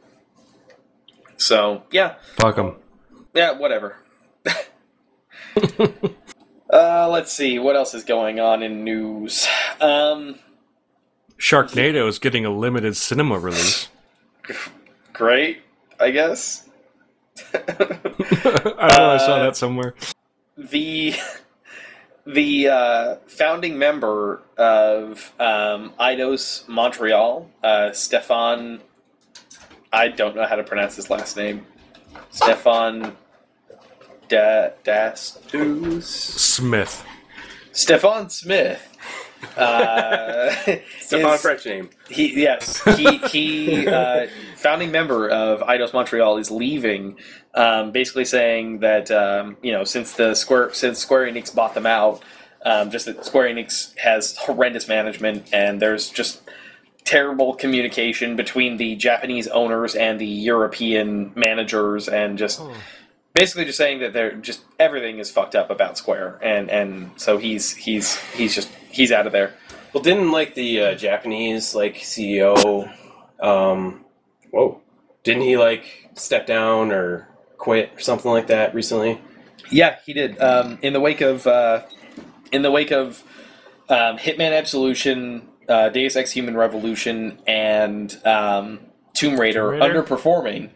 [1.42, 2.76] So yeah, Fuck them.
[3.34, 3.96] yeah, whatever.
[6.72, 9.48] uh, let's see what else is going on in news.
[9.80, 10.36] Um,
[11.40, 13.88] Sharknado is getting a limited cinema release.
[15.14, 15.64] great,
[16.00, 16.70] I guess.
[17.54, 17.98] I don't
[18.70, 18.76] know.
[18.78, 19.96] I saw Uh, that somewhere.
[20.58, 21.16] the
[22.28, 28.82] the uh, founding member of um, Eidos Montreal, uh, Stefan.
[29.94, 31.66] I don't know how to pronounce his last name.
[32.30, 33.16] Stefan
[34.30, 36.06] da- D'Astous.
[36.08, 37.06] Smith.
[37.74, 38.88] Stefan Smith.
[39.58, 40.52] Uh,
[41.00, 41.90] Stefan is- French name.
[42.10, 47.18] He yes, he he uh, founding member of Eidos Montreal is leaving,
[47.56, 51.86] um, basically saying that um, you know since the Square since Square Enix bought them
[51.88, 52.22] out,
[52.64, 56.42] um, just that Square Enix has horrendous management and there's just
[57.04, 62.62] terrible communication between the Japanese owners and the European managers and just
[63.34, 67.38] basically just saying that they're just everything is fucked up about Square and and so
[67.38, 69.54] he's he's he's just he's out of there.
[69.94, 72.94] Well, didn't like the uh, Japanese like CEO?
[73.42, 74.06] Um,
[74.52, 74.82] whoa,
[75.24, 79.20] didn't he like step down or quit or something like that recently?
[79.70, 80.40] Yeah, he did.
[80.42, 81.84] Um, in the wake of uh,
[82.52, 83.24] in the wake of
[83.90, 88.80] um, Hitman Absolution, uh, Deus Ex Human Revolution, and um,
[89.14, 90.04] Tomb Raider, Tomb Raider?
[90.04, 90.70] underperforming,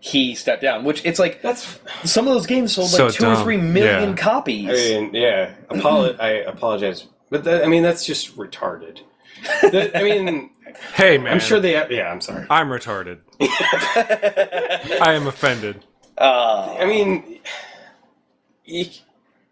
[0.00, 0.84] he stepped down.
[0.84, 1.78] Which it's like That's.
[2.04, 3.44] some of those games sold So like two or dumb.
[3.44, 4.16] three million Yeah.
[4.16, 4.68] copies.
[4.68, 5.54] I mean, yeah.
[5.70, 9.00] Apolo- I apologize, but that, I mean that's just retarded.
[9.62, 10.50] That- I mean,
[10.94, 11.32] Hey, man.
[11.34, 11.72] I'm sure they.
[11.94, 12.46] Yeah, I'm sorry.
[12.50, 13.18] I'm retarded.
[15.00, 15.84] I am offended.
[16.18, 17.40] Uh, I mean,
[18.64, 18.86] you,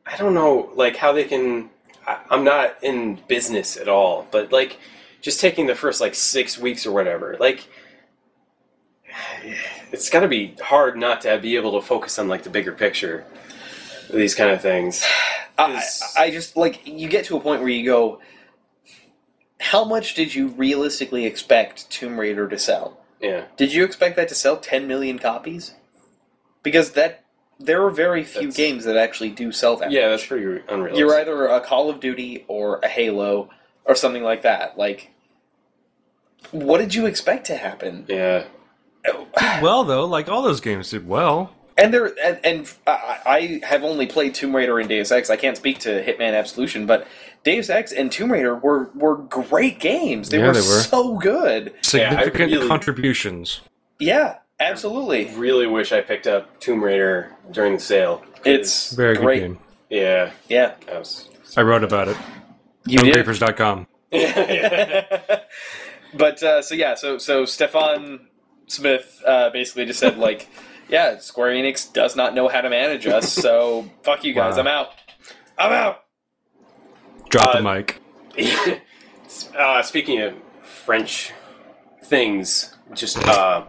[0.06, 1.70] I don't know, like how they can.
[2.06, 4.78] I, I'm not in business at all, but like
[5.20, 7.68] just taking the first like six weeks or whatever, like
[9.92, 12.72] it's got to be hard not to be able to focus on like the bigger
[12.72, 13.24] picture.
[14.12, 15.04] These kind of things.
[15.58, 15.82] I,
[16.18, 18.20] I just like you get to a point where you go.
[19.60, 22.98] How much did you realistically expect Tomb Raider to sell?
[23.20, 25.74] Yeah, Did you expect that to sell 10 million copies?
[26.64, 27.21] Because that
[27.60, 29.90] there are very few That's- games that actually do sell that.
[29.90, 30.98] yeah, that's pretty unrealistic.
[30.98, 33.50] You're either a Call of Duty or a Halo
[33.84, 34.76] or something like that.
[34.78, 35.10] Like,
[36.50, 38.04] what did you expect to happen?
[38.08, 38.44] Yeah,
[39.62, 41.54] Well, though, like all those games did well.
[41.78, 45.30] And there, and, and I, I have only played Tomb Raider and Deus Ex.
[45.30, 47.06] I can't speak to Hitman Absolution, but
[47.44, 50.28] Deus Ex and Tomb Raider were were great games.
[50.28, 50.64] They Yeah, were they were.
[50.82, 51.72] so good.
[51.80, 53.62] Significant really- contributions.
[53.98, 54.36] Yeah,
[54.70, 55.34] absolutely.
[55.36, 58.24] Really wish I picked up Tomb Raider during the sale.
[58.44, 59.40] It's Very great.
[59.40, 59.58] good game.
[59.90, 61.28] Yeah, Yeah, I was.
[61.56, 62.16] I wrote about it.
[62.86, 63.14] you did.
[63.26, 63.86] Gungrapers.com.
[66.14, 68.28] but uh, so yeah, so so Stefan
[68.66, 70.48] Smith uh, basically just said like,
[70.88, 74.60] yeah, Square Enix does not know how to manage us, so fuck you guys, Wow.
[74.60, 74.88] I'm out.
[75.58, 76.04] I'm out.
[77.28, 78.00] Drop Uh, the mic.
[79.58, 81.32] uh, speaking of French
[82.04, 83.64] things, just uh,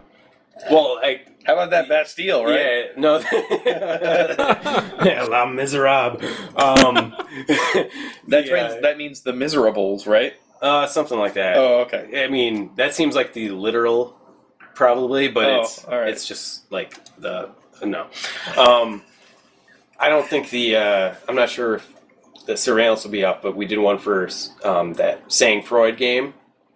[0.70, 2.60] well, I How about that Bastille, right?
[2.60, 3.18] Yeah, no.
[5.04, 6.20] yeah, La Miserable.
[6.56, 7.14] Um,
[8.28, 10.34] That, trans- uh, that means the miserables, right?
[10.62, 11.56] uh, something like that.
[11.58, 12.24] Oh, okay.
[12.24, 14.16] I mean, that seems like the literal,
[14.74, 16.08] probably, but Oh, it's all right.
[16.08, 17.50] it's just like the
[17.82, 18.06] no.
[18.56, 19.02] Um,
[20.00, 21.92] I don't think the uh, I'm not sure if
[22.46, 24.28] the surveillance will be up, but we did one for
[24.64, 26.32] um, that Sang Freud game,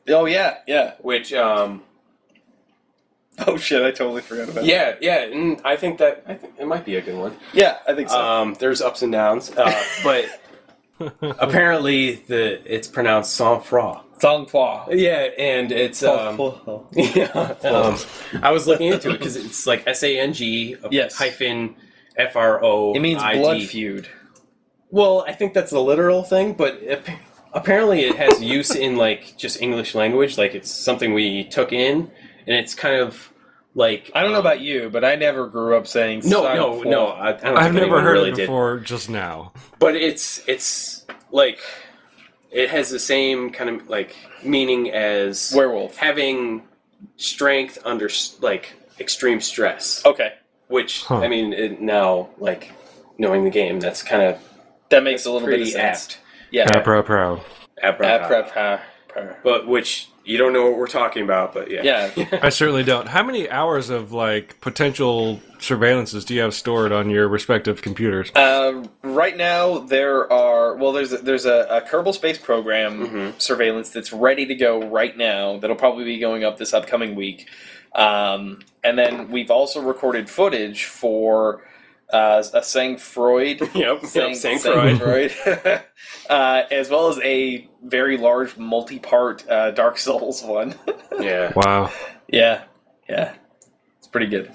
[0.08, 0.94] Oh yeah, yeah.
[1.00, 1.82] which um,
[3.46, 4.54] Oh shit, I totally forgot about.
[4.56, 4.64] That.
[4.64, 7.36] Yeah, yeah, and I think that I think it might be a good one.
[7.52, 8.20] yeah, I think so.
[8.20, 10.26] Um, there's ups and downs, uh, but
[11.22, 14.00] apparently the it's pronounced sang froid.
[14.20, 14.86] Fa.
[14.90, 16.36] Yeah, and it's um,
[16.92, 17.30] yeah.
[17.62, 17.96] Um,
[18.42, 21.14] I was looking into it because it's like S A N G Yes.
[21.16, 21.76] hyphen
[22.16, 22.94] F R O.
[22.94, 24.08] It means blood feud.
[24.90, 27.06] Well, I think that's the literal thing, but ap-
[27.52, 30.36] apparently it has use in like just English language.
[30.38, 32.10] Like it's something we took in,
[32.48, 33.32] and it's kind of
[33.74, 36.82] like I don't know um, about you, but I never grew up saying No, no,
[36.82, 36.88] Fa.
[36.88, 37.06] no.
[37.08, 38.42] I, I don't I've think never heard really it did.
[38.46, 39.52] before just now.
[39.78, 41.60] but it's it's like
[42.50, 45.96] it has the same kind of like meaning as Werewolf.
[45.96, 46.62] having
[47.16, 48.08] strength under
[48.40, 50.32] like extreme stress Okay,
[50.68, 51.18] which Huh.
[51.18, 52.72] i mean it, now like
[53.18, 54.38] knowing the game that's kind of
[54.88, 56.06] that makes a little bit of sense.
[56.06, 56.18] apt
[56.50, 56.66] Yeah.
[56.66, 57.02] Prow, prow,
[59.18, 59.30] prow.
[59.30, 59.42] Apt- Ap- prep, ha- prep.
[59.44, 62.38] but which you don't know what we're talking about but yeah Yeah.
[62.42, 63.08] I certainly don't.
[63.08, 68.30] How many hours of like potential surveillances do you have stored on your respective computers?
[68.34, 73.40] Uh, right now, there are well, there's a, there's a, a Kerbal Space Program Mhm.
[73.40, 75.58] surveillance that's ready to go right now.
[75.58, 77.48] That'll probably be going up this upcoming week.
[77.94, 81.64] Um, and then we've also recorded footage for
[82.12, 83.60] uh, a Sang Freud.
[83.74, 85.32] yep, Sang, yep sang Sang Freud.
[85.32, 85.82] Freud.
[86.30, 90.74] uh, as well as a very large multi-part uh, Dark Souls one.
[91.20, 91.90] yeah Wow.
[92.28, 92.64] Yeah,
[93.08, 93.34] yeah,
[93.98, 94.52] it's pretty good.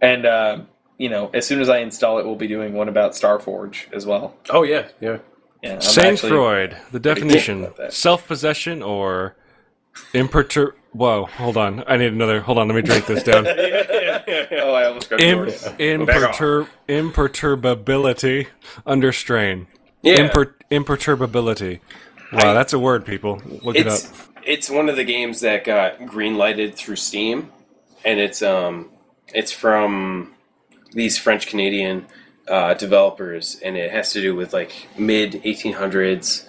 [0.00, 0.60] And uh,
[0.98, 4.06] you know, as soon as I install it, we'll be doing one about Starforge as
[4.06, 4.36] well.
[4.50, 5.18] oh yeah yeah
[5.62, 6.76] Yeah, Sang actually- Freud.
[6.92, 9.36] The definition: self-possession or
[10.14, 10.72] impertur.
[10.92, 11.84] Whoa, hold on.
[11.86, 12.40] I need another.
[12.40, 12.66] Hold on.
[12.66, 13.44] Let me drink this down.
[14.52, 18.48] oh, I almost got Im- impertur- imperturbability
[18.86, 19.66] under strain.
[20.02, 21.80] yeah Imper- imperturbability.
[22.32, 23.40] Wow, I- that's a word, people.
[23.62, 23.94] Look it up.
[23.94, 24.12] it's
[24.44, 27.50] it's one of the games that got green lighted through Steam,
[28.04, 28.90] and it's um
[29.34, 30.34] it's from
[30.92, 32.06] these French Canadian
[32.48, 36.46] uh, developers, and it has to do with like mid 1800s.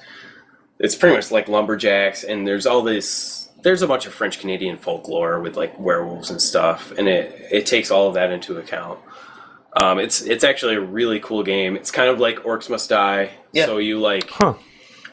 [0.80, 3.41] It's pretty much like lumberjacks, and there's all this.
[3.64, 7.66] There's a bunch of French Canadian folklore with like werewolves and stuff, and it it
[7.66, 9.00] takes all of that into account.
[9.76, 11.76] Um, it's it's actually a really cool game.
[11.76, 13.30] It's kind of like Orcs Must Die.
[13.54, 13.66] Yeah.
[13.66, 14.56] So you like Huh.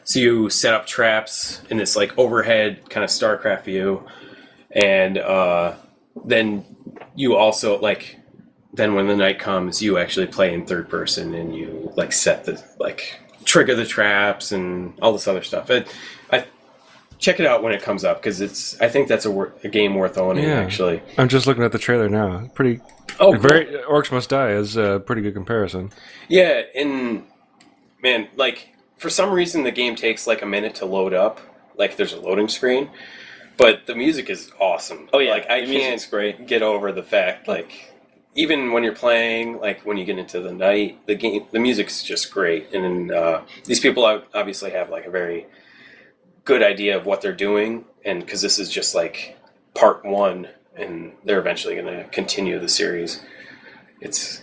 [0.03, 4.05] so you set up traps in this like overhead kind of StarCraft view,
[4.71, 5.75] and uh,
[6.25, 6.65] then
[7.15, 8.17] you also like
[8.73, 12.45] then when the night comes, you actually play in third person and you like set
[12.45, 15.69] the like trigger the traps and all this other stuff.
[15.69, 15.93] It, I
[17.19, 19.67] check it out when it comes up because it's I think that's a, wor- a
[19.69, 20.59] game worth owning Yeah.
[20.61, 21.01] actually.
[21.17, 22.49] I'm just looking at the trailer now.
[22.55, 22.81] Pretty.
[23.19, 23.65] Oh, very.
[23.83, 25.91] Orcs Must Die is a pretty good comparison.
[26.29, 27.23] Yeah, and
[28.01, 31.39] man, like for some reason the game takes like a minute to load up.
[31.77, 32.89] Like there's a loading screen,
[33.57, 35.09] but the music is awesome.
[35.13, 36.47] Oh, yeah, like I the music's can't great.
[36.47, 37.93] get over the fact like
[38.35, 42.03] even when you're playing, like when you get into the night, the game, the music's
[42.03, 45.45] just great, and uh, these people obviously have like a very
[46.49, 49.37] good idea of what they're doing, and because this is just like
[49.75, 53.21] part one, and they're eventually going to continue the series.
[54.01, 54.41] It's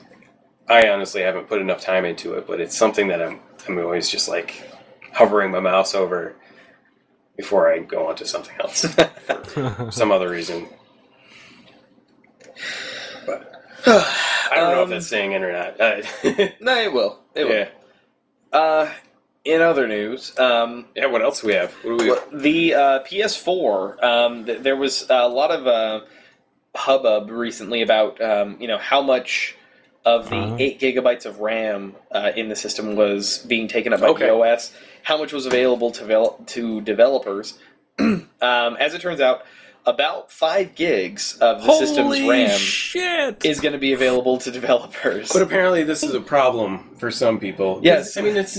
[0.69, 4.09] I honestly haven't put enough time into it, but it's something that I'm I'm always
[4.09, 4.71] just like
[5.13, 6.37] hovering my mouse over
[7.37, 8.85] before I go on to something else
[9.49, 10.69] for some other reason.
[13.27, 13.53] But
[13.87, 15.77] I don't know if Um, that's saying it or not.
[16.61, 17.19] No, it will.
[17.35, 17.53] It will.
[17.55, 17.69] yeah.
[18.53, 18.91] Uh,
[19.47, 21.07] in other news, um, Yeah.
[21.07, 21.73] What else we have?
[21.85, 22.11] What do we?
[22.11, 26.01] Well, The uh, PS4, um, th- there was a lot of uh,
[26.75, 29.55] hubbub recently about um, you know how much
[30.05, 30.57] of the Uh-huh.
[30.59, 34.27] eight gigabytes of RAM uh, in the system was being taken up by Okay.
[34.27, 34.73] the OS.
[35.03, 37.55] How much was available to vel- to developers?
[37.99, 39.43] um, as it turns out,
[39.87, 43.45] about five gigs of the system's RAM shit!
[43.45, 45.33] is going to be available to developers.
[45.33, 47.79] But apparently, this is a problem for some people.
[47.83, 48.17] Yes.
[48.17, 48.59] I mean it's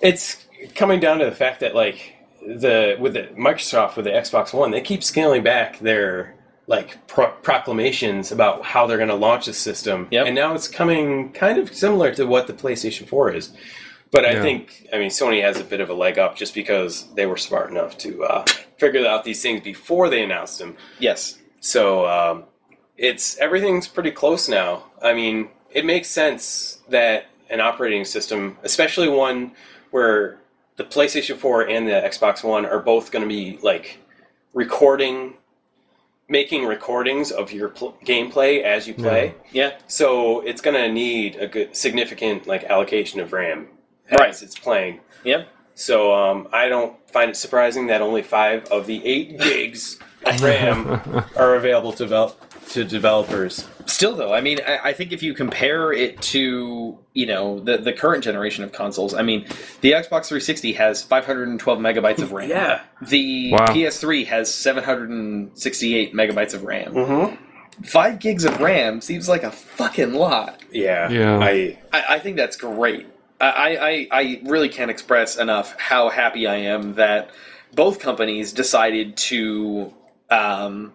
[0.00, 2.14] it's coming down to the fact that like
[2.46, 6.34] the with the Microsoft with the Xbox One, they keep scaling back their
[6.66, 10.26] like pro- proclamations about how they're going to launch the system, Yep.
[10.26, 13.52] and now it's coming kind of similar to what the PlayStation Four is.
[14.10, 14.42] But I Yeah.
[14.42, 17.36] think, I mean, Sony has a bit of a leg up just because they were
[17.36, 18.44] smart enough to uh,
[18.78, 20.76] figure out these things before they announced them.
[20.98, 22.44] yes, So um,
[22.96, 24.84] it's everything's pretty close now.
[25.02, 29.52] I mean, it makes sense that an operating system, especially one
[29.98, 30.40] where
[30.74, 33.98] the PlayStation 4 and the Xbox One are both going to be like
[34.52, 35.34] recording,
[36.28, 39.36] making recordings of your pl- gameplay as you play.
[39.52, 43.68] yeah, So it's going to need a good, significant like allocation of RAM
[44.10, 44.42] as Right.
[44.42, 44.98] it's playing.
[45.22, 45.44] yeah.
[45.76, 50.42] So um, I don't find it surprising that only five of the eight gigs of
[50.42, 50.88] RAM
[51.36, 52.34] are available to, devel-
[52.70, 53.66] to developers.
[53.86, 57.78] Still, though, I mean, I, I think if you compare it to you know the
[57.78, 59.46] the current generation of consoles, I mean,
[59.80, 62.48] the Xbox 360 has 512 megabytes of RAM.
[62.50, 62.82] Yeah.
[63.02, 63.66] The Wow.
[63.66, 66.94] PS3 has 768 megabytes of RAM.
[66.94, 67.82] Mm-hmm.
[67.84, 70.60] Five gigs of RAM seems like a fucking lot.
[70.70, 71.08] Yeah.
[71.10, 71.38] Yeah.
[71.38, 73.06] I I, I think that's great.
[73.40, 77.30] I, I, I really can't express enough how happy I am that
[77.74, 79.92] both companies decided to
[80.30, 80.94] um,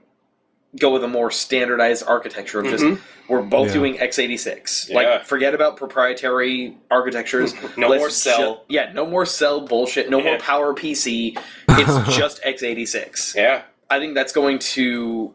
[0.77, 2.99] go with a more standardized architecture of just Mhm.
[3.27, 3.73] we're both Yeah.
[3.73, 4.87] doing x86.
[4.89, 4.95] Yeah.
[4.95, 7.53] Like forget about proprietary architectures.
[7.77, 8.53] No Let's more cell.
[8.55, 10.09] ju- yeah, no more cell bullshit.
[10.09, 11.37] No more power PC.
[11.69, 13.35] It's just x86.
[13.35, 13.63] yeah.
[13.89, 15.33] I think that's going to.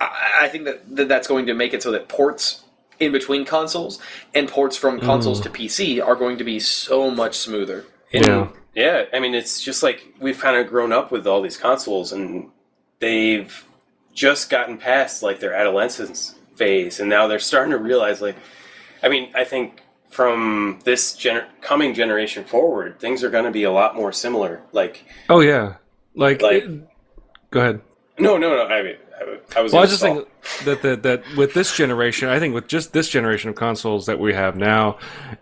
[0.00, 2.62] I, I think that, that that's going to make it so that ports
[2.98, 3.98] in between consoles
[4.34, 7.84] and ports from consoles to PC are going to be so much smoother.
[8.14, 8.48] And, Yeah.
[8.74, 9.04] yeah.
[9.12, 12.48] I mean, it's just like we've kind of grown up with all these consoles, and
[13.00, 13.62] they've
[14.20, 18.36] just gotten past like their adolescence phase, and now they're starting to realize, like,
[19.02, 19.80] I mean, I think
[20.10, 24.60] from this gener- coming generation forward, things are going to be a lot more similar.
[24.72, 25.76] Like, Oh yeah,
[26.14, 26.80] like, Like- it-
[27.50, 27.80] go ahead.
[28.18, 28.66] no, no, no.
[28.66, 28.96] I mean,
[29.56, 29.72] I, was.
[29.72, 30.24] Well, I was just thinking
[30.64, 34.18] that, that that with this generation, I think with just this generation of consoles that
[34.18, 34.98] we have now,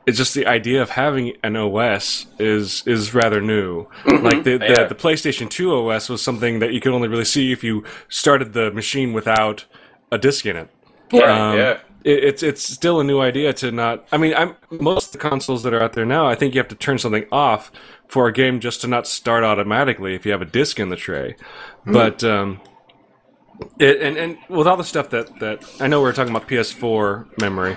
[0.06, 3.86] it's just the idea of having an OS is is rather new.
[4.06, 4.84] Like the the, Yeah.
[4.84, 8.52] the PlayStation Two OS was something that you could only really see if you started
[8.52, 9.64] the machine without
[10.10, 10.68] a disc in it.
[11.12, 11.78] Right, Um, yeah.
[12.04, 14.06] it, it's it's still a new idea to not.
[14.10, 16.26] I mean, I'm most of the consoles that are out there now.
[16.26, 17.70] I think you have to turn something off
[18.08, 20.96] for a game just to not start automatically if you have a disc in the
[20.96, 21.36] tray.
[21.86, 22.60] But um,
[23.78, 27.38] it, and and with all the stuff that that I know we're talking about PS4
[27.40, 27.76] memory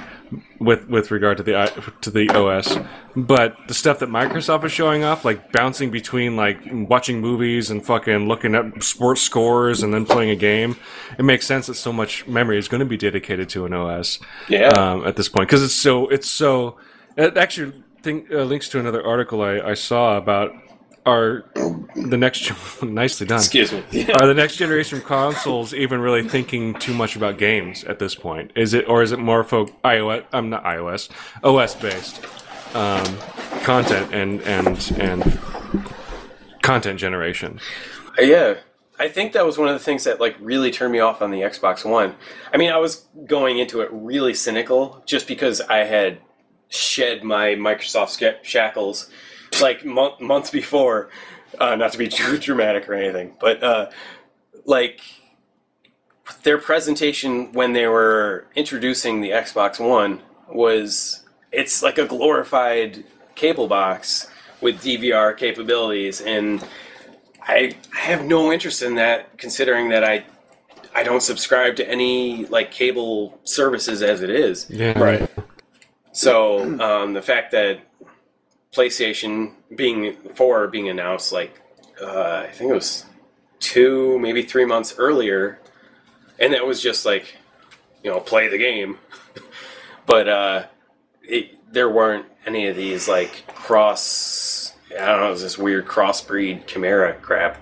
[0.60, 1.54] with with regard to the
[2.02, 2.78] to the OS,
[3.16, 7.86] but the stuff that Microsoft is showing off, like bouncing between like watching movies and
[7.86, 10.76] fucking looking at sports scores and then playing a game,
[11.18, 14.20] it makes sense that so much memory is going to be dedicated to an OS
[14.50, 14.68] Yeah.
[14.70, 16.78] um, at this point because it's so it's so
[17.18, 20.54] it actually think, uh, links to another article I, I saw about
[21.06, 21.46] our
[21.96, 22.52] the next
[22.84, 24.12] nicely done Excuse me.
[24.14, 28.52] are the next generation consoles even really thinking too much about games at this point?
[28.56, 30.26] Is it or is it more folk iOS?
[30.32, 31.10] I'm not iOS,
[31.44, 32.24] OS based
[32.76, 33.18] um,
[33.64, 35.40] content and and and
[36.62, 37.60] content generation.
[38.20, 38.56] Yeah.
[39.00, 41.32] I think that was one of the things that like really turned me off on
[41.32, 42.16] the Xbox One.
[42.54, 46.20] I mean, I was going into it really cynical just because I had
[46.70, 49.10] shed my Microsoft shackles
[49.60, 51.10] like mon- months before.
[51.60, 53.90] Uh, not to be too dramatic or anything, but uh,
[54.66, 55.02] like
[56.44, 63.04] their presentation when they were introducing the Xbox One was it's like a glorified
[63.36, 64.30] cable box
[64.62, 66.64] with DVR capabilities and
[67.44, 70.26] I, I have no interest in that, considering that I
[70.94, 74.70] I don't subscribe to any like cable services as it is.
[74.70, 75.30] Yeah, Right.
[76.12, 77.80] So um, the fact that
[78.74, 81.62] PlayStation being four being announced like
[82.02, 83.06] uh, I think it was
[83.60, 85.60] two maybe three months earlier,
[86.40, 87.36] and that was just like
[88.04, 88.98] you know play the game,
[90.06, 90.66] but uh,
[91.22, 94.74] it, there weren't any of these like cross.
[94.92, 97.58] I don't know, it was this weird crossbreed chimera crap.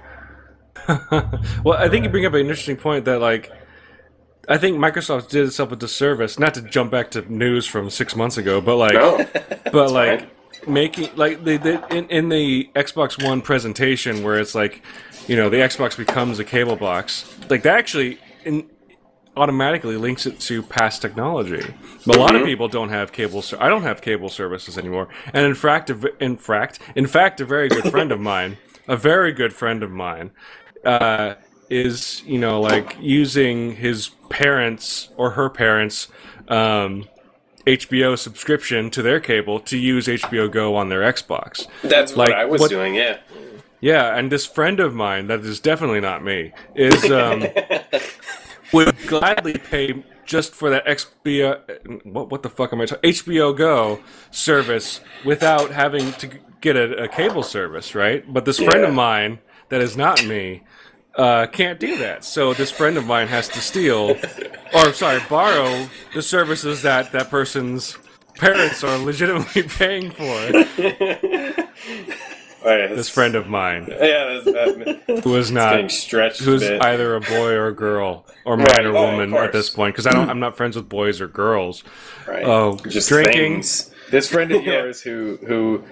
[1.64, 3.52] well, I think you bring up an interesting point that like.
[4.48, 8.16] I think Microsoft did itself a disservice, not to jump back to news from six
[8.16, 9.24] months ago, but like, No,
[9.72, 10.28] but like
[10.68, 14.82] making like they did in, in the Xbox One presentation where it's like,
[15.28, 17.32] you know, the Xbox becomes a cable box.
[17.50, 18.70] Like that actually in
[19.40, 21.74] automatically links it to past technology.
[22.06, 23.42] But a lot of people don't have cable.
[23.42, 25.08] Ser- I don't have cable services anymore.
[25.34, 28.58] And in fact, in fact, in fact, a very good friend of mine,
[28.88, 30.32] a very good friend of mine,
[30.84, 31.36] uh,
[31.70, 36.08] is you know like using his parents or her parents.
[36.48, 37.08] Um,
[37.68, 41.68] HBO subscription to their cable to use HBO Go on their Xbox.
[41.84, 42.96] That's Like, what I was what- doing.
[42.96, 43.18] Yeah.
[43.82, 47.46] Yeah, and this friend of mine, that is definitely not me, is um,
[48.74, 52.06] would gladly pay just for that XBO.
[52.06, 53.10] What what the fuck am I talking?
[53.10, 54.00] HBO Go
[54.32, 56.30] service without having to
[56.60, 58.32] get a, a cable service, right?
[58.32, 58.90] But this friend Yeah.
[58.90, 60.64] of mine, that is not me,
[61.20, 62.24] uh, can't do that.
[62.24, 64.16] So this friend of mine has to steal,
[64.74, 67.98] or sorry, borrow the services that that person's
[68.36, 71.66] parents are legitimately paying for.
[72.66, 73.88] Yeah, This friend of mine.
[73.90, 76.42] Yeah, that, who is not stretched.
[76.42, 79.70] who's either a boy or a girl or man Right, or oh, woman at this
[79.70, 81.86] point because I don't I'm not friends with boys or girls.
[82.28, 82.44] Right.
[82.44, 83.34] Oh, Just drinking.
[83.54, 83.92] things.
[84.12, 85.86] This friend of yours who who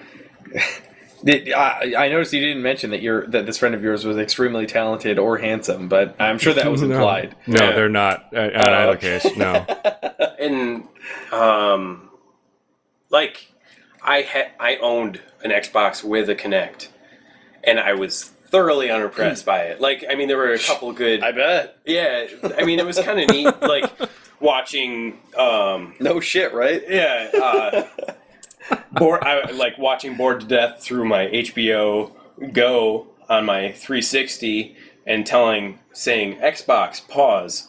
[1.26, 4.66] I, I noticed you didn't mention that your that this friend of yours was extremely
[4.66, 7.34] talented or handsome, but I'm sure that was implied.
[7.46, 7.72] No, Yeah.
[7.72, 8.26] they're not.
[8.34, 9.18] uh, In Oh, either okay.
[9.20, 9.66] case, no.
[10.38, 10.84] and
[11.32, 12.10] um,
[13.10, 13.52] like
[14.02, 16.88] I had I owned an Xbox with a Kinect,
[17.64, 19.80] and I was thoroughly unimpressed by it.
[19.80, 21.22] Like, I mean, there were a couple good.
[21.22, 21.78] I bet.
[21.84, 22.26] yeah,
[22.56, 23.60] I mean, it was kind of neat.
[23.60, 23.90] Like
[24.40, 25.18] watching.
[25.36, 26.82] Um, No shit, right?
[26.88, 27.28] yeah.
[27.34, 27.86] Uh,
[28.92, 32.12] bored, I like watching Bored to Death through my HBO
[32.52, 34.76] Go on my 360
[35.06, 37.68] and telling, saying Xbox pause.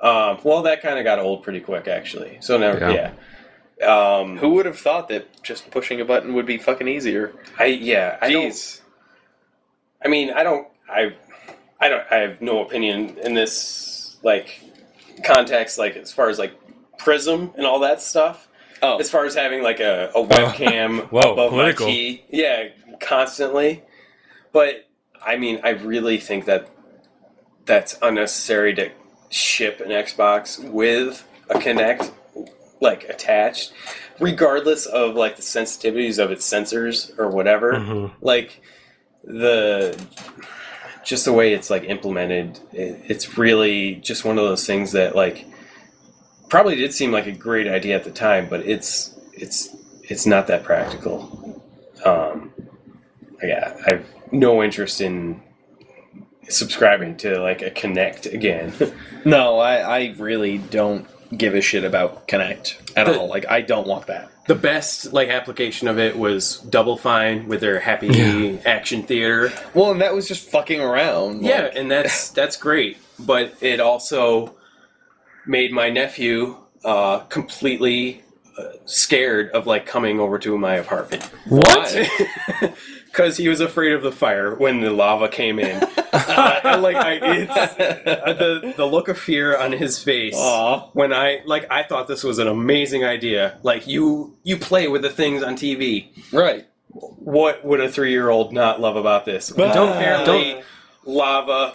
[0.00, 2.38] Um, well, that kind of got old pretty quick, actually.
[2.40, 2.90] So now, Yeah.
[2.92, 3.12] yeah.
[3.80, 7.32] Um, Who would have thought that just pushing a button would be fucking easier?
[7.58, 8.82] I yeah, I don't.
[10.04, 10.66] I mean, I don't.
[10.90, 11.14] I
[11.80, 12.02] I don't.
[12.10, 14.60] I have no opinion in this like
[15.24, 15.78] context.
[15.78, 16.54] Like as far as like
[16.98, 18.47] Prism and all that stuff.
[18.82, 21.86] Oh, as far as having like a, a webcam Whoa, above political.
[21.86, 22.68] my key, yeah,
[23.00, 23.82] constantly.
[24.52, 24.86] But
[25.24, 26.68] I mean, I really think that
[27.64, 28.90] that's unnecessary to
[29.30, 32.12] ship an Xbox with a Kinect
[32.80, 33.72] like attached,
[34.20, 37.72] regardless of like the sensitivities of its sensors or whatever.
[37.74, 38.12] Mhm.
[38.20, 38.62] Like
[39.24, 40.00] the
[41.04, 45.16] just the way it's like implemented, it, it's really just one of those things that
[45.16, 45.46] like
[46.48, 49.68] probably did seem like a great idea at the time, but it's it's
[50.02, 51.62] it's not that practical.
[52.04, 52.52] Um,
[53.42, 55.42] yeah, I've no interest in
[56.48, 58.72] subscribing to like a Kinect again.
[59.24, 61.06] no, I, I really don't
[61.36, 63.28] give a shit about Kinect at The- all.
[63.28, 64.30] Like, I don't want that.
[64.46, 68.56] the best like application of it was Double Fine with their Happy Yeah.
[68.64, 69.52] Action Theater.
[69.74, 71.44] Well, and that was just fucking around.
[71.44, 74.54] Yeah, like- and that's that's great, but it also
[75.48, 78.22] made my nephew uh, completely
[78.56, 81.24] uh, scared of like coming over to my apartment.
[81.48, 81.96] What?
[83.06, 85.82] Because he was afraid of the fire when the lava came in.
[86.10, 90.88] Uh, and, like I, it's uh, the the look of fear on his face Aw.
[90.94, 93.58] when I like I thought this was an amazing idea.
[93.62, 96.08] Like you you play with the things on TV.
[96.32, 96.66] right.
[96.88, 99.48] What would a three year old not love about this?
[99.48, 100.62] Don't- apparently
[101.04, 101.74] lava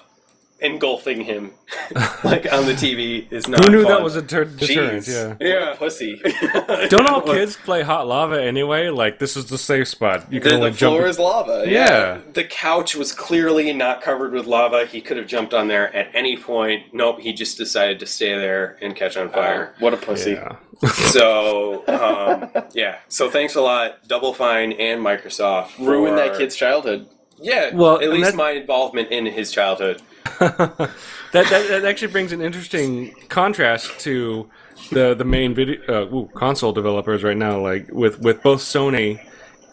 [0.60, 1.52] engulfing him
[2.24, 3.64] like on the TV is not.
[3.66, 5.04] Who knew that was a ter- deterrent?
[5.04, 5.38] Jeez.
[5.42, 5.48] Yeah.
[5.48, 6.22] yeah Pussy.
[6.90, 8.90] Don't all kids play hot lava anyway?
[8.90, 10.32] Like this is the safe spot.
[10.32, 10.96] You can The, only the jump.
[10.96, 11.66] floor is lava.
[11.68, 12.20] yeah.
[12.34, 14.86] The couch was clearly not covered with lava.
[14.86, 16.94] He could have jumped on there at any point.
[16.94, 19.76] Nope, he just decided to stay there and catch on fire.
[19.80, 20.32] What a pussy.
[20.32, 20.56] Yeah.
[21.14, 22.98] So, um, yeah.
[23.08, 25.68] So thanks a lot, Double Fine and Microsoft.
[25.70, 27.08] for- Ruin that kid's childhood.
[27.40, 30.02] Yeah, Well, at least that- my involvement in his childhood.
[30.40, 30.90] that,
[31.32, 34.50] that that actually brings an interesting contrast to
[34.92, 39.20] the the main video uh, ooh, console developers right now, like with with both Sony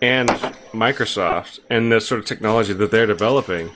[0.02, 0.28] and
[0.72, 3.70] Microsoft and the sort of technology that they're developing.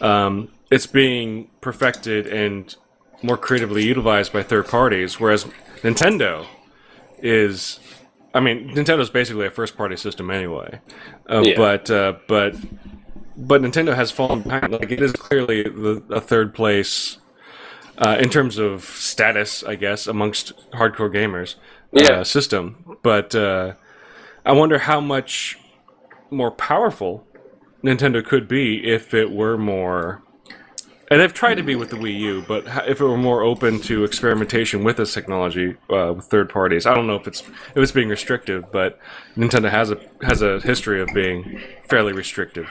[0.00, 2.74] Um, it's being perfected and
[3.22, 5.44] more creatively utilized by third parties, whereas
[5.82, 6.46] Nintendo
[7.18, 7.80] is.
[8.34, 10.80] I mean, Nintendo's basically a first-party system anyway,
[11.30, 11.56] uh, Yeah.
[11.56, 12.54] but uh, but
[13.38, 14.72] but Nintendo has fallen behind.
[14.72, 17.18] Like it is clearly the, a third place
[17.96, 21.54] uh, in terms of status, I guess, amongst hardcore gamers
[21.92, 22.20] Yeah.
[22.20, 22.96] uh, system.
[23.02, 23.74] But uh,
[24.44, 25.58] I wonder how much
[26.30, 27.24] more powerful
[27.82, 30.22] Nintendo could be if it were more.
[31.10, 33.80] And they've tried to be with the Wii U, but if it were more open
[33.82, 37.76] to experimentation with this technology uh, with third parties, I don't know if it's if
[37.78, 38.98] it's being restrictive, but
[39.34, 42.68] Nintendo has a has a history of being fairly restrictive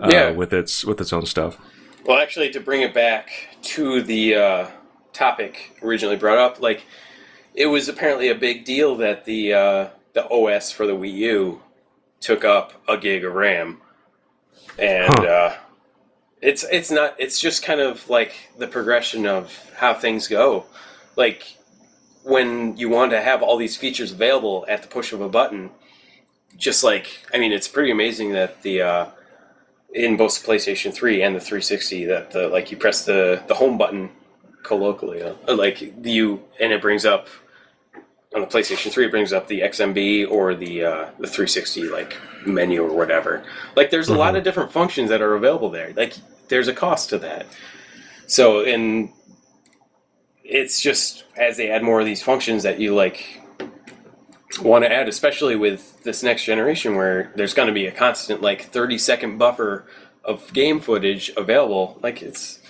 [0.00, 0.30] uh, Yeah.
[0.30, 1.58] with its with its own stuff.
[2.04, 3.30] Well, actually, to bring it back
[3.62, 4.66] to the uh,
[5.12, 6.84] topic originally brought up, like
[7.54, 11.62] it was apparently a big deal that the uh, the OS for the Wii U
[12.20, 13.80] took up a gig of RAM,
[14.78, 15.24] and Huh.
[15.24, 15.56] uh,
[16.40, 20.66] it's it's not it's just kind of like the progression of how things go,
[21.16, 21.56] like
[22.22, 25.70] when you want to have all these features available at the push of a button.
[26.56, 29.06] Just like I mean, it's pretty amazing that the uh,
[29.96, 33.54] in both the PlayStation 3 and the 360 that the like you press the the
[33.54, 34.10] home button
[34.62, 37.28] colloquially uh, like you and it brings up
[38.34, 42.16] on the PlayStation 3 it brings up the XMB or the uh, the 360 like
[42.46, 43.42] menu or whatever.
[43.74, 45.94] Like there's a lot of different functions that are available there.
[45.96, 46.14] Like
[46.48, 47.46] there's a cost to that.
[48.26, 49.10] So and
[50.44, 53.40] it's just as they add more of these functions that you like
[54.62, 58.40] want to add especially with this next generation where there's going to be a constant
[58.40, 59.86] like 30 second buffer
[60.24, 62.60] of game footage available like it's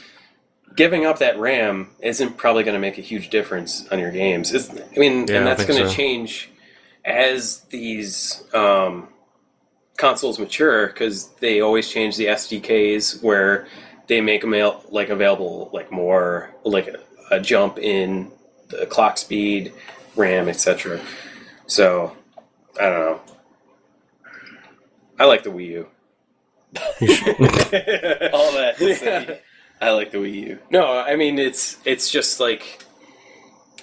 [0.75, 4.53] giving up that ram isn't probably going to make a huge difference on your games
[4.53, 5.95] it's, i mean Yeah, and that's going to so.
[5.95, 6.51] change
[7.05, 9.09] as these um,
[9.97, 13.67] consoles mature because they always change the sdks where
[14.09, 14.55] they make them
[14.91, 16.99] like available like more like a,
[17.31, 18.31] a jump in
[18.69, 19.73] the clock speed
[20.17, 21.01] ram etc
[21.67, 22.15] so
[22.81, 23.21] i don't know
[25.19, 25.87] i like the wii u
[26.77, 29.41] All that to say,
[29.81, 30.59] I like the Wii U.
[30.71, 32.83] no i mean it's it's just like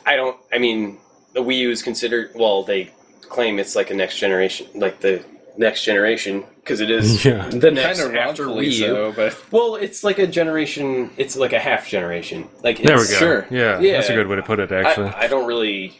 [0.05, 0.97] i don't i mean
[1.33, 2.91] the wii u is considered well they
[3.21, 5.23] claim it's like a next generation like the
[5.57, 7.47] next generation because it is Yeah.
[7.49, 11.35] the next Kind of after wii u so, but well it's like a generation it's
[11.35, 13.13] like a half generation like There we go.
[13.19, 13.47] Sure.
[13.49, 13.93] Yeah, Yeah.
[13.97, 14.71] that's a good way to put it.
[14.71, 15.93] Actually, I, I don't really.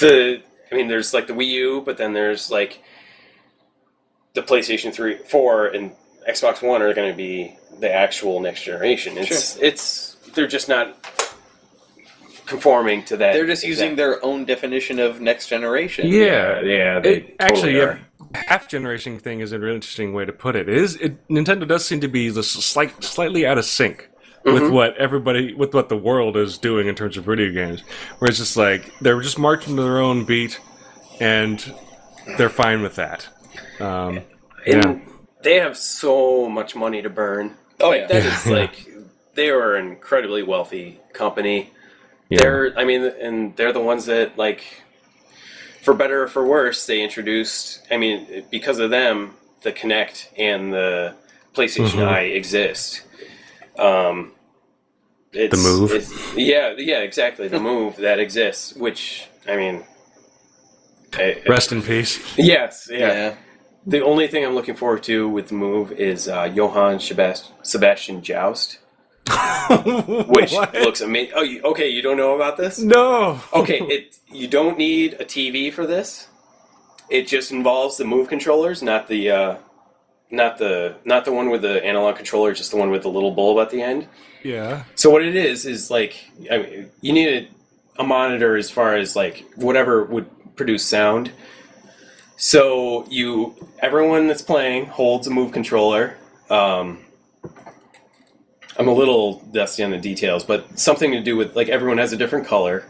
[0.00, 2.82] The I mean, there's like the Wii U, but then there's like
[4.34, 5.92] the PlayStation Three, Four, and
[6.28, 9.18] Xbox One are going to be the actual next generation.
[9.18, 10.96] It's it's they're just not
[12.46, 13.32] conforming to that.
[13.32, 16.06] they're just using exact- their own definition of next generation.
[16.08, 16.60] yeah.
[16.60, 17.00] yeah.
[17.00, 18.00] They It, actually, totally
[18.34, 20.68] yeah, half generation thing is a really interesting way to put it.
[20.68, 24.08] It is it, Nintendo does seem to be the slight, slightly out of sync
[24.44, 24.72] with Mm-hmm.
[24.74, 27.82] what everybody, with what the world is doing in terms of video games.
[28.18, 30.60] Where it's just like they're just marching to their own beat,
[31.20, 31.74] and
[32.38, 33.28] they're fine with that.
[33.80, 34.20] Um,
[34.66, 34.98] and Yeah.
[35.42, 37.56] they have so much money to burn.
[37.80, 38.06] Oh Like, yeah.
[38.08, 38.34] that Yeah.
[38.36, 38.86] is like
[39.34, 41.70] they are an incredibly wealthy company.
[42.28, 42.38] yeah.
[42.40, 44.62] They're, I mean, and they're the ones that like,
[45.82, 47.80] for better or for worse, they introduced.
[47.90, 51.14] I mean, because of them, the Kinect and the
[51.54, 52.08] PlayStation Mhm.
[52.08, 53.02] Eye exist.
[53.78, 54.32] Um,
[55.32, 55.92] it's, The Move?
[55.92, 57.48] it's- yeah, yeah, exactly.
[57.48, 59.84] The move that exists, which I mean,
[61.14, 62.20] I- Rest in peace.
[62.36, 62.98] yes, yeah.
[62.98, 63.34] yeah.
[63.86, 68.22] The only thing I'm looking forward to with the move is uh, Johann Sebast- Sebastian
[68.22, 68.78] Joust,
[70.28, 70.74] which What?
[70.74, 71.32] looks amazing.
[71.34, 72.78] Oh, you, okay, you don't know about this?
[72.78, 73.40] no.
[73.52, 76.28] Okay, it you don't need a TV for this.
[77.10, 79.56] It just involves the move controllers, not the uh,
[80.32, 83.30] not the not the one with the analog controller, just the one with the little
[83.30, 84.08] bulb at the end.
[84.42, 84.84] Yeah.
[84.96, 87.28] So what it is is like I mean, you need
[87.98, 91.30] a, a monitor as far as like whatever would produce sound.
[92.36, 96.16] So you everyone that's playing holds a move controller.
[96.50, 97.04] Um,
[98.78, 102.12] I'm a little dusty on the details, but something to do with like everyone has
[102.14, 102.84] a different color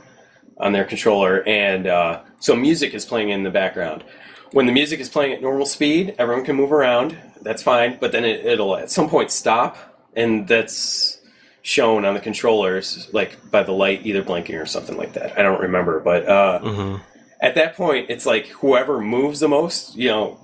[0.59, 4.05] on their controller, and uh, so music is playing in the background.
[4.53, 7.17] When the music is playing at normal speed, everyone can move around.
[7.41, 9.77] That's fine, but then it, it'll at some point stop,
[10.15, 11.21] and that's
[11.63, 15.39] shown on the controllers, like by the light either blinking or something like that.
[15.39, 16.97] I don't remember, but uh, hmm
[17.43, 20.39] at that point, it's like whoever moves the most, you know,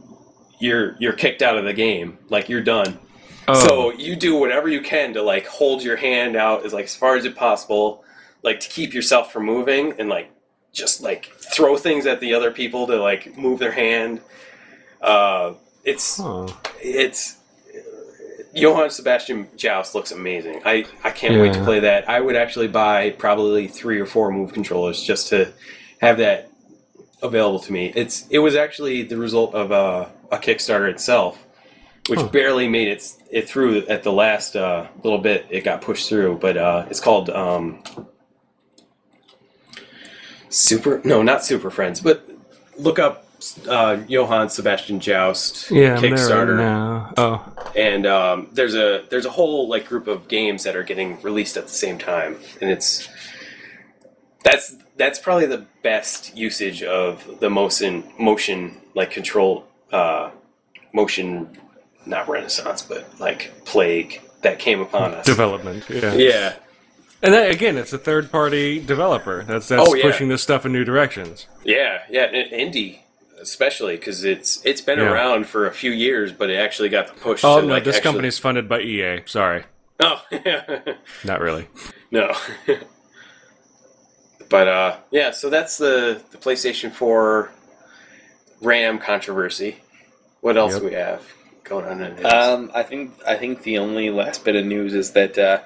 [0.58, 2.18] you're you're kicked out of the game.
[2.28, 2.98] Like you're done.
[3.46, 3.66] Oh.
[3.66, 6.96] So you do whatever you can to like hold your hand out as like as
[6.96, 8.04] far as it possible,
[8.42, 10.30] like to keep yourself from moving and like
[10.78, 14.20] just like throw things at the other people to like move their hand.
[15.02, 16.46] Uh, it's Huh.
[16.80, 17.36] it's
[18.54, 20.62] Johann Sebastian Joust looks amazing.
[20.64, 22.08] I, I can't wait to play that.
[22.08, 25.52] I would actually buy probably three or four move controllers just to
[26.00, 26.50] have that
[27.22, 27.92] available to me.
[27.94, 31.44] It's it was actually the result of uh, a Kickstarter itself,
[32.08, 32.28] which Huh.
[32.28, 35.46] barely made it it through at the last uh, little bit.
[35.50, 37.82] It got pushed through, but uh, it's called um,
[40.50, 41.00] Super.
[41.04, 42.28] No, not Super Friends, but
[42.78, 43.26] look up
[43.68, 47.12] uh, Johann Sebastian Joust Yeah, right Kickstarter now.
[47.16, 51.20] Oh, and um, there's a there's a whole like group of games that are getting
[51.22, 53.08] released at the same time, and it's
[54.44, 60.30] that's that's probably the best usage of the motion motion like control uh,
[60.92, 61.56] motion
[62.06, 65.26] not renaissance but like plague that came upon us.
[65.26, 65.84] development.
[65.88, 66.14] Yeah.
[66.14, 66.54] Yeah,
[67.22, 70.02] And then, again, it's a third party developer that's that's Oh, yeah.
[70.02, 71.46] pushing this stuff in new directions.
[71.64, 73.00] Yeah, yeah, and indie
[73.40, 75.12] especially because it's it's been Yeah.
[75.12, 77.42] around for a few years, but it actually got the push.
[77.44, 79.22] Oh to, no, like, this actually- company's funded by EA.
[79.26, 79.64] Sorry,
[80.00, 80.80] Oh, yeah.
[81.24, 81.68] not really.
[82.10, 82.34] no.
[84.48, 87.50] but uh, yeah, so that's the the PlayStation Four
[88.60, 89.78] RAM controversy.
[90.40, 90.82] What else Yep.
[90.82, 91.22] we have
[91.64, 92.24] going on in this?
[92.24, 95.60] Um, I think I think the only last bit of news is that uh,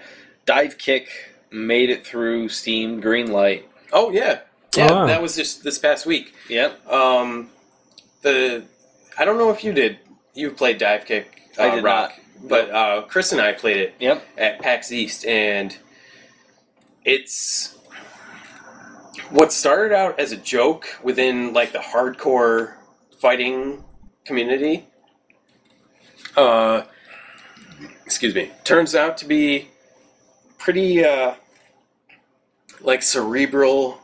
[0.46, 1.08] Dive Kick
[1.52, 3.64] made it through Steam Greenlight.
[3.92, 4.40] oh yeah,
[4.76, 5.06] yeah, Oh, wow.
[5.06, 6.34] that was just this past week.
[6.48, 6.86] Yep.
[6.90, 7.50] Um,
[8.22, 8.64] the
[9.18, 9.98] I don't know if you did.
[10.34, 11.42] You played Dive Kick.
[11.58, 12.12] Uh, I did Rock,
[12.44, 14.24] but uh, Chris and I played it Yep.
[14.38, 15.76] at PAX East, and
[17.04, 17.76] it's
[19.30, 22.74] what started out as a joke within like the hardcore
[23.20, 23.84] fighting
[24.24, 24.86] community.
[26.36, 26.84] Uh,
[28.06, 28.50] excuse me.
[28.64, 29.68] Turns out to be
[30.58, 31.34] pretty uh,
[32.82, 34.00] like cerebral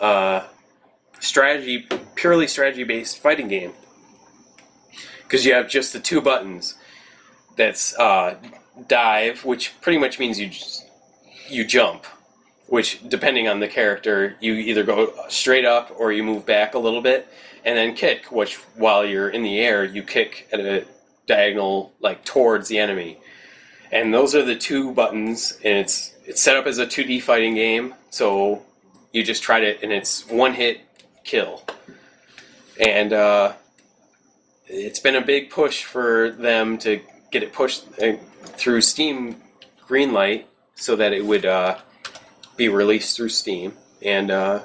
[0.00, 0.46] uh,
[1.20, 3.72] strategy, purely strategy based fighting game.
[5.22, 6.74] Because you have just the two buttons.
[7.56, 8.36] That's uh,
[8.86, 10.86] dive, which pretty much means you just,
[11.48, 12.04] you jump.
[12.68, 16.78] Which, depending on the character, you either go straight up or you move back a
[16.78, 17.28] little bit,
[17.64, 20.84] and then kick, which while you're in the air, you kick at a
[21.28, 23.18] diagonal like towards the enemy.
[23.92, 27.54] And those are the two buttons, and it's it's set up as a 2D fighting
[27.54, 27.94] game.
[28.10, 28.62] So
[29.12, 30.80] you just try it, and it's one hit
[31.24, 31.62] kill.
[32.78, 33.54] And uh,
[34.66, 37.00] it's been a big push for them to
[37.30, 39.36] get it pushed uh, through Steam
[39.88, 40.44] Greenlight
[40.74, 41.78] so that it would uh,
[42.56, 43.72] be released through Steam,
[44.02, 44.60] and uh,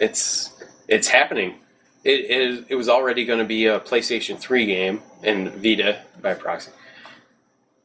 [0.00, 0.52] it's
[0.88, 1.56] it's happening.
[2.04, 6.34] It, it, it was already going to be a PlayStation 3 game and Vita by
[6.34, 6.72] proxy.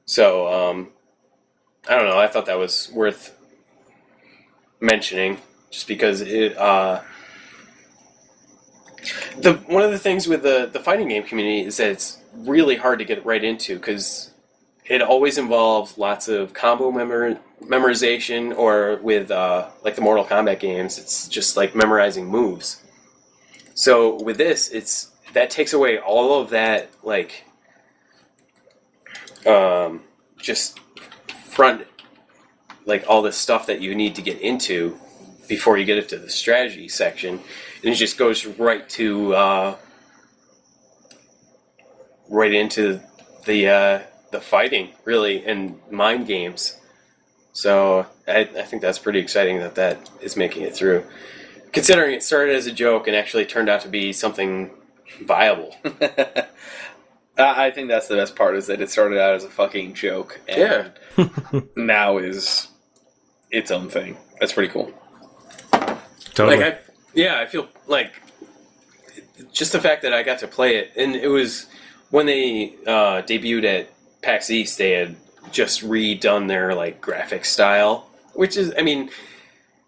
[0.05, 0.89] So um,
[1.89, 2.19] I don't know.
[2.19, 3.35] I thought that was worth
[4.79, 5.37] mentioning,
[5.71, 6.57] just because it.
[6.57, 7.01] Uh,
[9.37, 12.75] the one of the things with the the fighting game community is that it's really
[12.75, 14.31] hard to get right into because
[14.85, 20.59] it always involves lots of combo memor- memorization, or with uh, like the Mortal Kombat
[20.59, 22.81] games, it's just like memorizing moves.
[23.73, 27.43] So with this, it's that takes away all of that like
[29.45, 30.01] um,
[30.37, 30.79] just
[31.57, 31.87] front
[32.85, 34.95] like all this stuff that you need to get into
[35.47, 37.39] before you get into the strategy section,
[37.81, 39.75] and it just goes right to uh,
[42.29, 43.01] right into
[43.45, 43.99] the uh,
[44.31, 46.79] the fighting really and mind games.
[47.53, 51.03] So I, I think that's pretty exciting that that is making it through.
[51.71, 54.69] Considering it started as a joke and actually turned out to be something
[55.23, 55.75] viable.
[57.37, 59.93] I I think that's the best part is that it started out as a fucking
[59.93, 60.91] joke, and
[61.75, 62.67] now is
[63.51, 64.17] its own thing.
[64.39, 64.91] That's pretty cool.
[66.33, 66.57] Totally.
[66.57, 66.79] Like I,
[67.13, 68.21] yeah, I feel like
[69.51, 71.67] just the fact that I got to play it, and it was
[72.09, 73.89] when they uh, debuted at
[74.21, 75.15] PAX East, they had
[75.51, 79.09] just redone their like graphic style, which is, I mean,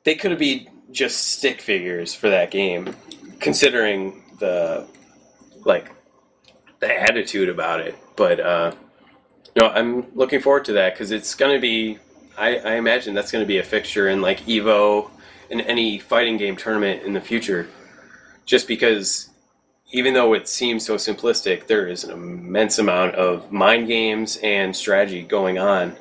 [0.03, 2.95] they could have been just stick figures for that game,
[3.39, 4.87] considering the
[5.65, 5.91] like
[6.79, 7.95] the attitude about it.
[8.15, 8.71] But uh,
[9.55, 11.99] no, I'm looking forward to that because it's going to be.
[12.37, 15.09] I, I imagine that's going to be a fixture in like Evo
[15.49, 17.67] in any fighting game tournament in the future.
[18.45, 19.29] Just because,
[19.91, 24.75] even though it seems so simplistic, there is an immense amount of mind games and
[24.75, 25.97] strategy going on.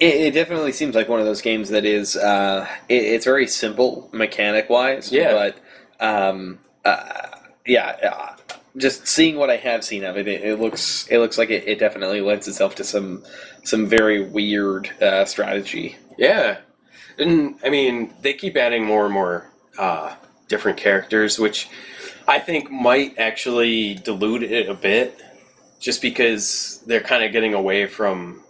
[0.00, 2.16] It, it definitely seems like one of those games that is.
[2.16, 5.12] Uh, it, it's very simple mechanic wise.
[5.12, 5.52] Yeah.
[6.00, 7.27] But um, uh,
[7.68, 8.36] yeah,
[8.76, 11.68] just seeing what I have seen of it, it, it looks it looks like it,
[11.68, 13.22] it definitely lends itself to some
[13.62, 15.96] some very weird uh, strategy.
[16.16, 16.58] Yeah,
[17.18, 20.14] and I mean they keep adding more and more uh,
[20.48, 21.68] different characters, which
[22.26, 25.20] I think might actually dilute it a bit,
[25.78, 28.42] just because they're kind of getting away from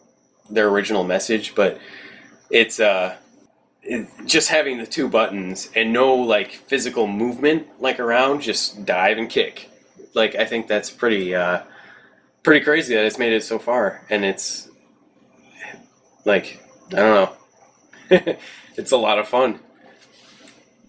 [0.48, 1.54] their original message.
[1.54, 1.80] But
[2.50, 3.16] it's uh,
[4.26, 9.28] just having the two buttons and no like physical movement like around, just dive and
[9.28, 9.70] kick.
[10.14, 11.62] Like I think that's pretty uh,
[12.42, 14.68] pretty crazy that it's made it so far, and it's
[16.24, 16.62] like
[16.92, 17.14] I don't
[18.10, 18.36] know.
[18.76, 19.60] it's a lot of fun.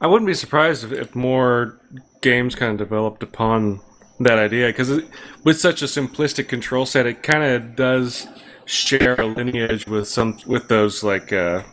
[0.01, 1.79] I wouldn't be surprised if, if more
[2.21, 3.81] games kind of developed upon
[4.19, 5.01] that idea because
[5.43, 8.27] with such a simplistic control set, it kind of does
[8.65, 11.63] share a lineage with some with those like uh,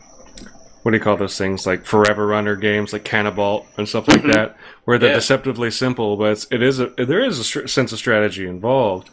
[0.87, 4.23] what do you call those things like Forever Runner games like Canabalt and stuff like
[4.23, 4.55] that,
[4.85, 5.15] where they're Yeah.
[5.15, 9.09] deceptively simple, but it's, it is a there is a sense of strategy involved.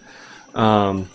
[0.55, 1.11] Um,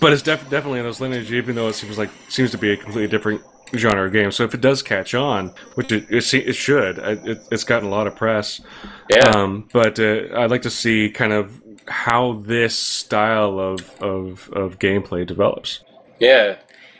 [0.00, 2.72] but it's def- definitely in those lineage, even though it seems like seems to be
[2.72, 3.40] a completely different
[3.74, 4.30] genre of game.
[4.32, 7.88] So if it does catch on, which it it, it should, it, it, it's gotten
[7.88, 8.60] a lot of press.
[9.08, 9.30] Yeah.
[9.30, 11.58] Um, but uh, I'd like to see kind of
[11.88, 15.80] how this style of, of, of gameplay develops.
[16.20, 16.56] Yeah,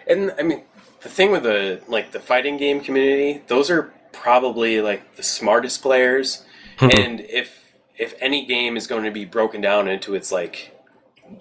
[0.07, 0.62] and I mean,
[1.05, 5.82] the thing with the like the fighting game community, those are probably like the smartest
[5.82, 6.44] players.
[6.78, 6.90] Hmm.
[6.90, 7.60] and if
[7.97, 10.72] if any game is going to be broken down into its like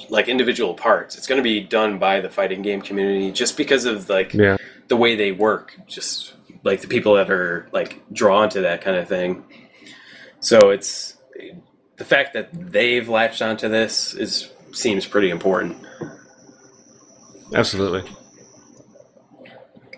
[0.09, 3.85] like individual parts, it's going to be done by the fighting game community, just because
[3.85, 4.57] of like Yeah.
[4.89, 6.33] the way they work, just
[6.63, 9.43] like the people that are like drawn to that kind of thing.
[10.41, 11.17] So it's
[11.95, 15.77] the fact that they've latched onto this is seems pretty important.
[17.53, 18.09] Absolutely.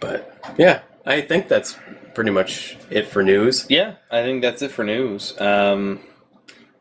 [0.01, 1.77] But yeah, I think that's
[2.13, 3.65] pretty much it for news.
[3.69, 5.39] Yeah, I think that's it for news.
[5.39, 5.99] Um,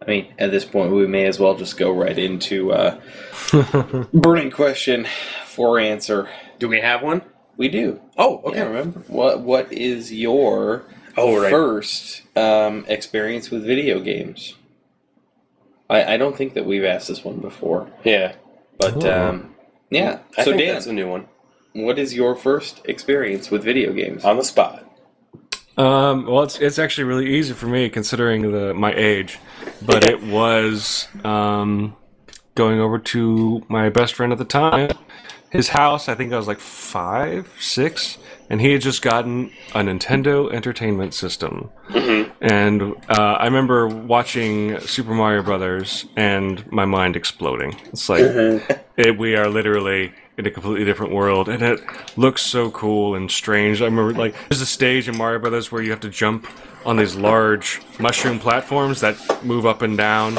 [0.03, 3.01] I mean, at this point, we may as well just go right into uh,
[4.13, 5.07] burning question
[5.47, 6.29] for answer.
[6.59, 7.23] Do we have one?
[7.57, 8.01] We do.
[8.19, 9.41] Oh, Okay, remember what?
[9.41, 10.85] What is your
[11.17, 11.51] Oh, right.
[11.51, 14.55] first um, experience with video games?
[15.89, 18.35] I, I don't think that we've asked this one before, Yeah,
[18.79, 19.29] but Oh.
[19.29, 19.55] um,
[19.91, 20.19] yeah.
[20.37, 21.29] I so think Dan, that's a new one.
[21.75, 24.25] What is your first experience with video games?
[24.25, 24.85] On the spot.
[25.77, 29.39] Um, well, it's it's actually really easy for me considering the my age,
[29.83, 31.97] but it was um,
[32.55, 34.91] going over to my best friend at the time,
[35.51, 36.09] his house.
[36.09, 38.19] I think I was like five, six,
[38.49, 41.73] and he had just gotten a Nintendo Entertainment System,
[42.41, 47.75] and uh, I remember watching Super Mario Brothers and my mind exploding.
[47.87, 48.23] It's like
[48.97, 51.81] it, we are literally in a completely different world, and it
[52.17, 53.81] looks so cool and strange.
[53.81, 56.47] I remember like there's a stage in Mario Brothers where you have to jump
[56.85, 60.37] on these large mushroom platforms that move up and down,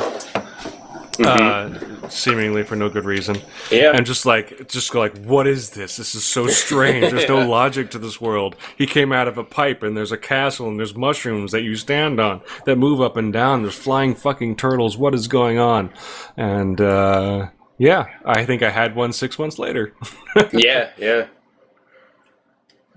[1.20, 3.38] uh, seemingly for no good reason.
[3.72, 3.92] Yeah.
[3.96, 5.96] and just like just go like, what is this?
[5.96, 7.12] This is so strange.
[7.12, 8.56] There's no logic to this world.
[8.78, 11.76] He came out of a pipe, and there's a castle, and there's mushrooms that you
[11.78, 13.62] stand on that move up and down.
[13.62, 14.98] There's flying fucking turtles.
[14.98, 15.90] What is going on?
[16.36, 17.48] And uh,
[17.78, 19.94] yeah, I think I had one six months later.
[20.54, 21.28] yeah, yeah.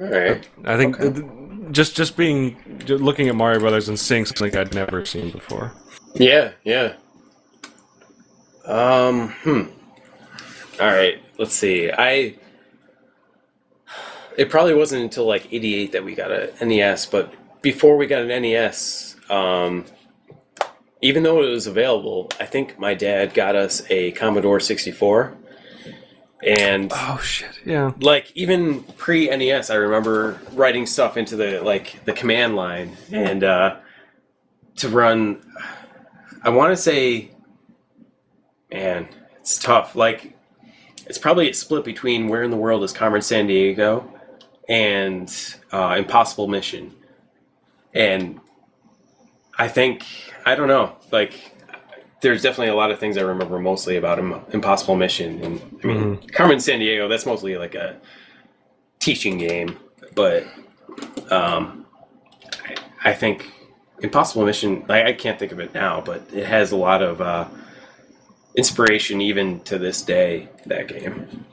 [0.00, 0.48] All right.
[0.64, 1.26] I think th- th-
[1.72, 5.72] just just being j- looking at Mario Brothers and seeing something I'd never seen before.
[6.14, 6.94] Yeah, yeah.
[8.64, 9.62] Um, hmm.
[10.80, 11.90] All right, let's see.
[11.90, 12.36] I
[14.36, 18.22] it probably wasn't until like 88 that we got a NES, but before we got
[18.22, 19.84] an NES, um
[21.00, 25.36] even though it was available, I think my dad got us a Commodore 64.
[26.44, 27.50] And Oh shit!
[27.64, 27.92] Yeah.
[28.00, 33.42] like even pre NES, I remember writing stuff into the like the command line and
[33.42, 33.76] uh,
[34.76, 35.42] to run.
[36.44, 37.32] I want to say,
[38.70, 39.08] man,
[39.40, 39.96] it's tough.
[39.96, 40.36] Like
[41.06, 44.08] it's probably a split between Where in the World is Carmen Sandiego
[44.68, 45.28] and
[45.72, 46.94] uh, Impossible Mission,
[47.94, 48.38] and
[49.58, 50.04] I think
[50.46, 51.54] I don't know like.
[52.20, 55.86] There's definitely a lot of things I remember mostly about Im- Impossible Mission, and I
[55.86, 57.08] mean Carmen Sandiego.
[57.08, 57.96] That's mostly like a
[58.98, 59.78] teaching game,
[60.16, 60.44] but
[61.30, 61.86] um,
[63.04, 63.52] I, I think
[64.00, 64.84] Impossible Mission.
[64.88, 67.46] I, I can't think of it now, but it has a lot of uh,
[68.56, 70.48] inspiration even to this day.
[70.66, 71.44] That game.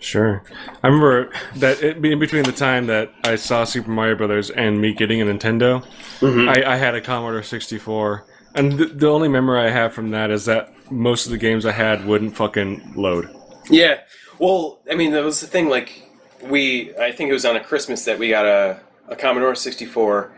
[0.00, 0.42] Sure.
[0.82, 4.80] I remember that it being between the time that I saw Super Mario Brothers and
[4.80, 5.84] me getting a Nintendo,
[6.20, 6.48] mm-hmm.
[6.48, 8.24] I, I had a Commodore 64.
[8.54, 11.64] And the, the only memory I have from that is that most of the games
[11.64, 13.28] I had wouldn't fucking load.
[13.68, 14.00] Yeah.
[14.38, 15.68] Well, I mean, that was the thing.
[15.68, 16.10] Like,
[16.42, 20.32] we, I think it was on a Christmas that we got a, a Commodore 64,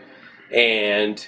[0.53, 1.25] and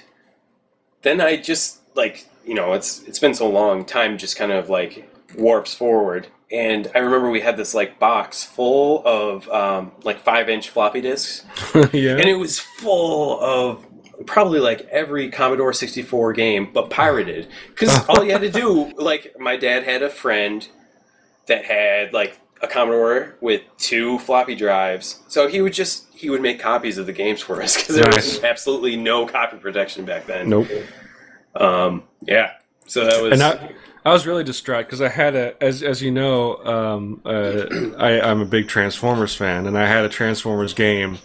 [1.02, 4.68] then I just, like, you know, it's it's been so long, time just kind of,
[4.68, 6.28] like, warps forward.
[6.50, 11.00] And I remember we had this, like, box full of, um, like, five inch floppy
[11.00, 11.44] disks,
[11.92, 12.12] yeah.
[12.12, 13.84] and it was full of
[14.26, 17.48] probably like every Commodore 64 game, but pirated.
[17.68, 20.66] Because all you had to do, like, my dad had a friend
[21.46, 26.40] that had like a Commodore with two floppy drives, so he would just he would
[26.40, 30.26] make copies of the games for us because there was absolutely no copy protection back
[30.26, 30.48] then.
[30.48, 30.68] nope.
[31.54, 32.52] Um, yeah.
[32.86, 33.72] So that was And I,
[34.06, 37.64] I was really distraught because I had a, as as you know, um, uh,
[37.98, 41.18] I, I'm a big Transformers fan, and I had a Transformers game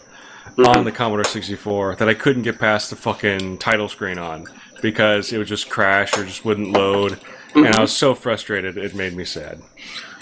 [0.57, 4.47] on the Commodore 64 that I couldn't get past the fucking title screen on
[4.81, 7.19] because it would just crash or just wouldn't load,
[7.53, 9.61] and I was so frustrated it made me sad.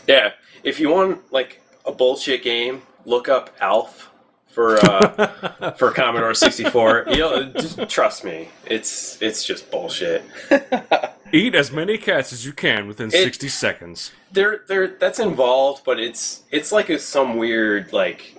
[0.05, 0.33] yeah.
[0.61, 4.11] If you want like a bullshit game, look up Alf
[4.47, 7.05] for uh, for Commodore 64.
[7.11, 10.25] You know, just trust me, it's it's just bullshit.
[11.31, 14.11] Eat as many cats as you can within 60 seconds.
[14.31, 14.87] There, there.
[14.87, 18.35] That's involved, but it's it's like a, some weird like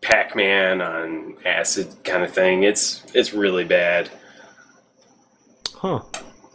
[0.00, 2.62] Pac-Man on acid kind of thing.
[2.62, 4.10] It's it's really bad.
[5.74, 6.02] Huh.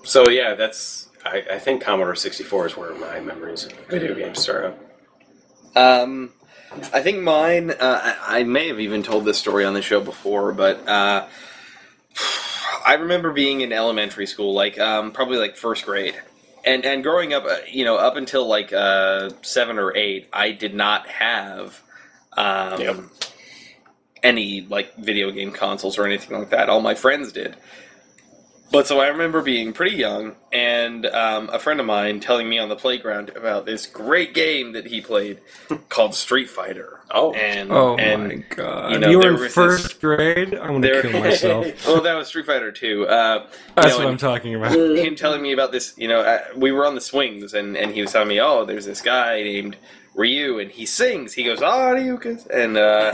[0.03, 1.09] So yeah, that's.
[1.23, 4.75] I, I think Commodore 64 is where my memories of video games start.
[5.75, 6.31] Um,
[6.93, 7.71] I think mine.
[7.71, 11.27] Uh, I, I may have even told this story on the show before, but uh,
[12.91, 16.19] I remember being in elementary school, like um, probably like first grade,
[16.65, 20.51] and and growing up, uh, you know, up until like uh, seven or eight, I
[20.51, 21.81] did not have
[22.33, 22.97] um, Yep.
[24.23, 26.67] any like video game consoles or anything like that.
[26.67, 27.55] All my friends did.
[28.73, 32.59] But so I remember being pretty young, and um, a friend of mine telling me
[32.59, 35.39] on the playground about this great game that he played
[35.89, 37.00] called Street Fighter.
[37.13, 37.33] Oh.
[37.33, 38.91] and Oh and my god.
[38.93, 40.53] you know, you were in was first grade?
[40.53, 41.67] I'm gonna there- kill myself.
[41.87, 43.07] oh, that was Street Fighter Two.
[43.07, 44.71] Uh, That's know, what I'm talking about.
[44.75, 45.93] him telling me about this.
[45.97, 48.65] You know, uh, we were on the swings, and and he was telling me, oh,
[48.65, 49.77] there's this guy named
[50.15, 51.33] Ryu, and he sings.
[51.33, 51.65] He goes, oh,
[51.95, 53.11] Ryukas, and uh,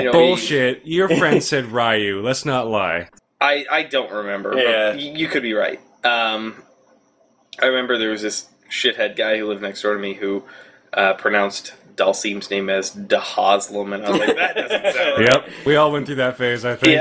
[0.00, 0.82] you know, he- Bullshit.
[0.84, 2.20] Your friend said Ryu.
[2.22, 3.08] Let's not lie.
[3.40, 4.54] I, I don't remember.
[4.56, 4.90] Yeah.
[4.90, 5.80] But y- you could be right.
[6.04, 6.62] Um,
[7.60, 10.44] I remember there was this shithead guy who lived next door to me who
[10.92, 15.32] uh, pronounced Dhalsim's name as Dahaslam, and I was like, that doesn't sound right.
[15.34, 15.48] Yep.
[15.66, 16.92] We all went through that phase, I think.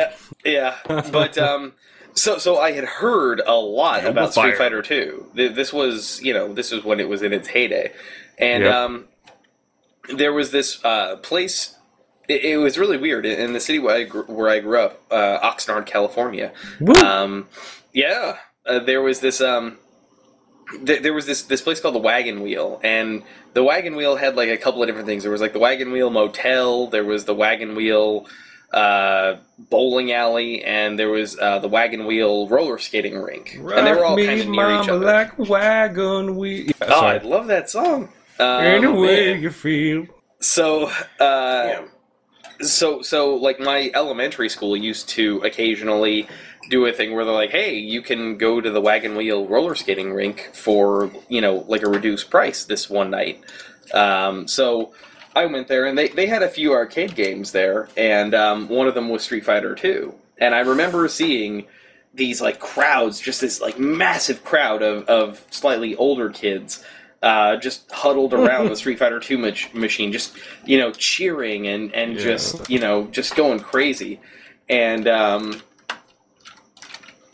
[0.46, 1.02] Yeah, yeah.
[1.12, 1.74] But um,
[2.14, 4.48] so so I had heard a lot Hell about fire.
[4.54, 5.26] Street Fighter Two.
[5.34, 7.94] This was you know this was when it was in its heyday,
[8.38, 8.74] and Yep.
[8.74, 9.06] um,
[10.14, 11.76] there was this uh, place.
[12.28, 15.02] It, it was really weird in the city where I grew, where I grew up,
[15.12, 16.52] uh, Oxnard, California.
[16.80, 16.94] Woo.
[16.94, 17.48] Um,
[17.94, 19.40] yeah, uh, there was this.
[19.42, 19.78] Um,
[20.86, 23.24] th- there was this this place called the Wagon Wheel, and
[23.54, 25.24] the Wagon Wheel had like a couple of different things.
[25.24, 28.28] There was like the Wagon Wheel Motel, there was the Wagon Wheel
[28.74, 33.92] uh, bowling alley, and there was uh, the Wagon Wheel roller skating rink, and they
[33.94, 35.06] were all Rock kind me, of near each mama, other.
[35.06, 36.66] like a wagon wheel.
[36.68, 38.10] Yeah, oh, I love that song.
[38.40, 39.42] Um, Any way man.
[39.42, 40.06] you feel.
[40.40, 41.86] So, uh, Yeah.
[42.62, 46.28] so so like my elementary school used to occasionally
[46.70, 49.76] do a thing where they're like, "Hey, you can go to the Wagon Wheel roller
[49.76, 53.42] skating rink for you know like a reduced price this one night."
[53.94, 54.94] Um, so
[55.36, 58.88] I went there, and they they had a few arcade games there, and um, one
[58.88, 61.66] of them was Street Fighter Two, and I remember seeing
[62.14, 66.84] these like crowds, just this like massive crowd of of slightly older kids
[67.22, 70.36] uh, just huddled around the Street Fighter Two mach- machine, just
[70.66, 72.20] you know cheering and and Yeah.
[72.24, 74.20] just you know just going crazy,
[74.68, 75.62] and um,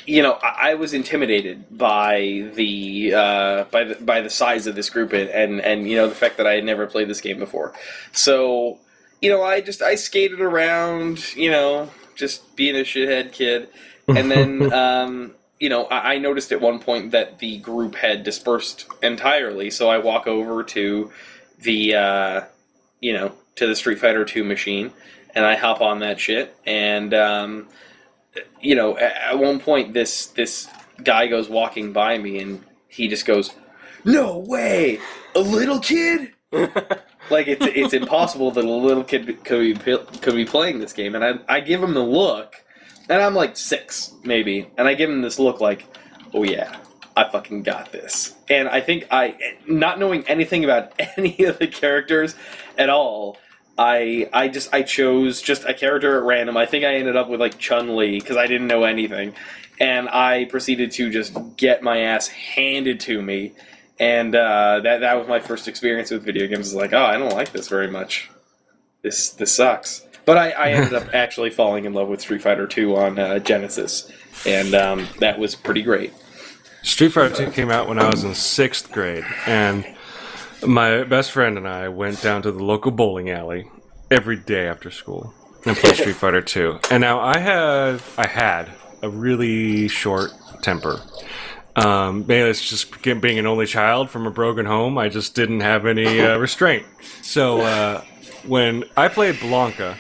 [0.06, 4.76] you know I, I was intimidated by the uh, by the by the size of
[4.76, 7.22] this group and, and and you know the fact that I had never played this
[7.22, 7.74] game before,
[8.12, 8.80] so
[9.22, 13.70] you know I just I skated around, you know, just being a shithead kid,
[14.08, 14.74] and then.
[14.74, 19.70] Um, you know, I I noticed at one point that the group had dispersed entirely,
[19.70, 21.12] so I walk over to
[21.60, 22.42] the, uh,
[23.00, 24.92] you know, to the Street Fighter Two machine,
[25.34, 27.68] and I hop on that shit, and um,
[28.62, 30.68] you know, at, one point this this
[31.04, 33.54] guy goes walking by me, and he just goes,
[34.04, 35.00] "No way,
[35.36, 40.46] a little kid." like it's it's impossible that a little kid could be could be
[40.46, 42.64] playing this game, and I I give him the look,
[43.10, 45.86] and I'm like six maybe, and I give him this look like,
[46.34, 46.78] oh yeah,
[47.16, 48.36] I fucking got this.
[48.50, 52.36] And I think I, not knowing anything about any of the characters
[52.78, 53.38] at all,
[53.78, 56.58] I I just I chose just a character at random.
[56.58, 59.34] I think I ended up with like Chun Li because I didn't know anything,
[59.80, 63.54] and I proceeded to just get my ass handed to me.
[64.00, 66.68] And uh, that that was my first experience with video games.
[66.68, 68.30] It's like, oh, I don't like this very much.
[69.02, 70.06] This this sucks.
[70.26, 73.40] But I, I ended up actually falling in love with Street Fighter Two on uh,
[73.40, 74.12] Genesis,
[74.46, 76.14] and um, that was pretty great.
[76.86, 79.84] Street Fighter 2 came out when I was in sixth grade, and
[80.66, 83.70] my best friend and I went down to the local bowling alley
[84.12, 85.34] every day after school
[85.66, 86.80] and played Street Fighter 2.
[86.92, 88.72] And now I have, I had
[89.02, 90.32] a really short
[90.62, 91.02] temper.
[91.76, 94.98] Um, maybe it's just being an only child from a broken home.
[94.98, 96.86] I just didn't have any uh, restraint.
[97.22, 98.04] So uh,
[98.46, 99.98] when I played Blanka,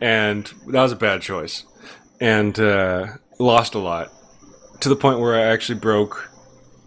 [0.00, 1.64] and that was a bad choice,
[2.20, 3.06] and uh,
[3.38, 4.12] lost a lot
[4.80, 6.29] to the point where I actually broke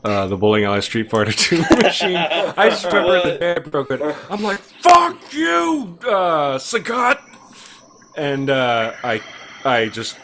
[0.04, 2.18] uh, the bowling alley Street Fighter 2 machine.
[2.18, 4.02] I just remember the day I broke it.
[4.30, 7.20] I'm like, "Fuck you, uh, Sagat!"
[8.16, 9.22] And uh, I,
[9.66, 10.18] I just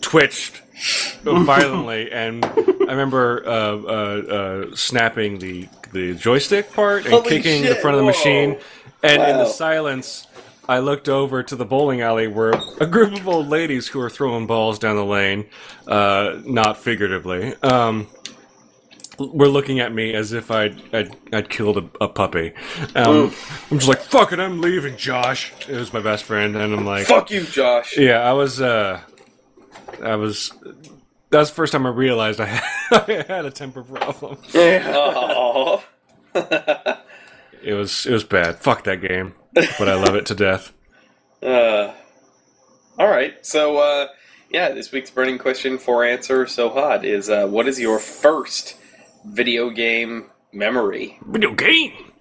[0.00, 0.62] twitched
[1.22, 7.62] violently, and I remember uh, uh, uh, snapping the the joystick part and Holy kicking
[7.62, 8.18] the front of the whoa.
[8.18, 8.58] machine.
[9.04, 10.28] And in the silence,
[10.68, 14.10] I looked over to the bowling alley where a group of old ladies who were
[14.10, 15.46] throwing balls down the lane,
[15.88, 17.54] uh, not figuratively.
[17.62, 18.06] Um,
[19.28, 22.52] were looking at me as if I'd I'd, I'd killed a, a puppy.
[22.94, 23.32] Um,
[23.70, 25.52] I'm just like, fuck it, I'm leaving, Josh.
[25.68, 27.96] It was my best friend, and I'm like, Fuck you, Josh.
[27.96, 29.00] yeah, I was, uh,
[30.02, 30.52] I was.
[31.30, 32.62] That was the first time I realized I had,
[33.08, 34.36] I had a temper problem.
[34.54, 35.80] Aw.
[37.62, 38.56] It was it was bad.
[38.58, 40.72] Fuck that game, but I love it to death.
[41.42, 41.92] Uh,
[43.00, 43.44] all right.
[43.44, 44.06] So, uh,
[44.50, 48.76] yeah, this week's burning question for answer so hot is uh, what is your first
[49.24, 51.18] video game memory?
[51.26, 52.12] Video game.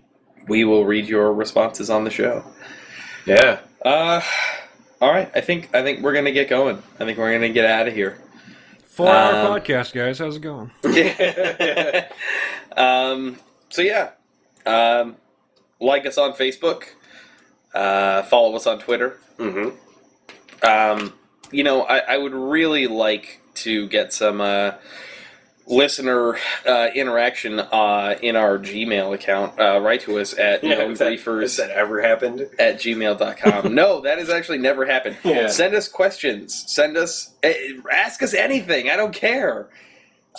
[0.47, 2.43] We will read your responses on the show.
[3.25, 3.59] Yeah.
[3.83, 4.21] Uh,
[4.99, 5.29] all right.
[5.35, 6.81] I think I think we're gonna get going.
[6.99, 8.17] I think we're gonna get out of here.
[8.85, 10.19] Four hour Um, podcast, guys.
[10.19, 10.71] How's it going?
[10.83, 12.07] Yeah.
[12.75, 13.37] um,
[13.69, 14.11] so yeah,
[14.65, 15.15] um,
[15.79, 16.83] like us on Facebook.
[17.73, 19.17] Uh, follow us on Twitter.
[19.37, 19.77] Mm-hmm.
[20.65, 21.13] Um,
[21.51, 24.73] you know, I, I would really like to get some uh,
[25.71, 26.37] listener
[26.67, 29.59] uh, interaction uh, in our Gmail account.
[29.59, 32.41] Uh, write to us at Yeah, no has that, has that ever happened?
[32.59, 33.73] at gmail.com.
[33.75, 35.17] no, that has actually never happened.
[35.23, 35.47] Yeah.
[35.47, 36.65] Send us questions.
[36.67, 37.53] Send us, eh,
[37.91, 38.89] ask us anything.
[38.89, 39.69] I don't care.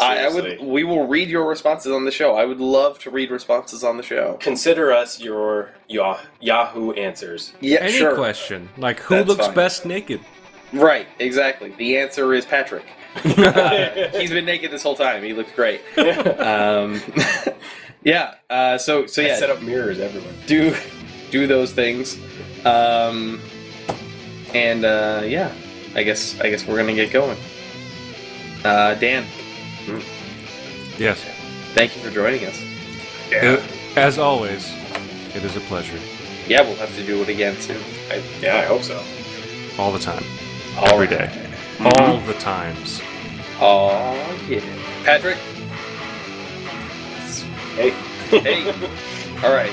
[0.01, 0.61] I, I would.
[0.63, 2.35] We will read your responses on the show.
[2.35, 4.39] I would love to read responses on the show.
[4.41, 7.53] Consider us your Yah- Yahoo answers.
[7.61, 8.15] Yeah, Any sure.
[8.15, 9.55] question like who That's looks fine.
[9.55, 10.21] best naked?
[10.73, 11.75] Right, exactly.
[11.77, 12.87] The answer is Patrick.
[13.17, 15.23] Uh, he's been naked this whole time.
[15.23, 15.81] He looks great.
[15.99, 17.01] Um,
[18.05, 18.35] yeah.
[18.51, 20.33] Uh, so so I yeah, set up mirrors everywhere.
[20.47, 20.75] do
[21.31, 22.19] do those things,
[22.67, 23.41] um,
[24.55, 25.53] and uh, yeah,
[25.95, 27.37] I guess I guess we're gonna get going.
[28.65, 29.25] Uh, Dan,
[30.99, 31.25] Yes.
[31.75, 32.61] thank you for joining us.
[33.31, 33.63] It-
[33.97, 34.73] as always,
[35.35, 35.99] it is a pleasure.
[36.49, 37.83] Yeah, we'll have to do it again soon.
[38.11, 39.03] I, yeah, I hope so.
[39.79, 40.25] All the time.
[40.79, 41.29] All Every right.
[41.31, 41.49] day.
[41.85, 43.01] All the times.
[43.61, 44.61] Oh yeah,
[45.05, 45.39] Patrick.
[47.77, 47.95] Hey.
[48.33, 48.65] Hey.
[49.45, 49.73] All right.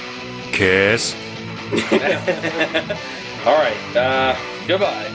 [0.52, 1.16] Kiss.
[3.46, 3.96] All right.
[3.96, 4.36] Uh,
[4.68, 5.08] goodbye.